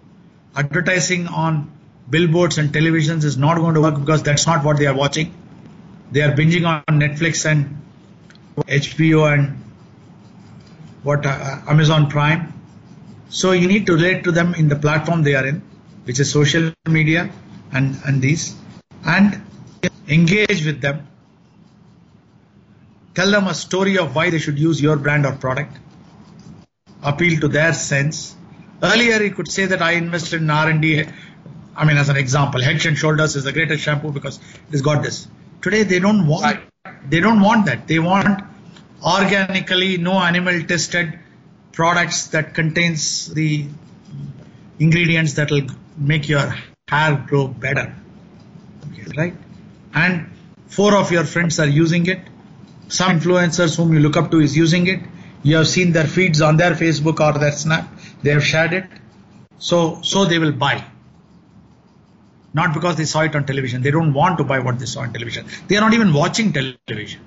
Advertising 0.56 1.28
on 1.28 1.70
billboards 2.08 2.58
and 2.58 2.70
televisions 2.70 3.22
is 3.22 3.36
not 3.36 3.58
going 3.58 3.74
to 3.74 3.80
work 3.80 4.00
because 4.00 4.24
that's 4.24 4.46
not 4.46 4.64
what 4.64 4.78
they 4.78 4.86
are 4.86 4.96
watching. 4.96 5.32
They 6.12 6.22
are 6.22 6.32
binging 6.32 6.66
on 6.66 6.82
Netflix 6.98 7.44
and 7.46 7.80
HBO 8.56 9.32
and 9.32 9.62
what 11.02 11.24
uh, 11.24 11.60
Amazon 11.68 12.08
Prime. 12.10 12.52
So 13.28 13.52
you 13.52 13.68
need 13.68 13.86
to 13.86 13.94
relate 13.94 14.24
to 14.24 14.32
them 14.32 14.54
in 14.54 14.68
the 14.68 14.76
platform 14.76 15.22
they 15.22 15.34
are 15.34 15.46
in, 15.46 15.62
which 16.04 16.18
is 16.18 16.30
social 16.30 16.72
media 16.88 17.30
and, 17.72 17.96
and 18.04 18.20
these, 18.20 18.56
and 19.04 19.40
engage 20.08 20.66
with 20.66 20.80
them. 20.80 21.06
Tell 23.14 23.30
them 23.30 23.46
a 23.46 23.54
story 23.54 23.98
of 23.98 24.14
why 24.14 24.30
they 24.30 24.38
should 24.38 24.58
use 24.58 24.80
your 24.80 24.96
brand 24.96 25.26
or 25.26 25.32
product. 25.32 25.76
Appeal 27.02 27.40
to 27.40 27.48
their 27.48 27.72
sense. 27.72 28.34
Earlier, 28.82 29.22
you 29.22 29.30
could 29.30 29.48
say 29.48 29.66
that 29.66 29.80
I 29.80 29.92
invested 29.92 30.42
in 30.42 30.50
R&D. 30.50 31.04
I 31.76 31.84
mean, 31.84 31.96
as 31.96 32.08
an 32.08 32.16
example, 32.16 32.60
Head 32.60 32.84
and 32.84 32.98
Shoulders 32.98 33.36
is 33.36 33.44
the 33.44 33.52
greatest 33.52 33.82
shampoo 33.82 34.10
because 34.10 34.40
it's 34.72 34.82
got 34.82 35.02
this. 35.02 35.28
Today, 35.62 35.82
they 35.82 35.98
don't 35.98 36.26
want. 36.26 36.42
Right. 36.42 36.60
They 37.08 37.20
don't 37.20 37.40
want 37.40 37.66
that. 37.66 37.86
They 37.86 37.98
want 37.98 38.42
organically, 39.02 39.96
no 39.96 40.14
animal 40.14 40.62
tested 40.64 41.18
products 41.72 42.28
that 42.28 42.54
contains 42.54 43.32
the 43.32 43.66
ingredients 44.78 45.34
that 45.34 45.50
will 45.50 45.66
make 45.96 46.28
your 46.28 46.54
hair 46.88 47.24
grow 47.26 47.48
better. 47.48 47.94
Okay, 48.90 49.04
right? 49.16 49.34
And 49.94 50.30
four 50.68 50.94
of 50.96 51.10
your 51.10 51.24
friends 51.24 51.58
are 51.60 51.68
using 51.68 52.06
it. 52.06 52.20
Some 52.88 53.18
influencers 53.20 53.76
whom 53.76 53.92
you 53.92 54.00
look 54.00 54.16
up 54.16 54.30
to 54.32 54.40
is 54.40 54.56
using 54.56 54.86
it. 54.86 55.00
You 55.42 55.56
have 55.56 55.68
seen 55.68 55.92
their 55.92 56.06
feeds 56.06 56.40
on 56.40 56.56
their 56.56 56.72
Facebook 56.72 57.20
or 57.20 57.38
their 57.38 57.52
Snap. 57.52 57.88
They 58.22 58.30
have 58.30 58.44
shared 58.44 58.72
it. 58.72 58.86
So, 59.58 60.00
so 60.02 60.24
they 60.24 60.38
will 60.38 60.52
buy. 60.52 60.84
Not 62.52 62.74
because 62.74 62.96
they 62.96 63.04
saw 63.04 63.20
it 63.20 63.36
on 63.36 63.46
television. 63.46 63.82
They 63.82 63.90
don't 63.90 64.12
want 64.12 64.38
to 64.38 64.44
buy 64.44 64.58
what 64.58 64.78
they 64.78 64.86
saw 64.86 65.00
on 65.02 65.12
television. 65.12 65.46
They 65.68 65.76
are 65.76 65.80
not 65.80 65.94
even 65.94 66.12
watching 66.12 66.52
television. 66.52 67.20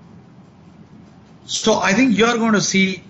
So 1.45 1.79
I 1.79 1.93
think 1.93 2.17
you're 2.17 2.37
going 2.37 2.53
to 2.53 2.61
see 2.61 3.03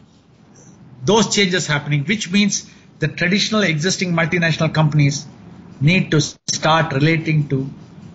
those 1.03 1.33
changes 1.33 1.67
happening, 1.67 2.05
which 2.05 2.31
means 2.31 2.69
the 2.99 3.07
traditional 3.07 3.61
existing 3.61 4.13
multinational 4.13 4.73
companies 4.73 5.25
need 5.81 6.11
to 6.11 6.21
start 6.21 6.93
relating 6.93 7.47
to 7.49 7.63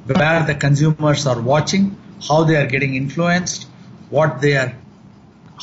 where 0.07 0.44
the 0.44 0.55
consumers 0.55 1.26
are 1.26 1.40
watching, 1.40 1.96
how 2.26 2.44
they 2.44 2.57
are 2.57 2.66
getting 2.66 2.94
influenced, 2.94 3.66
what 4.11 4.40
they 4.40 4.57
are, 4.57 4.74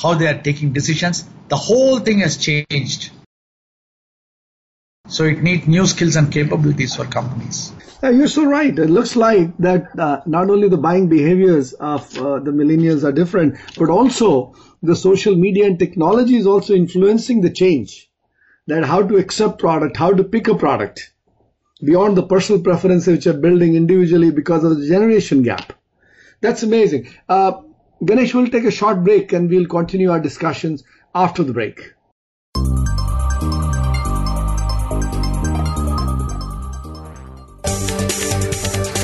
how 0.02 0.14
they 0.14 0.28
are 0.28 0.42
taking 0.42 0.74
decisions. 0.74 1.26
The 1.48 1.56
whole 1.56 2.00
thing 2.00 2.20
has 2.20 2.38
changed. 2.38 3.12
So 5.08 5.24
it 5.24 5.42
needs 5.44 5.68
new 5.68 5.86
skills 5.86 6.16
and 6.16 6.32
capabilities 6.32 6.96
for 6.96 7.06
companies. 7.06 7.74
Yeah, 8.02 8.10
you're 8.10 8.28
so 8.28 8.46
right. 8.46 8.78
It 8.78 8.90
looks 8.90 9.16
like 9.16 9.56
that 9.58 9.98
uh, 9.98 10.22
not 10.26 10.50
only 10.50 10.68
the 10.68 10.78
buying 10.78 11.08
behaviors 11.08 11.74
of 11.74 12.18
uh, 12.18 12.40
the 12.40 12.52
millennials 12.52 13.04
are 13.04 13.12
different, 13.12 13.58
but 13.78 13.90
also 13.90 14.56
the 14.84 14.96
social 14.96 15.36
media 15.36 15.66
and 15.66 15.80
technology 15.80 16.36
is 16.36 16.48
also 16.48 16.74
influencing 16.74 17.42
the 17.42 17.50
change. 17.50 18.10
That 18.68 18.84
how 18.84 19.04
to 19.04 19.18
accept 19.18 19.60
product, 19.60 19.98
how 19.98 20.12
to 20.12 20.24
pick 20.24 20.48
a 20.48 20.56
product 20.56 21.12
beyond 21.84 22.18
the 22.18 22.24
personal 22.24 22.62
preferences 22.62 23.08
which 23.08 23.28
are 23.28 23.34
building 23.34 23.76
individually 23.76 24.32
because 24.32 24.64
of 24.64 24.80
the 24.80 24.88
generation 24.88 25.44
gap. 25.44 25.74
That's 26.42 26.64
amazing. 26.64 27.08
Uh, 27.30 27.62
Ganesh, 28.04 28.34
we'll 28.34 28.48
take 28.48 28.66
a 28.66 28.72
short 28.72 29.04
break 29.04 29.34
and 29.34 29.50
we'll 29.50 29.68
continue 29.68 30.12
our 30.12 30.20
discussions 30.20 30.84
after 31.14 31.44
the 31.44 31.54
break. 31.54 31.95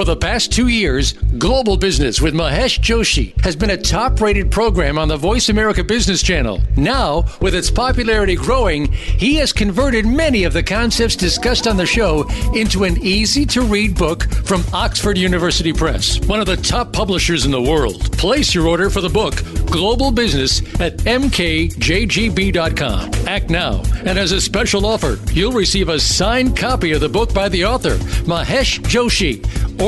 For 0.00 0.06
the 0.06 0.16
past 0.16 0.50
two 0.50 0.68
years, 0.68 1.12
Global 1.12 1.76
Business 1.76 2.22
with 2.22 2.32
Mahesh 2.32 2.80
Joshi 2.80 3.38
has 3.42 3.54
been 3.54 3.68
a 3.68 3.76
top 3.76 4.18
rated 4.18 4.50
program 4.50 4.96
on 4.96 5.08
the 5.08 5.18
Voice 5.18 5.50
America 5.50 5.84
Business 5.84 6.22
Channel. 6.22 6.62
Now, 6.74 7.26
with 7.42 7.54
its 7.54 7.70
popularity 7.70 8.34
growing, 8.34 8.90
he 8.90 9.34
has 9.34 9.52
converted 9.52 10.06
many 10.06 10.44
of 10.44 10.54
the 10.54 10.62
concepts 10.62 11.16
discussed 11.16 11.66
on 11.66 11.76
the 11.76 11.84
show 11.84 12.26
into 12.54 12.84
an 12.84 12.96
easy 13.02 13.44
to 13.44 13.60
read 13.60 13.94
book 13.94 14.24
from 14.46 14.64
Oxford 14.72 15.18
University 15.18 15.74
Press, 15.74 16.18
one 16.26 16.40
of 16.40 16.46
the 16.46 16.56
top 16.56 16.94
publishers 16.94 17.44
in 17.44 17.50
the 17.50 17.60
world. 17.60 18.10
Place 18.16 18.54
your 18.54 18.68
order 18.68 18.88
for 18.88 19.02
the 19.02 19.10
book, 19.10 19.44
Global 19.66 20.10
Business, 20.10 20.60
at 20.80 20.96
mkjgb.com. 21.00 23.10
Act 23.28 23.50
now, 23.50 23.82
and 24.06 24.18
as 24.18 24.32
a 24.32 24.40
special 24.40 24.86
offer, 24.86 25.18
you'll 25.32 25.52
receive 25.52 25.90
a 25.90 26.00
signed 26.00 26.56
copy 26.56 26.92
of 26.92 27.02
the 27.02 27.08
book 27.08 27.34
by 27.34 27.50
the 27.50 27.66
author, 27.66 27.96
Mahesh 28.24 28.80
Joshi. 28.80 29.44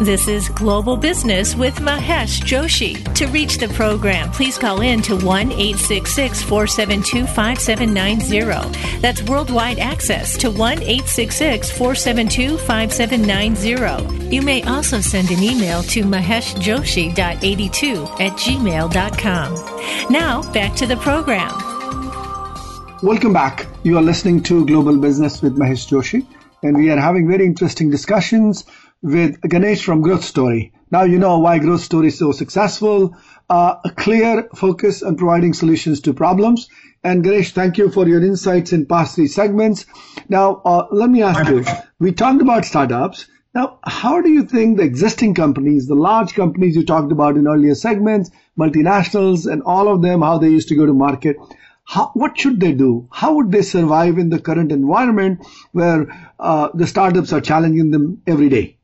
This 0.00 0.28
is 0.28 0.48
Global 0.50 0.96
Business 0.96 1.56
with 1.56 1.80
Mahesh 1.80 2.42
Joshi. 2.42 3.02
To 3.14 3.26
reach 3.26 3.58
the 3.58 3.66
program, 3.70 4.30
please 4.30 4.56
call 4.56 4.80
in 4.80 5.02
to 5.02 5.16
1 5.16 5.50
866 5.50 6.40
472 6.40 7.26
5790. 7.26 9.00
That's 9.00 9.24
worldwide 9.24 9.80
access 9.80 10.38
to 10.38 10.52
1 10.52 10.82
866 10.82 11.72
472 11.72 12.58
5790. 12.58 14.32
You 14.32 14.40
may 14.40 14.62
also 14.62 15.00
send 15.00 15.32
an 15.32 15.42
email 15.42 15.82
to 15.82 16.04
maheshjoshi.82 16.04 18.20
at 18.20 18.38
gmail.com. 18.38 19.54
Now, 20.12 20.52
back 20.52 20.76
to 20.76 20.86
the 20.86 20.96
program. 20.98 21.50
Welcome 23.02 23.32
back. 23.32 23.66
You 23.82 23.98
are 23.98 24.02
listening 24.02 24.44
to 24.44 24.64
Global 24.64 24.96
Business 24.96 25.42
with 25.42 25.58
Mahesh 25.58 25.88
Joshi, 25.88 26.24
and 26.62 26.76
we 26.76 26.88
are 26.88 27.00
having 27.00 27.26
very 27.26 27.44
interesting 27.44 27.90
discussions 27.90 28.64
with 29.02 29.40
Ganesh 29.40 29.84
from 29.84 30.00
Growth 30.02 30.24
Story. 30.24 30.72
Now 30.90 31.02
you 31.02 31.18
know 31.18 31.38
why 31.38 31.58
Growth 31.58 31.82
Story 31.82 32.08
is 32.08 32.18
so 32.18 32.32
successful. 32.32 33.16
Uh, 33.48 33.76
a 33.84 33.90
clear 33.90 34.48
focus 34.54 35.02
on 35.02 35.16
providing 35.16 35.54
solutions 35.54 36.00
to 36.00 36.12
problems. 36.12 36.68
And 37.04 37.22
Ganesh, 37.22 37.52
thank 37.52 37.78
you 37.78 37.90
for 37.90 38.08
your 38.08 38.22
insights 38.22 38.72
in 38.72 38.86
past 38.86 39.14
three 39.14 39.28
segments. 39.28 39.86
Now, 40.28 40.60
uh, 40.64 40.86
let 40.90 41.08
me 41.08 41.22
ask 41.22 41.48
you, 41.48 41.64
we 41.98 42.12
talked 42.12 42.42
about 42.42 42.64
startups. 42.64 43.26
Now, 43.54 43.78
how 43.84 44.20
do 44.20 44.28
you 44.30 44.42
think 44.42 44.76
the 44.76 44.82
existing 44.82 45.34
companies, 45.34 45.86
the 45.86 45.94
large 45.94 46.34
companies 46.34 46.76
you 46.76 46.84
talked 46.84 47.12
about 47.12 47.36
in 47.36 47.46
earlier 47.46 47.74
segments, 47.74 48.30
multinationals 48.58 49.50
and 49.50 49.62
all 49.62 49.88
of 49.88 50.02
them, 50.02 50.22
how 50.22 50.38
they 50.38 50.48
used 50.48 50.68
to 50.68 50.76
go 50.76 50.86
to 50.86 50.92
market, 50.92 51.36
how, 51.84 52.10
what 52.14 52.38
should 52.38 52.60
they 52.60 52.72
do? 52.72 53.08
How 53.10 53.34
would 53.34 53.50
they 53.52 53.62
survive 53.62 54.18
in 54.18 54.28
the 54.28 54.40
current 54.40 54.72
environment 54.72 55.46
where 55.72 56.30
uh, 56.38 56.68
the 56.74 56.86
startups 56.86 57.32
are 57.32 57.40
challenging 57.40 57.90
them 57.90 58.22
every 58.26 58.48
day? 58.48 58.77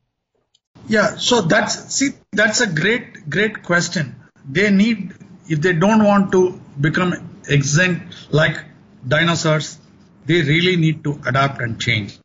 Yeah, 0.87 1.17
so 1.17 1.41
that's 1.41 1.95
see 1.95 2.11
that's 2.33 2.61
a 2.61 2.67
great 2.67 3.29
great 3.31 3.63
question. 3.63 4.17
They 4.49 4.71
need 4.71 5.15
if 5.49 5.61
they 5.61 5.73
don't 5.73 6.05
want 6.05 6.33
to 6.33 6.61
become 6.81 7.15
extinct 7.49 8.15
like 8.31 8.63
dinosaurs, 9.07 9.79
they 10.27 10.43
really 10.43 10.77
need 10.77 11.05
to 11.05 11.21
adapt 11.27 11.61
and 11.61 11.81
change. 11.81 12.19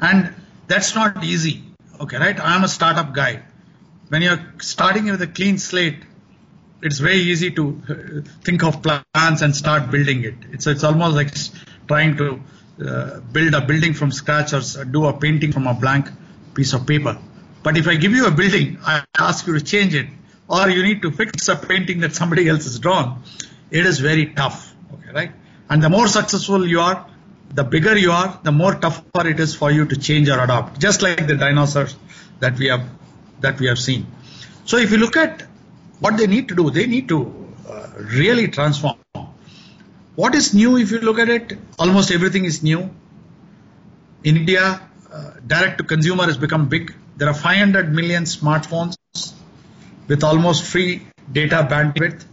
And 0.00 0.34
that's 0.66 0.94
not 0.94 1.24
easy. 1.24 1.62
Okay, 2.00 2.18
right? 2.18 2.38
I'm 2.38 2.64
a 2.64 2.68
startup 2.68 3.14
guy. 3.14 3.42
When 4.08 4.22
you're 4.22 4.44
starting 4.60 5.06
with 5.06 5.22
a 5.22 5.26
clean 5.26 5.58
slate, 5.58 5.98
it's 6.82 6.98
very 6.98 7.20
easy 7.32 7.50
to 7.52 7.82
uh, 7.88 8.28
think 8.42 8.62
of 8.62 8.82
plans 8.82 9.42
and 9.42 9.56
start 9.56 9.90
building 9.90 10.24
it. 10.24 10.34
It's 10.52 10.66
it's 10.66 10.84
almost 10.84 11.16
like 11.16 11.32
trying 11.88 12.16
to 12.18 12.40
uh, 12.86 13.20
build 13.20 13.54
a 13.54 13.62
building 13.62 13.94
from 13.94 14.12
scratch 14.12 14.52
or 14.52 14.84
do 14.84 15.06
a 15.06 15.12
painting 15.12 15.52
from 15.52 15.66
a 15.66 15.74
blank 15.74 16.08
piece 16.54 16.74
of 16.74 16.86
paper. 16.86 17.18
But 17.64 17.78
if 17.78 17.88
I 17.88 17.96
give 17.96 18.12
you 18.12 18.26
a 18.26 18.30
building, 18.30 18.78
I 18.84 19.02
ask 19.18 19.46
you 19.46 19.58
to 19.58 19.64
change 19.64 19.94
it, 19.94 20.06
or 20.48 20.68
you 20.68 20.82
need 20.82 21.00
to 21.02 21.10
fix 21.10 21.48
a 21.48 21.56
painting 21.56 22.00
that 22.00 22.14
somebody 22.14 22.46
else 22.48 22.64
has 22.64 22.78
drawn, 22.78 23.22
it 23.70 23.86
is 23.86 23.98
very 23.98 24.26
tough. 24.26 24.74
Okay, 24.92 25.12
right? 25.12 25.32
And 25.70 25.82
the 25.82 25.88
more 25.88 26.06
successful 26.06 26.66
you 26.66 26.80
are, 26.80 27.06
the 27.54 27.64
bigger 27.64 27.96
you 27.96 28.12
are, 28.12 28.38
the 28.42 28.52
more 28.52 28.74
tougher 28.74 29.26
it 29.26 29.40
is 29.40 29.54
for 29.54 29.70
you 29.70 29.86
to 29.86 29.96
change 29.96 30.28
or 30.28 30.38
adopt. 30.40 30.78
Just 30.78 31.00
like 31.00 31.26
the 31.26 31.36
dinosaurs 31.36 31.96
that 32.40 32.58
we 32.58 32.66
have 32.66 32.84
that 33.40 33.58
we 33.58 33.66
have 33.68 33.78
seen. 33.78 34.06
So 34.66 34.76
if 34.76 34.90
you 34.90 34.98
look 34.98 35.16
at 35.16 35.44
what 36.00 36.18
they 36.18 36.26
need 36.26 36.48
to 36.48 36.54
do, 36.54 36.70
they 36.70 36.86
need 36.86 37.08
to 37.08 37.18
uh, 37.68 37.88
really 37.96 38.48
transform. 38.48 38.96
What 40.16 40.34
is 40.34 40.52
new 40.52 40.76
if 40.76 40.90
you 40.90 41.00
look 41.00 41.18
at 41.18 41.28
it? 41.28 41.56
Almost 41.78 42.10
everything 42.10 42.44
is 42.44 42.62
new. 42.62 42.90
In 44.22 44.36
India, 44.36 44.80
uh, 45.12 45.30
direct 45.46 45.78
to 45.78 45.84
consumer 45.84 46.24
has 46.24 46.36
become 46.36 46.68
big. 46.68 46.94
There 47.16 47.28
are 47.28 47.34
500 47.34 47.94
million 47.94 48.24
smartphones 48.24 48.96
with 50.08 50.24
almost 50.24 50.64
free 50.64 51.06
data 51.30 51.66
bandwidth. 51.70 52.24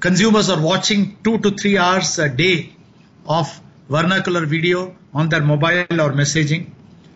Consumers 0.00 0.48
are 0.48 0.60
watching 0.60 1.18
two 1.22 1.38
to 1.38 1.50
three 1.50 1.76
hours 1.76 2.18
a 2.18 2.28
day 2.28 2.72
of 3.26 3.60
vernacular 3.88 4.46
video 4.46 4.96
on 5.12 5.28
their 5.28 5.42
mobile 5.42 6.00
or 6.00 6.12
messaging. 6.12 6.70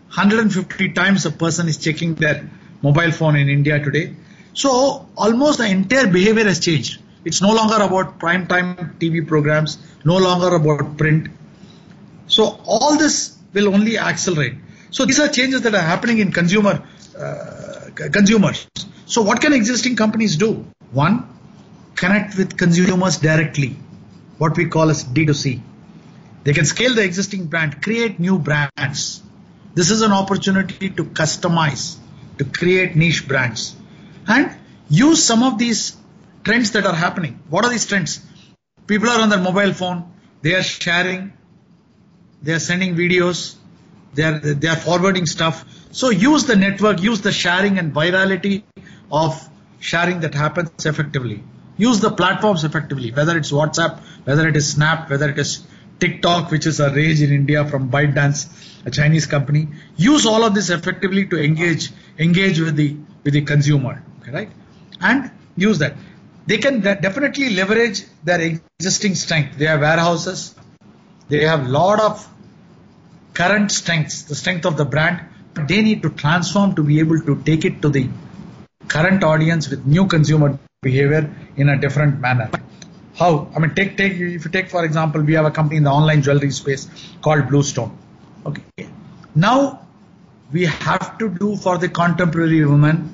150 0.07 0.93
times 0.93 1.25
a 1.25 1.31
person 1.31 1.67
is 1.67 1.77
checking 1.77 2.13
their 2.15 2.49
mobile 2.81 3.11
phone 3.11 3.35
in 3.35 3.49
India 3.49 3.79
today. 3.83 4.15
So 4.53 5.09
almost 5.17 5.57
the 5.57 5.67
entire 5.67 6.07
behavior 6.07 6.45
has 6.45 6.59
changed. 6.59 7.01
It's 7.25 7.41
no 7.41 7.53
longer 7.53 7.81
about 7.81 8.19
prime 8.19 8.47
time 8.47 8.95
TV 8.99 9.27
programs, 9.27 9.79
no 10.05 10.17
longer 10.17 10.55
about 10.55 10.97
print. 10.97 11.29
So 12.27 12.59
all 12.65 12.97
this 12.97 13.35
will 13.53 13.73
only 13.73 13.97
accelerate. 13.97 14.55
So 14.89 15.05
these 15.05 15.19
are 15.19 15.27
changes 15.27 15.61
that 15.61 15.75
are 15.75 15.81
happening 15.81 16.19
in 16.19 16.31
consumer 16.31 16.83
uh, 17.17 17.89
consumers. 18.11 18.67
So 19.05 19.21
what 19.21 19.41
can 19.41 19.53
existing 19.53 19.95
companies 19.95 20.35
do? 20.37 20.65
One, 20.91 21.27
connect 21.95 22.37
with 22.37 22.57
consumers 22.57 23.17
directly, 23.17 23.75
what 24.37 24.55
we 24.55 24.67
call 24.67 24.89
as 24.89 25.03
D2C. 25.03 25.61
They 26.43 26.53
can 26.53 26.65
scale 26.65 26.93
the 26.93 27.03
existing 27.03 27.47
brand, 27.47 27.81
create 27.81 28.19
new 28.19 28.39
brands. 28.39 29.21
This 29.73 29.91
is 29.91 30.01
an 30.01 30.11
opportunity 30.11 30.89
to 30.89 31.03
customize, 31.03 31.97
to 32.37 32.45
create 32.45 32.95
niche 32.95 33.27
brands, 33.27 33.75
and 34.27 34.55
use 34.89 35.23
some 35.23 35.43
of 35.43 35.57
these 35.57 35.97
trends 36.43 36.71
that 36.71 36.85
are 36.85 36.95
happening. 36.95 37.39
What 37.49 37.65
are 37.65 37.69
these 37.69 37.85
trends? 37.85 38.25
People 38.87 39.09
are 39.09 39.19
on 39.19 39.29
their 39.29 39.41
mobile 39.41 39.73
phone, 39.73 40.09
they 40.41 40.55
are 40.55 40.63
sharing, 40.63 41.33
they 42.41 42.53
are 42.53 42.59
sending 42.59 42.95
videos, 42.95 43.56
they 44.17 44.23
are 44.23 44.39
they 44.39 44.67
are 44.67 44.75
forwarding 44.75 45.27
stuff. 45.27 45.63
So 45.91 46.09
use 46.09 46.45
the 46.45 46.55
network, 46.55 47.01
use 47.01 47.21
the 47.21 47.31
sharing 47.31 47.77
and 47.77 47.93
virality 47.93 48.63
of 49.11 49.47
sharing 49.79 50.21
that 50.21 50.33
happens 50.33 50.85
effectively. 50.85 51.43
Use 51.77 51.99
the 51.99 52.09
platforms 52.09 52.63
effectively, 52.63 53.11
whether 53.11 53.37
it's 53.37 53.51
WhatsApp, 53.51 53.99
whether 54.23 54.47
it 54.47 54.55
is 54.57 54.67
Snap, 54.71 55.11
whether 55.11 55.29
it 55.29 55.37
is 55.37 55.63
TikTok, 55.99 56.49
which 56.49 56.65
is 56.65 56.79
a 56.79 56.89
rage 56.93 57.21
in 57.21 57.31
India 57.31 57.63
from 57.65 57.91
ByteDance, 57.91 58.47
a 58.87 58.91
Chinese 58.91 59.27
company. 59.27 59.67
Use 59.95 60.25
all 60.25 60.43
of 60.43 60.55
this 60.55 60.71
effectively 60.71 61.27
to 61.27 61.43
engage 61.43 61.91
engage 62.17 62.59
with 62.59 62.75
the 62.75 62.95
with 63.23 63.33
the 63.33 63.41
consumer, 63.41 64.03
right? 64.31 64.49
And 64.99 65.29
use 65.55 65.77
that. 65.77 65.95
They 66.47 66.57
can 66.57 66.79
definitely 66.79 67.51
leverage 67.51 68.03
their 68.23 68.41
existing 68.41 69.13
strength. 69.15 69.57
They 69.59 69.65
have 69.65 69.81
warehouses. 69.81 70.55
They 71.29 71.43
have 71.45 71.67
lot 71.67 71.99
of 71.99 72.27
current 73.39 73.71
strengths, 73.71 74.23
the 74.23 74.35
strength 74.35 74.65
of 74.65 74.77
the 74.77 74.85
brand, 74.85 75.19
they 75.71 75.81
need 75.81 76.01
to 76.05 76.09
transform 76.09 76.75
to 76.75 76.83
be 76.83 76.99
able 76.99 77.19
to 77.29 77.35
take 77.49 77.65
it 77.69 77.81
to 77.83 77.89
the 77.89 78.09
current 78.87 79.23
audience 79.23 79.69
with 79.69 79.85
new 79.85 80.05
consumer 80.07 80.59
behavior 80.81 81.23
in 81.55 81.69
a 81.69 81.77
different 81.85 82.19
manner. 82.19 82.49
How? 83.15 83.31
I 83.55 83.59
mean, 83.59 83.73
take 83.73 83.97
take 83.97 84.13
if 84.13 84.45
you 84.45 84.51
take 84.51 84.69
for 84.69 84.85
example, 84.85 85.21
we 85.21 85.33
have 85.33 85.45
a 85.45 85.51
company 85.51 85.77
in 85.77 85.83
the 85.83 85.95
online 85.99 86.21
jewelry 86.21 86.51
space 86.51 86.87
called 87.21 87.43
BlueStone. 87.51 87.91
Okay. 88.45 88.87
Now 89.35 89.87
we 90.51 90.65
have 90.65 91.17
to 91.19 91.29
do 91.29 91.55
for 91.57 91.77
the 91.77 91.89
contemporary 91.89 92.63
woman 92.65 93.13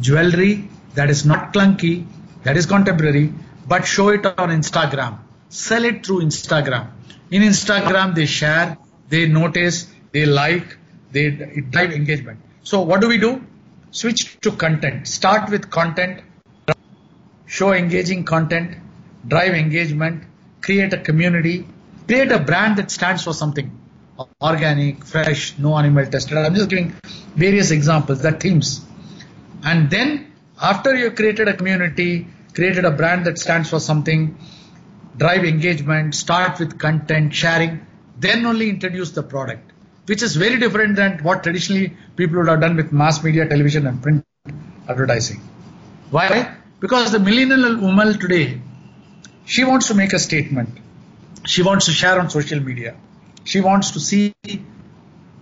jewelry 0.00 0.68
that 0.94 1.10
is 1.10 1.24
not 1.24 1.52
clunky, 1.52 2.06
that 2.44 2.56
is 2.56 2.66
contemporary, 2.66 3.32
but 3.66 3.86
show 3.86 4.08
it 4.10 4.26
on 4.26 4.50
Instagram. 4.60 5.18
Sell 5.48 5.84
it 5.84 6.04
through 6.04 6.20
Instagram. 6.20 6.88
In 7.30 7.42
Instagram, 7.42 8.14
they 8.14 8.26
share, 8.26 8.76
they 9.08 9.26
notice, 9.26 9.92
they 10.12 10.26
like, 10.26 10.76
they 11.12 11.30
drive 11.30 11.92
engagement. 11.92 12.40
So 12.62 12.80
what 12.80 13.00
do 13.00 13.08
we 13.08 13.18
do? 13.18 13.44
Switch 13.90 14.38
to 14.40 14.52
content. 14.52 15.06
Start 15.06 15.50
with 15.50 15.70
content, 15.70 16.22
show 17.46 17.72
engaging 17.72 18.24
content, 18.24 18.76
drive 19.26 19.54
engagement, 19.54 20.24
create 20.60 20.92
a 20.92 20.98
community, 20.98 21.66
create 22.06 22.32
a 22.32 22.38
brand 22.38 22.76
that 22.76 22.90
stands 22.90 23.24
for 23.24 23.32
something 23.32 23.70
organic, 24.40 25.04
fresh, 25.04 25.56
no 25.58 25.76
animal 25.76 26.06
tested. 26.06 26.38
I'm 26.38 26.54
just 26.54 26.70
giving 26.70 26.94
various 27.36 27.70
examples, 27.70 28.22
that 28.22 28.40
themes. 28.40 28.84
And 29.62 29.90
then 29.90 30.32
after 30.60 30.94
you 30.94 31.10
created 31.10 31.48
a 31.48 31.54
community, 31.54 32.26
created 32.54 32.84
a 32.84 32.90
brand 32.90 33.26
that 33.26 33.38
stands 33.38 33.70
for 33.70 33.78
something, 33.78 34.38
drive 35.16 35.44
engagement, 35.44 36.14
start 36.14 36.58
with 36.58 36.78
content, 36.78 37.34
sharing, 37.34 37.85
then 38.18 38.46
only 38.46 38.70
introduce 38.70 39.10
the 39.10 39.22
product, 39.22 39.72
which 40.06 40.22
is 40.22 40.36
very 40.36 40.58
different 40.58 40.96
than 40.96 41.18
what 41.22 41.42
traditionally 41.42 41.96
people 42.16 42.38
would 42.38 42.48
have 42.48 42.60
done 42.60 42.76
with 42.76 42.92
mass 42.92 43.22
media, 43.22 43.48
television, 43.48 43.86
and 43.86 44.02
print 44.02 44.24
advertising. 44.88 45.40
Why? 46.10 46.54
Because 46.80 47.12
the 47.12 47.18
millennial 47.18 47.76
woman 47.78 48.18
today, 48.18 48.60
she 49.44 49.64
wants 49.64 49.88
to 49.88 49.94
make 49.94 50.12
a 50.12 50.18
statement. 50.18 50.70
She 51.44 51.62
wants 51.62 51.86
to 51.86 51.92
share 51.92 52.18
on 52.18 52.30
social 52.30 52.60
media. 52.60 52.96
She 53.44 53.60
wants 53.60 53.92
to 53.92 54.00
see 54.00 54.34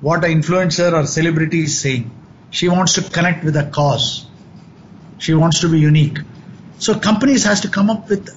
what 0.01 0.25
an 0.25 0.43
influencer 0.43 0.93
or 0.93 1.07
celebrity 1.07 1.65
is 1.65 1.81
saying. 1.81 2.11
She 2.51 2.69
wants 2.69 2.95
to 2.95 3.03
connect 3.03 3.45
with 3.45 3.57
a 3.57 3.65
cause. 3.71 4.27
She 5.19 5.35
wants 5.35 5.61
to 5.61 5.69
be 5.69 5.81
unique. 5.81 6.19
So 6.79 6.99
companies 6.99 7.45
has 7.45 7.63
to 7.63 7.69
come 7.69 7.89
up 7.89 8.09
with 8.09 8.29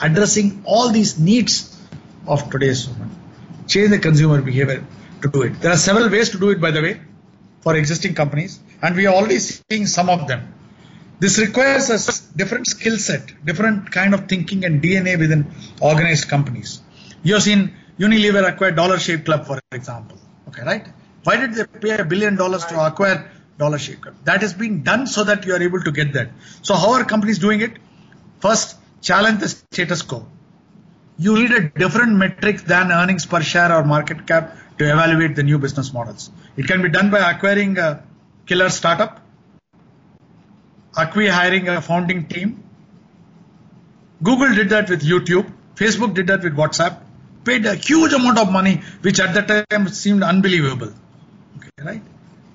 addressing 0.00 0.62
all 0.64 0.90
these 0.90 1.18
needs 1.18 1.68
of 2.26 2.50
today's 2.50 2.88
woman 2.88 3.11
change 3.66 3.90
the 3.90 3.98
consumer 3.98 4.40
behavior 4.42 4.84
to 5.22 5.28
do 5.28 5.42
it. 5.42 5.60
There 5.60 5.72
are 5.72 5.76
several 5.76 6.08
ways 6.08 6.30
to 6.30 6.38
do 6.38 6.50
it, 6.50 6.60
by 6.60 6.70
the 6.70 6.82
way. 6.82 7.00
for 7.62 7.76
existing 7.76 8.14
companies, 8.14 8.60
and 8.82 8.96
we 8.96 9.06
are 9.06 9.14
already 9.14 9.38
seeing 9.38 9.86
some 9.86 10.10
of 10.10 10.26
them. 10.28 10.52
This 11.20 11.38
requires 11.38 11.88
a 11.90 12.36
different 12.36 12.66
skill 12.66 12.96
set, 12.98 13.32
different 13.44 13.92
kind 13.92 14.12
of 14.12 14.28
thinking 14.28 14.64
and 14.64 14.82
DNA 14.82 15.18
within 15.18 15.46
organized 15.80 16.28
companies. 16.28 16.82
You 17.22 17.34
have 17.34 17.44
seen 17.44 17.72
Unilever 17.98 18.46
acquire 18.48 18.72
Dollar 18.72 18.98
Shave 18.98 19.24
Club, 19.24 19.46
for 19.46 19.60
example. 19.70 20.18
Okay, 20.48 20.62
right? 20.64 20.86
Why 21.22 21.36
did 21.36 21.54
they 21.54 21.64
pay 21.64 21.90
a 21.90 22.04
billion 22.04 22.34
dollars 22.34 22.64
to 22.66 22.84
acquire 22.84 23.30
Dollar 23.58 23.78
Shave 23.78 24.00
Club? 24.00 24.16
That 24.24 24.42
is 24.42 24.52
being 24.54 24.82
done 24.82 25.06
so 25.06 25.22
that 25.22 25.46
you 25.46 25.54
are 25.54 25.62
able 25.62 25.80
to 25.82 25.92
get 25.92 26.12
that. 26.14 26.30
So 26.62 26.74
how 26.74 26.94
are 26.94 27.04
companies 27.04 27.38
doing 27.38 27.60
it? 27.60 27.78
First, 28.40 28.76
challenge 29.00 29.38
the 29.38 29.48
status 29.48 30.02
quo. 30.02 30.26
You 31.18 31.34
need 31.34 31.52
a 31.52 31.68
different 31.68 32.16
metric 32.16 32.62
than 32.62 32.90
earnings 32.90 33.26
per 33.26 33.42
share 33.42 33.72
or 33.72 33.84
market 33.84 34.26
cap 34.26 34.56
to 34.78 34.90
evaluate 34.90 35.36
the 35.36 35.42
new 35.42 35.58
business 35.58 35.92
models. 35.92 36.30
It 36.56 36.66
can 36.66 36.82
be 36.82 36.88
done 36.88 37.10
by 37.10 37.30
acquiring 37.30 37.78
a 37.78 38.02
killer 38.46 38.70
startup, 38.70 39.20
acquiring 40.96 41.68
a 41.68 41.80
founding 41.80 42.26
team. 42.26 42.62
Google 44.22 44.54
did 44.54 44.70
that 44.70 44.88
with 44.88 45.02
YouTube. 45.02 45.52
Facebook 45.74 46.14
did 46.14 46.28
that 46.28 46.42
with 46.42 46.56
WhatsApp. 46.56 47.00
Paid 47.44 47.66
a 47.66 47.74
huge 47.74 48.12
amount 48.12 48.38
of 48.38 48.52
money, 48.52 48.82
which 49.00 49.18
at 49.20 49.34
that 49.34 49.68
time 49.68 49.88
seemed 49.88 50.22
unbelievable. 50.22 50.92
Okay, 51.58 51.70
right? 51.84 52.02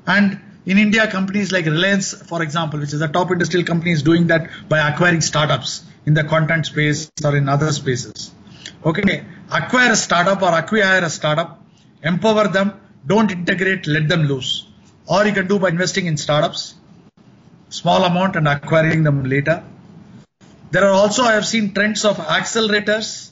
And 0.06 0.40
in 0.66 0.78
India, 0.78 1.10
companies 1.10 1.52
like 1.52 1.66
Reliance, 1.66 2.14
for 2.14 2.42
example, 2.42 2.80
which 2.80 2.94
is 2.94 3.02
a 3.02 3.08
top 3.08 3.32
industrial 3.32 3.66
company, 3.66 3.92
is 3.92 4.02
doing 4.02 4.28
that 4.28 4.50
by 4.70 4.80
acquiring 4.90 5.22
startups 5.22 5.84
in 6.06 6.14
the 6.14 6.24
content 6.24 6.66
space 6.66 7.12
or 7.24 7.36
in 7.36 7.50
other 7.50 7.72
spaces. 7.74 8.32
Okay, 8.86 9.26
acquire 9.52 9.92
a 9.92 9.96
startup 9.96 10.42
or 10.42 10.58
acquire 10.58 11.04
a 11.04 11.10
startup, 11.10 11.64
empower 12.04 12.48
them, 12.48 12.80
don't 13.06 13.32
integrate, 13.32 13.88
let 13.88 14.08
them 14.08 14.24
loose. 14.24 14.68
Or 15.08 15.26
you 15.26 15.34
can 15.34 15.48
do 15.48 15.58
by 15.60 15.70
investing 15.70 16.06
in 16.06 16.18
startups, 16.18 16.76
small 17.70 18.04
amount 18.04 18.36
and 18.36 18.48
acquiring 18.48 19.04
them 19.04 19.24
later. 19.24 19.64
There 20.72 20.84
are 20.84 20.92
also, 20.92 21.24
I 21.24 21.34
have 21.34 21.46
seen 21.46 21.74
trends 21.74 22.06
of 22.06 22.18
accelerators, 22.18 23.32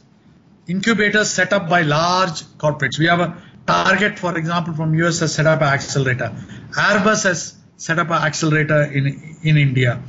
incubators 0.68 1.30
set 1.30 1.54
up 1.54 1.70
by 1.70 1.82
large 1.82 2.42
corporates. 2.58 2.98
We 2.98 3.08
have 3.08 3.20
a 3.20 3.38
target, 3.68 4.18
for 4.18 4.38
example, 4.38 4.74
from 4.74 4.94
US 4.96 5.20
has 5.20 5.36
set 5.36 5.46
up 5.46 5.62
an 5.62 5.68
accelerator. 5.68 6.34
Airbus 6.72 7.24
has 7.26 7.56
set 7.78 8.00
up 8.00 8.08
an 8.08 8.24
accelerator 8.24 8.84
in, 8.84 9.38
in 9.44 9.58
India. 9.58 10.02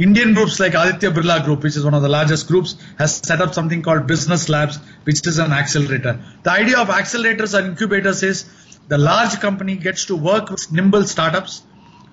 Indian 0.00 0.32
groups 0.32 0.58
like 0.58 0.72
Aditya 0.72 1.10
Birla 1.10 1.44
Group, 1.44 1.62
which 1.62 1.76
is 1.76 1.84
one 1.84 1.92
of 1.92 2.00
the 2.00 2.08
largest 2.08 2.48
groups, 2.48 2.74
has 2.96 3.16
set 3.16 3.42
up 3.42 3.52
something 3.52 3.82
called 3.82 4.06
Business 4.06 4.48
Labs, 4.48 4.78
which 5.04 5.26
is 5.26 5.38
an 5.38 5.52
accelerator. 5.52 6.18
The 6.42 6.50
idea 6.52 6.78
of 6.78 6.88
accelerators 6.88 7.52
and 7.52 7.66
incubators 7.68 8.22
is 8.22 8.46
the 8.88 8.96
large 8.96 9.38
company 9.40 9.76
gets 9.76 10.06
to 10.06 10.16
work 10.16 10.48
with 10.48 10.72
nimble 10.72 11.04
startups 11.04 11.62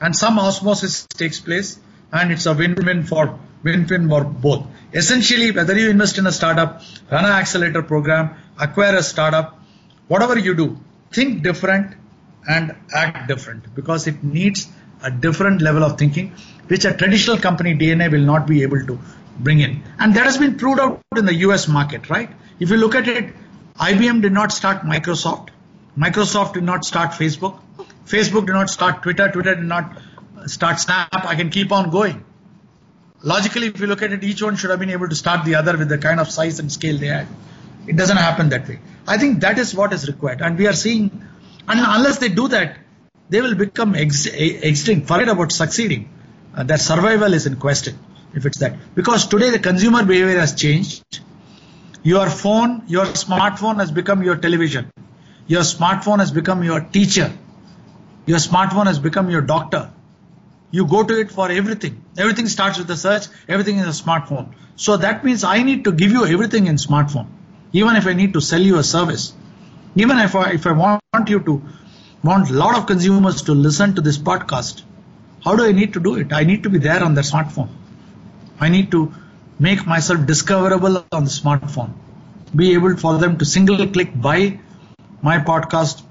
and 0.02 0.14
some 0.14 0.38
osmosis 0.38 1.08
takes 1.08 1.40
place 1.40 1.80
and 2.12 2.30
it's 2.34 2.46
a 2.46 2.54
win-win 2.54 3.04
for 3.04 3.40
win-win 3.64 4.10
for 4.10 4.26
both. 4.26 4.68
Essentially, 4.94 5.52
whether 5.52 5.78
you 5.80 5.90
invest 5.90 6.18
in 6.18 6.28
a 6.28 6.32
startup, 6.34 6.82
run 7.10 7.24
an 7.24 7.32
accelerator 7.32 7.84
program, 7.84 8.36
acquire 8.60 8.98
a 8.98 9.04
startup, 9.04 9.62
whatever 10.10 10.38
you 10.38 10.56
do, 10.56 10.78
think 11.14 11.42
different 11.42 11.96
and 12.50 12.76
act 12.94 13.30
different 13.30 13.74
because 13.76 14.08
it 14.08 14.22
needs 14.26 14.68
a 15.04 15.10
different 15.12 15.62
level 15.62 15.84
of 15.84 15.98
thinking 15.98 16.34
which 16.68 16.86
a 16.86 16.94
traditional 16.94 17.38
company 17.38 17.76
DNA 17.76 18.12
will 18.12 18.22
not 18.22 18.48
be 18.48 18.64
able 18.64 18.86
to 18.86 19.00
bring 19.40 19.60
in. 19.60 19.84
And 20.00 20.14
that 20.16 20.26
has 20.26 20.38
been 20.38 20.58
proved 20.58 20.80
out 20.80 21.02
in 21.16 21.26
the 21.26 21.36
US 21.36 21.68
market, 21.68 22.10
right? 22.10 22.30
If 22.60 22.70
you 22.70 22.78
look 22.78 22.96
at 22.96 23.08
it, 23.08 23.34
IBM 23.80 24.22
did 24.22 24.34
not 24.34 24.52
start 24.52 24.82
Microsoft. 24.82 25.50
Microsoft 25.98 26.54
did 26.54 26.64
not 26.64 26.86
start 26.86 27.12
Facebook. 27.12 27.60
Facebook 28.06 28.46
did 28.48 28.54
not 28.54 28.70
start 28.70 29.04
Twitter. 29.04 29.30
Twitter 29.30 29.56
did 29.56 29.66
not 29.66 30.02
start 30.46 30.80
Snap. 30.80 31.10
I 31.14 31.36
can 31.36 31.50
keep 31.50 31.72
on 31.72 31.90
going. 31.90 32.24
Logically, 33.24 33.68
if 33.68 33.80
you 33.80 33.88
look 33.88 34.02
at 34.02 34.12
it, 34.12 34.24
each 34.24 34.42
one 34.42 34.56
should 34.56 34.70
have 34.70 34.80
been 34.80 34.92
able 34.92 35.10
to 35.10 35.16
start 35.16 35.46
the 35.46 35.56
other 35.56 35.78
with 35.78 35.90
the 35.90 35.98
kind 35.98 36.20
of 36.20 36.30
size 36.30 36.60
and 36.60 36.72
scale 36.72 36.98
they 36.98 37.08
had. 37.08 37.28
It 37.88 37.96
doesn't 37.96 38.18
happen 38.18 38.50
that 38.50 38.68
way. 38.68 38.80
I 39.08 39.18
think 39.18 39.42
that 39.42 39.58
is 39.58 39.74
what 39.74 39.94
is 39.94 40.08
required. 40.08 40.42
And 40.42 40.58
we 40.58 40.68
are 40.68 40.74
seeing, 40.74 41.10
and 41.68 41.80
unless 41.80 42.20
they 42.20 42.30
do 42.30 42.48
that, 42.50 42.78
they 43.30 43.42
will 43.42 43.56
become 43.56 43.96
ex- 43.96 44.26
extinct. 44.28 45.08
Forget 45.08 45.30
about 45.30 45.52
succeeding. 45.52 46.10
Uh, 46.58 46.64
that 46.64 46.82
survival 46.82 47.36
is 47.36 47.46
in 47.46 47.56
question 47.56 47.98
if 48.34 48.46
it's 48.48 48.58
that. 48.58 48.76
Because 48.96 49.28
today 49.28 49.52
the 49.52 49.60
consumer 49.60 50.04
behavior 50.04 50.40
has 50.40 50.56
changed. 50.56 51.20
Your 52.02 52.30
phone, 52.30 52.84
your 52.88 53.06
smartphone 53.06 53.76
has 53.80 53.92
become 53.92 54.24
your 54.24 54.36
television. 54.36 54.90
Your 55.46 55.62
smartphone 55.62 56.18
has 56.20 56.32
become 56.32 56.64
your 56.64 56.80
teacher. 56.80 57.32
Your 58.26 58.40
smartphone 58.40 58.88
has 58.88 58.98
become 58.98 59.30
your 59.30 59.42
doctor. 59.42 59.92
You 60.72 60.88
go 60.88 61.04
to 61.04 61.20
it 61.20 61.32
for 61.32 61.52
everything. 61.52 62.04
Everything 62.18 62.48
starts 62.48 62.80
with 62.80 62.90
a 62.90 62.98
search. 62.98 63.28
Everything 63.48 63.78
is 63.78 63.88
a 63.88 64.04
smartphone. 64.04 64.54
So 64.76 64.98
that 64.98 65.24
means 65.24 65.44
I 65.44 65.62
need 65.62 65.84
to 65.84 65.92
give 65.92 66.12
you 66.12 66.26
everything 66.26 66.66
in 66.68 66.78
smartphone. 66.78 67.28
Even 67.72 67.96
if 67.96 68.08
I 68.08 68.14
need 68.14 68.34
to 68.34 68.42
sell 68.42 68.62
you 68.62 68.80
a 68.80 68.84
service. 68.84 69.34
Even 69.96 70.18
if 70.18 70.36
I, 70.36 70.52
if 70.52 70.66
I 70.66 70.72
want 70.72 71.30
you 71.30 71.40
to 71.42 71.62
want 72.24 72.50
a 72.50 72.54
lot 72.54 72.76
of 72.78 72.88
consumers 72.88 73.44
to 73.44 73.54
listen 73.54 73.94
to 73.96 74.02
this 74.02 74.18
podcast. 74.18 74.84
How 75.44 75.56
do 75.56 75.66
I 75.66 75.72
need 75.72 75.94
to 75.94 76.00
do 76.00 76.16
it? 76.16 76.34
I 76.34 76.44
need 76.44 76.64
to 76.64 76.70
be 76.70 76.80
there 76.80 77.04
on 77.04 77.14
the 77.14 77.22
smartphone. 77.22 77.70
I 78.60 78.70
need 78.70 78.92
to 78.92 79.14
make 79.60 79.86
myself 79.86 80.26
discoverable 80.26 81.06
on 81.12 81.24
the 81.24 81.30
smartphone. 81.30 81.94
Be 82.56 82.74
able 82.74 82.98
for 82.98 83.18
them 83.18 83.38
to 83.38 83.46
single 83.46 83.88
click 83.88 84.10
buy 84.20 84.60
my 85.22 85.38
podcast 85.40 86.04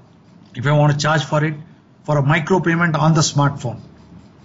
if 0.55 0.65
I 0.65 0.71
want 0.71 0.93
to 0.93 0.99
charge 0.99 1.23
for 1.23 1.43
it 1.43 1.55
for 2.03 2.17
a 2.17 2.21
micro 2.23 2.59
payment 2.59 2.95
on 2.95 3.13
the 3.13 3.21
smartphone. 3.21 3.79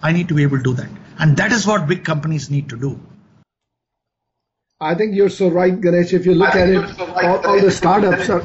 I 0.02 0.12
need 0.12 0.28
to 0.28 0.34
be 0.34 0.42
able 0.42 0.58
to 0.58 0.62
do 0.64 0.74
that. 0.74 0.88
And 1.18 1.36
that 1.36 1.52
is 1.52 1.66
what 1.66 1.86
big 1.86 2.04
companies 2.04 2.50
need 2.50 2.68
to 2.70 2.76
do. 2.76 3.00
I 4.80 4.96
think 4.96 5.14
you're 5.14 5.28
so 5.28 5.48
right, 5.48 5.80
Ganesh. 5.80 6.12
If 6.12 6.26
you 6.26 6.34
look 6.34 6.56
at 6.56 6.68
it, 6.68 7.00
all, 7.00 7.46
all, 7.46 7.60
the 7.60 7.70
startups 7.70 8.28
are 8.28 8.44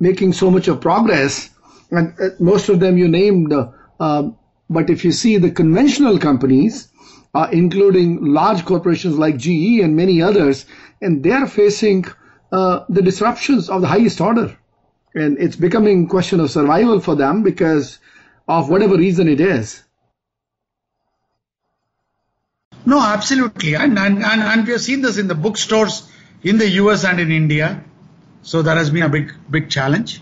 making 0.00 0.32
so 0.32 0.50
much 0.50 0.68
of 0.68 0.80
progress, 0.80 1.50
and 1.90 2.14
uh, 2.18 2.30
most 2.40 2.70
of 2.70 2.80
them 2.80 2.96
you 2.96 3.08
named. 3.08 3.52
Uh, 3.52 3.68
um, 4.00 4.38
but 4.68 4.90
if 4.90 5.04
you 5.04 5.12
see 5.12 5.38
the 5.38 5.50
conventional 5.50 6.18
companies, 6.18 6.88
uh, 7.34 7.48
including 7.52 8.24
large 8.24 8.64
corporations 8.64 9.18
like 9.18 9.36
GE 9.36 9.80
and 9.80 9.96
many 9.96 10.22
others, 10.22 10.66
and 11.00 11.22
they're 11.22 11.46
facing 11.46 12.04
uh, 12.52 12.84
the 12.88 13.02
disruptions 13.02 13.68
of 13.68 13.80
the 13.80 13.86
highest 13.86 14.20
order. 14.20 14.56
And 15.14 15.38
it's 15.38 15.56
becoming 15.56 16.04
a 16.04 16.08
question 16.08 16.40
of 16.40 16.50
survival 16.50 17.00
for 17.00 17.14
them 17.14 17.42
because 17.42 17.98
of 18.48 18.68
whatever 18.68 18.96
reason 18.96 19.28
it 19.28 19.40
is. 19.40 19.82
No, 22.84 23.00
absolutely. 23.00 23.74
And, 23.74 23.98
and, 23.98 24.22
and, 24.22 24.42
and 24.42 24.66
we 24.66 24.72
have 24.72 24.80
seen 24.80 25.02
this 25.02 25.18
in 25.18 25.26
the 25.26 25.34
bookstores 25.34 26.08
in 26.42 26.58
the 26.58 26.68
US 26.82 27.04
and 27.04 27.18
in 27.18 27.32
India. 27.32 27.82
So 28.42 28.62
that 28.62 28.76
has 28.76 28.90
been 28.90 29.02
a 29.02 29.08
big, 29.08 29.32
big 29.50 29.70
challenge. 29.70 30.20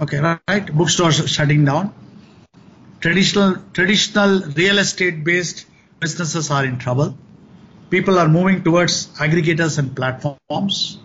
Okay, 0.00 0.18
right? 0.18 0.74
Bookstores 0.74 1.28
shutting 1.30 1.64
down. 1.64 1.92
Traditional, 3.04 3.56
traditional 3.74 4.40
real 4.56 4.78
estate 4.78 5.24
based 5.24 5.66
businesses 6.00 6.50
are 6.50 6.64
in 6.64 6.78
trouble. 6.78 7.18
People 7.90 8.18
are 8.18 8.28
moving 8.28 8.64
towards 8.64 9.08
aggregators 9.18 9.78
and 9.78 9.94
platforms. 9.94 10.98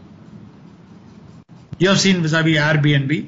You 1.77 1.89
have 1.89 1.99
seen 1.99 2.21
vis-a-vis 2.21 2.57
Airbnb 2.57 3.27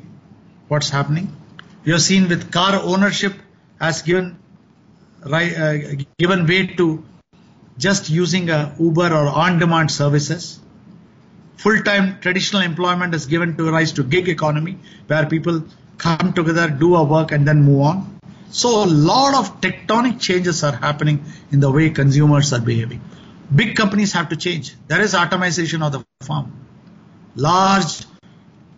what's 0.69 0.89
happening. 0.89 1.35
You 1.83 1.91
have 1.91 2.01
seen 2.01 2.29
with 2.29 2.49
car 2.53 2.79
ownership 2.81 3.33
has 3.81 4.03
given 4.03 4.37
uh, 5.25 5.77
given 6.17 6.47
way 6.47 6.67
to 6.67 7.03
just 7.77 8.09
using 8.09 8.49
a 8.49 8.73
Uber 8.79 9.13
or 9.13 9.27
on-demand 9.27 9.91
services. 9.91 10.61
Full-time 11.57 12.21
traditional 12.21 12.61
employment 12.61 13.13
is 13.15 13.25
given 13.25 13.57
to 13.57 13.69
rise 13.69 13.91
to 13.91 14.03
gig 14.03 14.29
economy, 14.29 14.77
where 15.07 15.25
people 15.25 15.61
come 15.97 16.31
together, 16.31 16.69
do 16.69 16.95
a 16.95 17.03
work, 17.03 17.33
and 17.33 17.45
then 17.45 17.63
move 17.63 17.81
on. 17.81 18.20
So 18.51 18.83
a 18.83 18.85
lot 18.85 19.33
of 19.33 19.61
tectonic 19.61 20.19
changes 20.19 20.63
are 20.63 20.75
happening 20.75 21.23
in 21.51 21.61
the 21.61 21.71
way 21.71 21.89
consumers 21.89 22.51
are 22.51 22.59
behaving. 22.59 23.01
Big 23.53 23.75
companies 23.75 24.11
have 24.13 24.29
to 24.29 24.35
change. 24.35 24.75
There 24.87 25.01
is 25.01 25.13
atomization 25.13 25.85
of 25.85 25.93
the 25.93 26.05
farm. 26.25 26.51
Large 27.35 28.05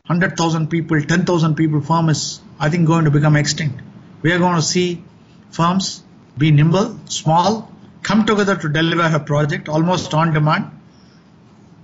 100,000 0.06 0.68
people, 0.70 1.02
10,000 1.02 1.56
people 1.56 1.82
farm 1.82 2.10
is, 2.10 2.40
I 2.60 2.70
think, 2.70 2.86
going 2.86 3.06
to 3.06 3.12
become 3.12 3.36
extinct. 3.36 3.82
We 4.22 4.32
are 4.32 4.38
going 4.38 4.56
to 4.56 4.62
see 4.62 5.04
firms 5.50 6.04
be 6.38 6.52
nimble, 6.52 7.00
small, 7.06 7.72
come 8.04 8.26
together 8.26 8.56
to 8.56 8.70
deliver 8.70 9.16
a 9.16 9.20
project 9.20 9.70
almost 9.70 10.14
on 10.14 10.34
demand. 10.34 10.70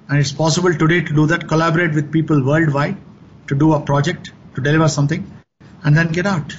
And 0.07 0.19
it's 0.19 0.31
possible 0.31 0.73
today 0.73 1.01
to 1.01 1.13
do 1.13 1.25
that, 1.27 1.47
collaborate 1.47 1.95
with 1.95 2.11
people 2.11 2.43
worldwide 2.43 2.97
to 3.47 3.55
do 3.55 3.73
a 3.73 3.79
project, 3.79 4.31
to 4.55 4.61
deliver 4.61 4.87
something, 4.87 5.31
and 5.83 5.97
then 5.97 6.11
get 6.11 6.27
out. 6.27 6.55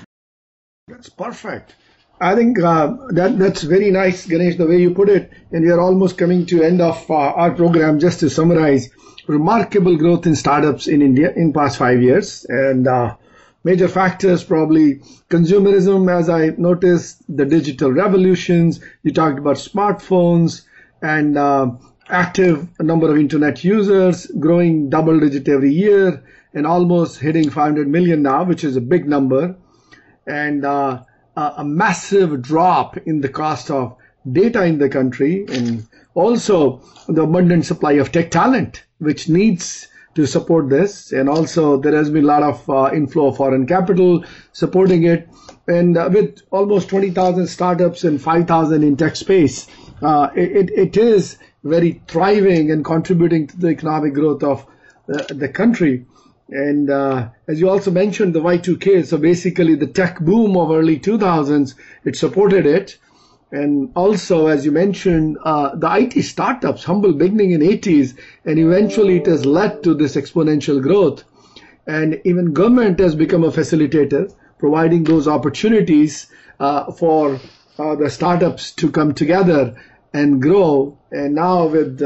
That's 0.88 1.08
perfect. 1.08 1.74
I 2.20 2.34
think 2.34 2.58
uh, 2.58 2.96
that 3.10 3.38
that's 3.38 3.62
very 3.62 3.90
nice, 3.90 4.26
Ganesh, 4.26 4.56
the 4.56 4.66
way 4.66 4.78
you 4.80 4.92
put 4.92 5.08
it. 5.08 5.32
And 5.52 5.64
we 5.64 5.70
are 5.70 5.80
almost 5.80 6.18
coming 6.18 6.44
to 6.46 6.62
end 6.62 6.80
of 6.82 7.10
uh, 7.10 7.14
our 7.14 7.52
program. 7.52 7.98
Just 7.98 8.20
to 8.20 8.28
summarize, 8.28 8.90
remarkable 9.26 9.96
growth 9.96 10.26
in 10.26 10.34
startups 10.36 10.86
in 10.86 11.00
India 11.00 11.32
in 11.34 11.52
past 11.54 11.78
five 11.78 12.02
years, 12.02 12.44
and 12.48 12.86
uh, 12.86 13.16
major 13.64 13.88
factors 13.88 14.44
probably 14.44 14.96
consumerism, 15.30 16.10
as 16.14 16.28
I 16.28 16.48
noticed, 16.58 17.22
the 17.34 17.46
digital 17.46 17.90
revolutions. 17.90 18.80
You 19.02 19.12
talked 19.12 19.38
about 19.38 19.56
smartphones 19.56 20.66
and 21.00 21.38
uh, 21.38 21.70
active 22.08 22.68
number 22.80 23.10
of 23.10 23.16
internet 23.16 23.64
users 23.64 24.26
growing 24.26 24.90
double 24.90 25.18
digit 25.18 25.48
every 25.48 25.72
year 25.72 26.22
and 26.52 26.66
almost 26.66 27.20
hitting 27.20 27.48
500 27.48 27.88
million 27.88 28.22
now, 28.22 28.44
which 28.44 28.62
is 28.64 28.76
a 28.76 28.80
big 28.82 29.08
number. 29.08 29.56
And 30.30 30.64
uh, 30.64 31.02
a 31.36 31.64
massive 31.64 32.42
drop 32.42 32.96
in 32.96 33.20
the 33.20 33.28
cost 33.28 33.70
of 33.70 33.96
data 34.30 34.64
in 34.64 34.78
the 34.78 34.88
country 34.88 35.46
and 35.48 35.86
also 36.14 36.82
the 37.08 37.22
abundant 37.22 37.64
supply 37.64 37.92
of 37.92 38.12
tech 38.12 38.30
talent, 38.30 38.84
which 38.98 39.28
needs 39.28 39.88
to 40.14 40.26
support 40.26 40.68
this. 40.68 41.12
And 41.12 41.28
also 41.28 41.80
there 41.80 41.94
has 41.94 42.10
been 42.10 42.24
a 42.24 42.26
lot 42.26 42.42
of 42.42 42.68
uh, 42.68 42.90
inflow 42.92 43.28
of 43.28 43.36
foreign 43.36 43.66
capital 43.66 44.24
supporting 44.52 45.04
it. 45.04 45.28
And 45.68 45.96
uh, 45.96 46.10
with 46.12 46.42
almost 46.50 46.88
20,000 46.88 47.46
startups 47.46 48.04
and 48.04 48.20
5,000 48.20 48.82
in 48.82 48.96
tech 48.96 49.16
space, 49.16 49.68
uh, 50.02 50.30
it, 50.34 50.70
it 50.70 50.96
is 50.96 51.38
very 51.62 52.02
thriving 52.08 52.70
and 52.70 52.84
contributing 52.84 53.46
to 53.46 53.56
the 53.56 53.68
economic 53.68 54.14
growth 54.14 54.42
of 54.42 54.66
the, 55.06 55.34
the 55.34 55.48
country. 55.48 56.06
And 56.50 56.90
uh, 56.90 57.28
as 57.46 57.60
you 57.60 57.70
also 57.70 57.92
mentioned, 57.92 58.34
the 58.34 58.40
Y2K, 58.40 59.06
so 59.06 59.18
basically 59.18 59.76
the 59.76 59.86
tech 59.86 60.18
boom 60.18 60.56
of 60.56 60.70
early 60.70 60.98
2000s, 60.98 61.74
it 62.04 62.16
supported 62.16 62.66
it. 62.66 62.98
And 63.52 63.90
also, 63.94 64.48
as 64.48 64.64
you 64.64 64.72
mentioned, 64.72 65.38
uh, 65.44 65.74
the 65.76 65.88
IT 65.92 66.22
startups, 66.22 66.84
humble 66.84 67.12
beginning 67.12 67.52
in 67.52 67.60
80s, 67.60 68.16
and 68.44 68.58
eventually 68.58 69.18
it 69.18 69.26
has 69.26 69.46
led 69.46 69.82
to 69.84 69.94
this 69.94 70.16
exponential 70.16 70.82
growth. 70.82 71.24
And 71.86 72.20
even 72.24 72.52
government 72.52 72.98
has 72.98 73.14
become 73.14 73.44
a 73.44 73.50
facilitator, 73.50 74.32
providing 74.58 75.04
those 75.04 75.26
opportunities 75.26 76.26
uh, 76.58 76.92
for 76.92 77.40
uh, 77.78 77.94
the 77.94 78.10
startups 78.10 78.72
to 78.72 78.90
come 78.90 79.14
together 79.14 79.76
and 80.12 80.42
grow. 80.42 80.98
And 81.10 81.34
now 81.34 81.66
with 81.66 82.02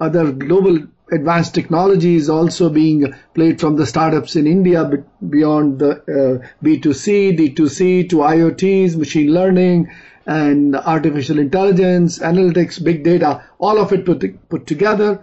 other 0.00 0.32
global 0.32 0.86
advanced 1.14 1.54
technology 1.54 2.16
is 2.16 2.28
also 2.28 2.68
being 2.68 3.14
played 3.34 3.60
from 3.60 3.76
the 3.76 3.86
startups 3.86 4.36
in 4.36 4.46
India 4.46 4.84
beyond 5.28 5.78
the 5.78 5.92
uh, 5.92 6.46
B2C, 6.64 7.38
D2C 7.38 8.08
to 8.10 8.16
IoTs, 8.16 8.96
machine 8.96 9.32
learning, 9.32 9.90
and 10.26 10.74
artificial 10.76 11.38
intelligence, 11.38 12.18
analytics, 12.18 12.82
big 12.82 13.04
data, 13.04 13.44
all 13.58 13.78
of 13.78 13.92
it 13.92 14.04
put, 14.04 14.48
put 14.48 14.66
together. 14.66 15.22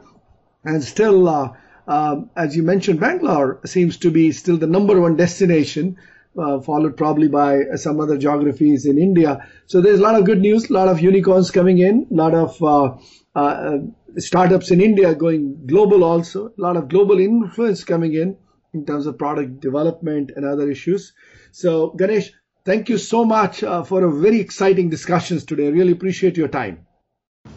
And 0.63 0.83
still, 0.83 1.27
uh, 1.27 1.53
uh, 1.87 2.21
as 2.35 2.55
you 2.55 2.63
mentioned, 2.63 2.99
Bangalore 2.99 3.59
seems 3.65 3.97
to 3.97 4.11
be 4.11 4.31
still 4.31 4.57
the 4.57 4.67
number 4.67 4.99
one 5.01 5.15
destination, 5.15 5.97
uh, 6.37 6.59
followed 6.59 6.95
probably 6.95 7.27
by 7.27 7.63
some 7.75 7.99
other 7.99 8.17
geographies 8.17 8.85
in 8.85 8.97
India. 8.97 9.47
So 9.65 9.81
there's 9.81 9.99
a 9.99 10.03
lot 10.03 10.15
of 10.15 10.25
good 10.25 10.39
news, 10.39 10.69
a 10.69 10.73
lot 10.73 10.87
of 10.87 11.01
unicorns 11.01 11.51
coming 11.51 11.79
in, 11.79 12.07
a 12.11 12.13
lot 12.13 12.33
of 12.35 12.61
uh, 12.63 12.97
uh, 13.35 13.77
startups 14.17 14.71
in 14.71 14.81
India 14.81 15.13
going 15.15 15.65
global 15.65 16.03
also, 16.03 16.47
a 16.47 16.61
lot 16.61 16.77
of 16.77 16.89
global 16.89 17.19
influence 17.19 17.83
coming 17.83 18.13
in 18.13 18.37
in 18.73 18.85
terms 18.85 19.05
of 19.05 19.17
product 19.17 19.59
development 19.59 20.31
and 20.35 20.45
other 20.45 20.69
issues. 20.69 21.13
So 21.51 21.89
Ganesh, 21.91 22.31
Thank 22.63 22.89
you 22.89 22.97
so 22.97 23.25
much 23.25 23.63
uh, 23.63 23.83
for 23.83 24.03
a 24.03 24.11
very 24.11 24.39
exciting 24.39 24.89
discussions 24.89 25.45
today. 25.45 25.67
I 25.67 25.69
really 25.69 25.93
appreciate 25.93 26.37
your 26.37 26.47
time. 26.47 26.85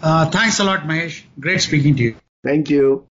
Uh, 0.00 0.30
thanks 0.30 0.60
a 0.60 0.64
lot, 0.64 0.80
Mahesh. 0.80 1.24
Great 1.38 1.60
speaking 1.60 1.96
to 1.96 2.02
you. 2.02 2.16
Thank 2.42 2.70
you. 2.70 3.06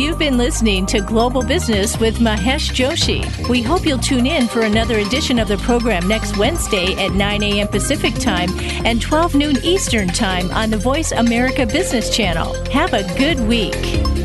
You've 0.00 0.18
been 0.18 0.38
listening 0.38 0.86
to 0.86 1.02
Global 1.02 1.42
Business 1.42 2.00
with 2.00 2.20
Mahesh 2.20 2.70
Joshi. 2.72 3.20
We 3.50 3.60
hope 3.60 3.84
you'll 3.84 3.98
tune 3.98 4.24
in 4.24 4.48
for 4.48 4.62
another 4.62 4.98
edition 5.00 5.38
of 5.38 5.46
the 5.46 5.58
program 5.58 6.08
next 6.08 6.38
Wednesday 6.38 6.94
at 6.94 7.12
9 7.12 7.42
a.m. 7.42 7.68
Pacific 7.68 8.14
Time 8.14 8.48
and 8.86 9.02
12 9.02 9.34
noon 9.34 9.56
Eastern 9.62 10.08
Time 10.08 10.50
on 10.52 10.70
the 10.70 10.78
Voice 10.78 11.12
America 11.12 11.66
Business 11.66 12.08
Channel. 12.16 12.54
Have 12.70 12.94
a 12.94 13.02
good 13.18 13.40
week. 13.40 14.19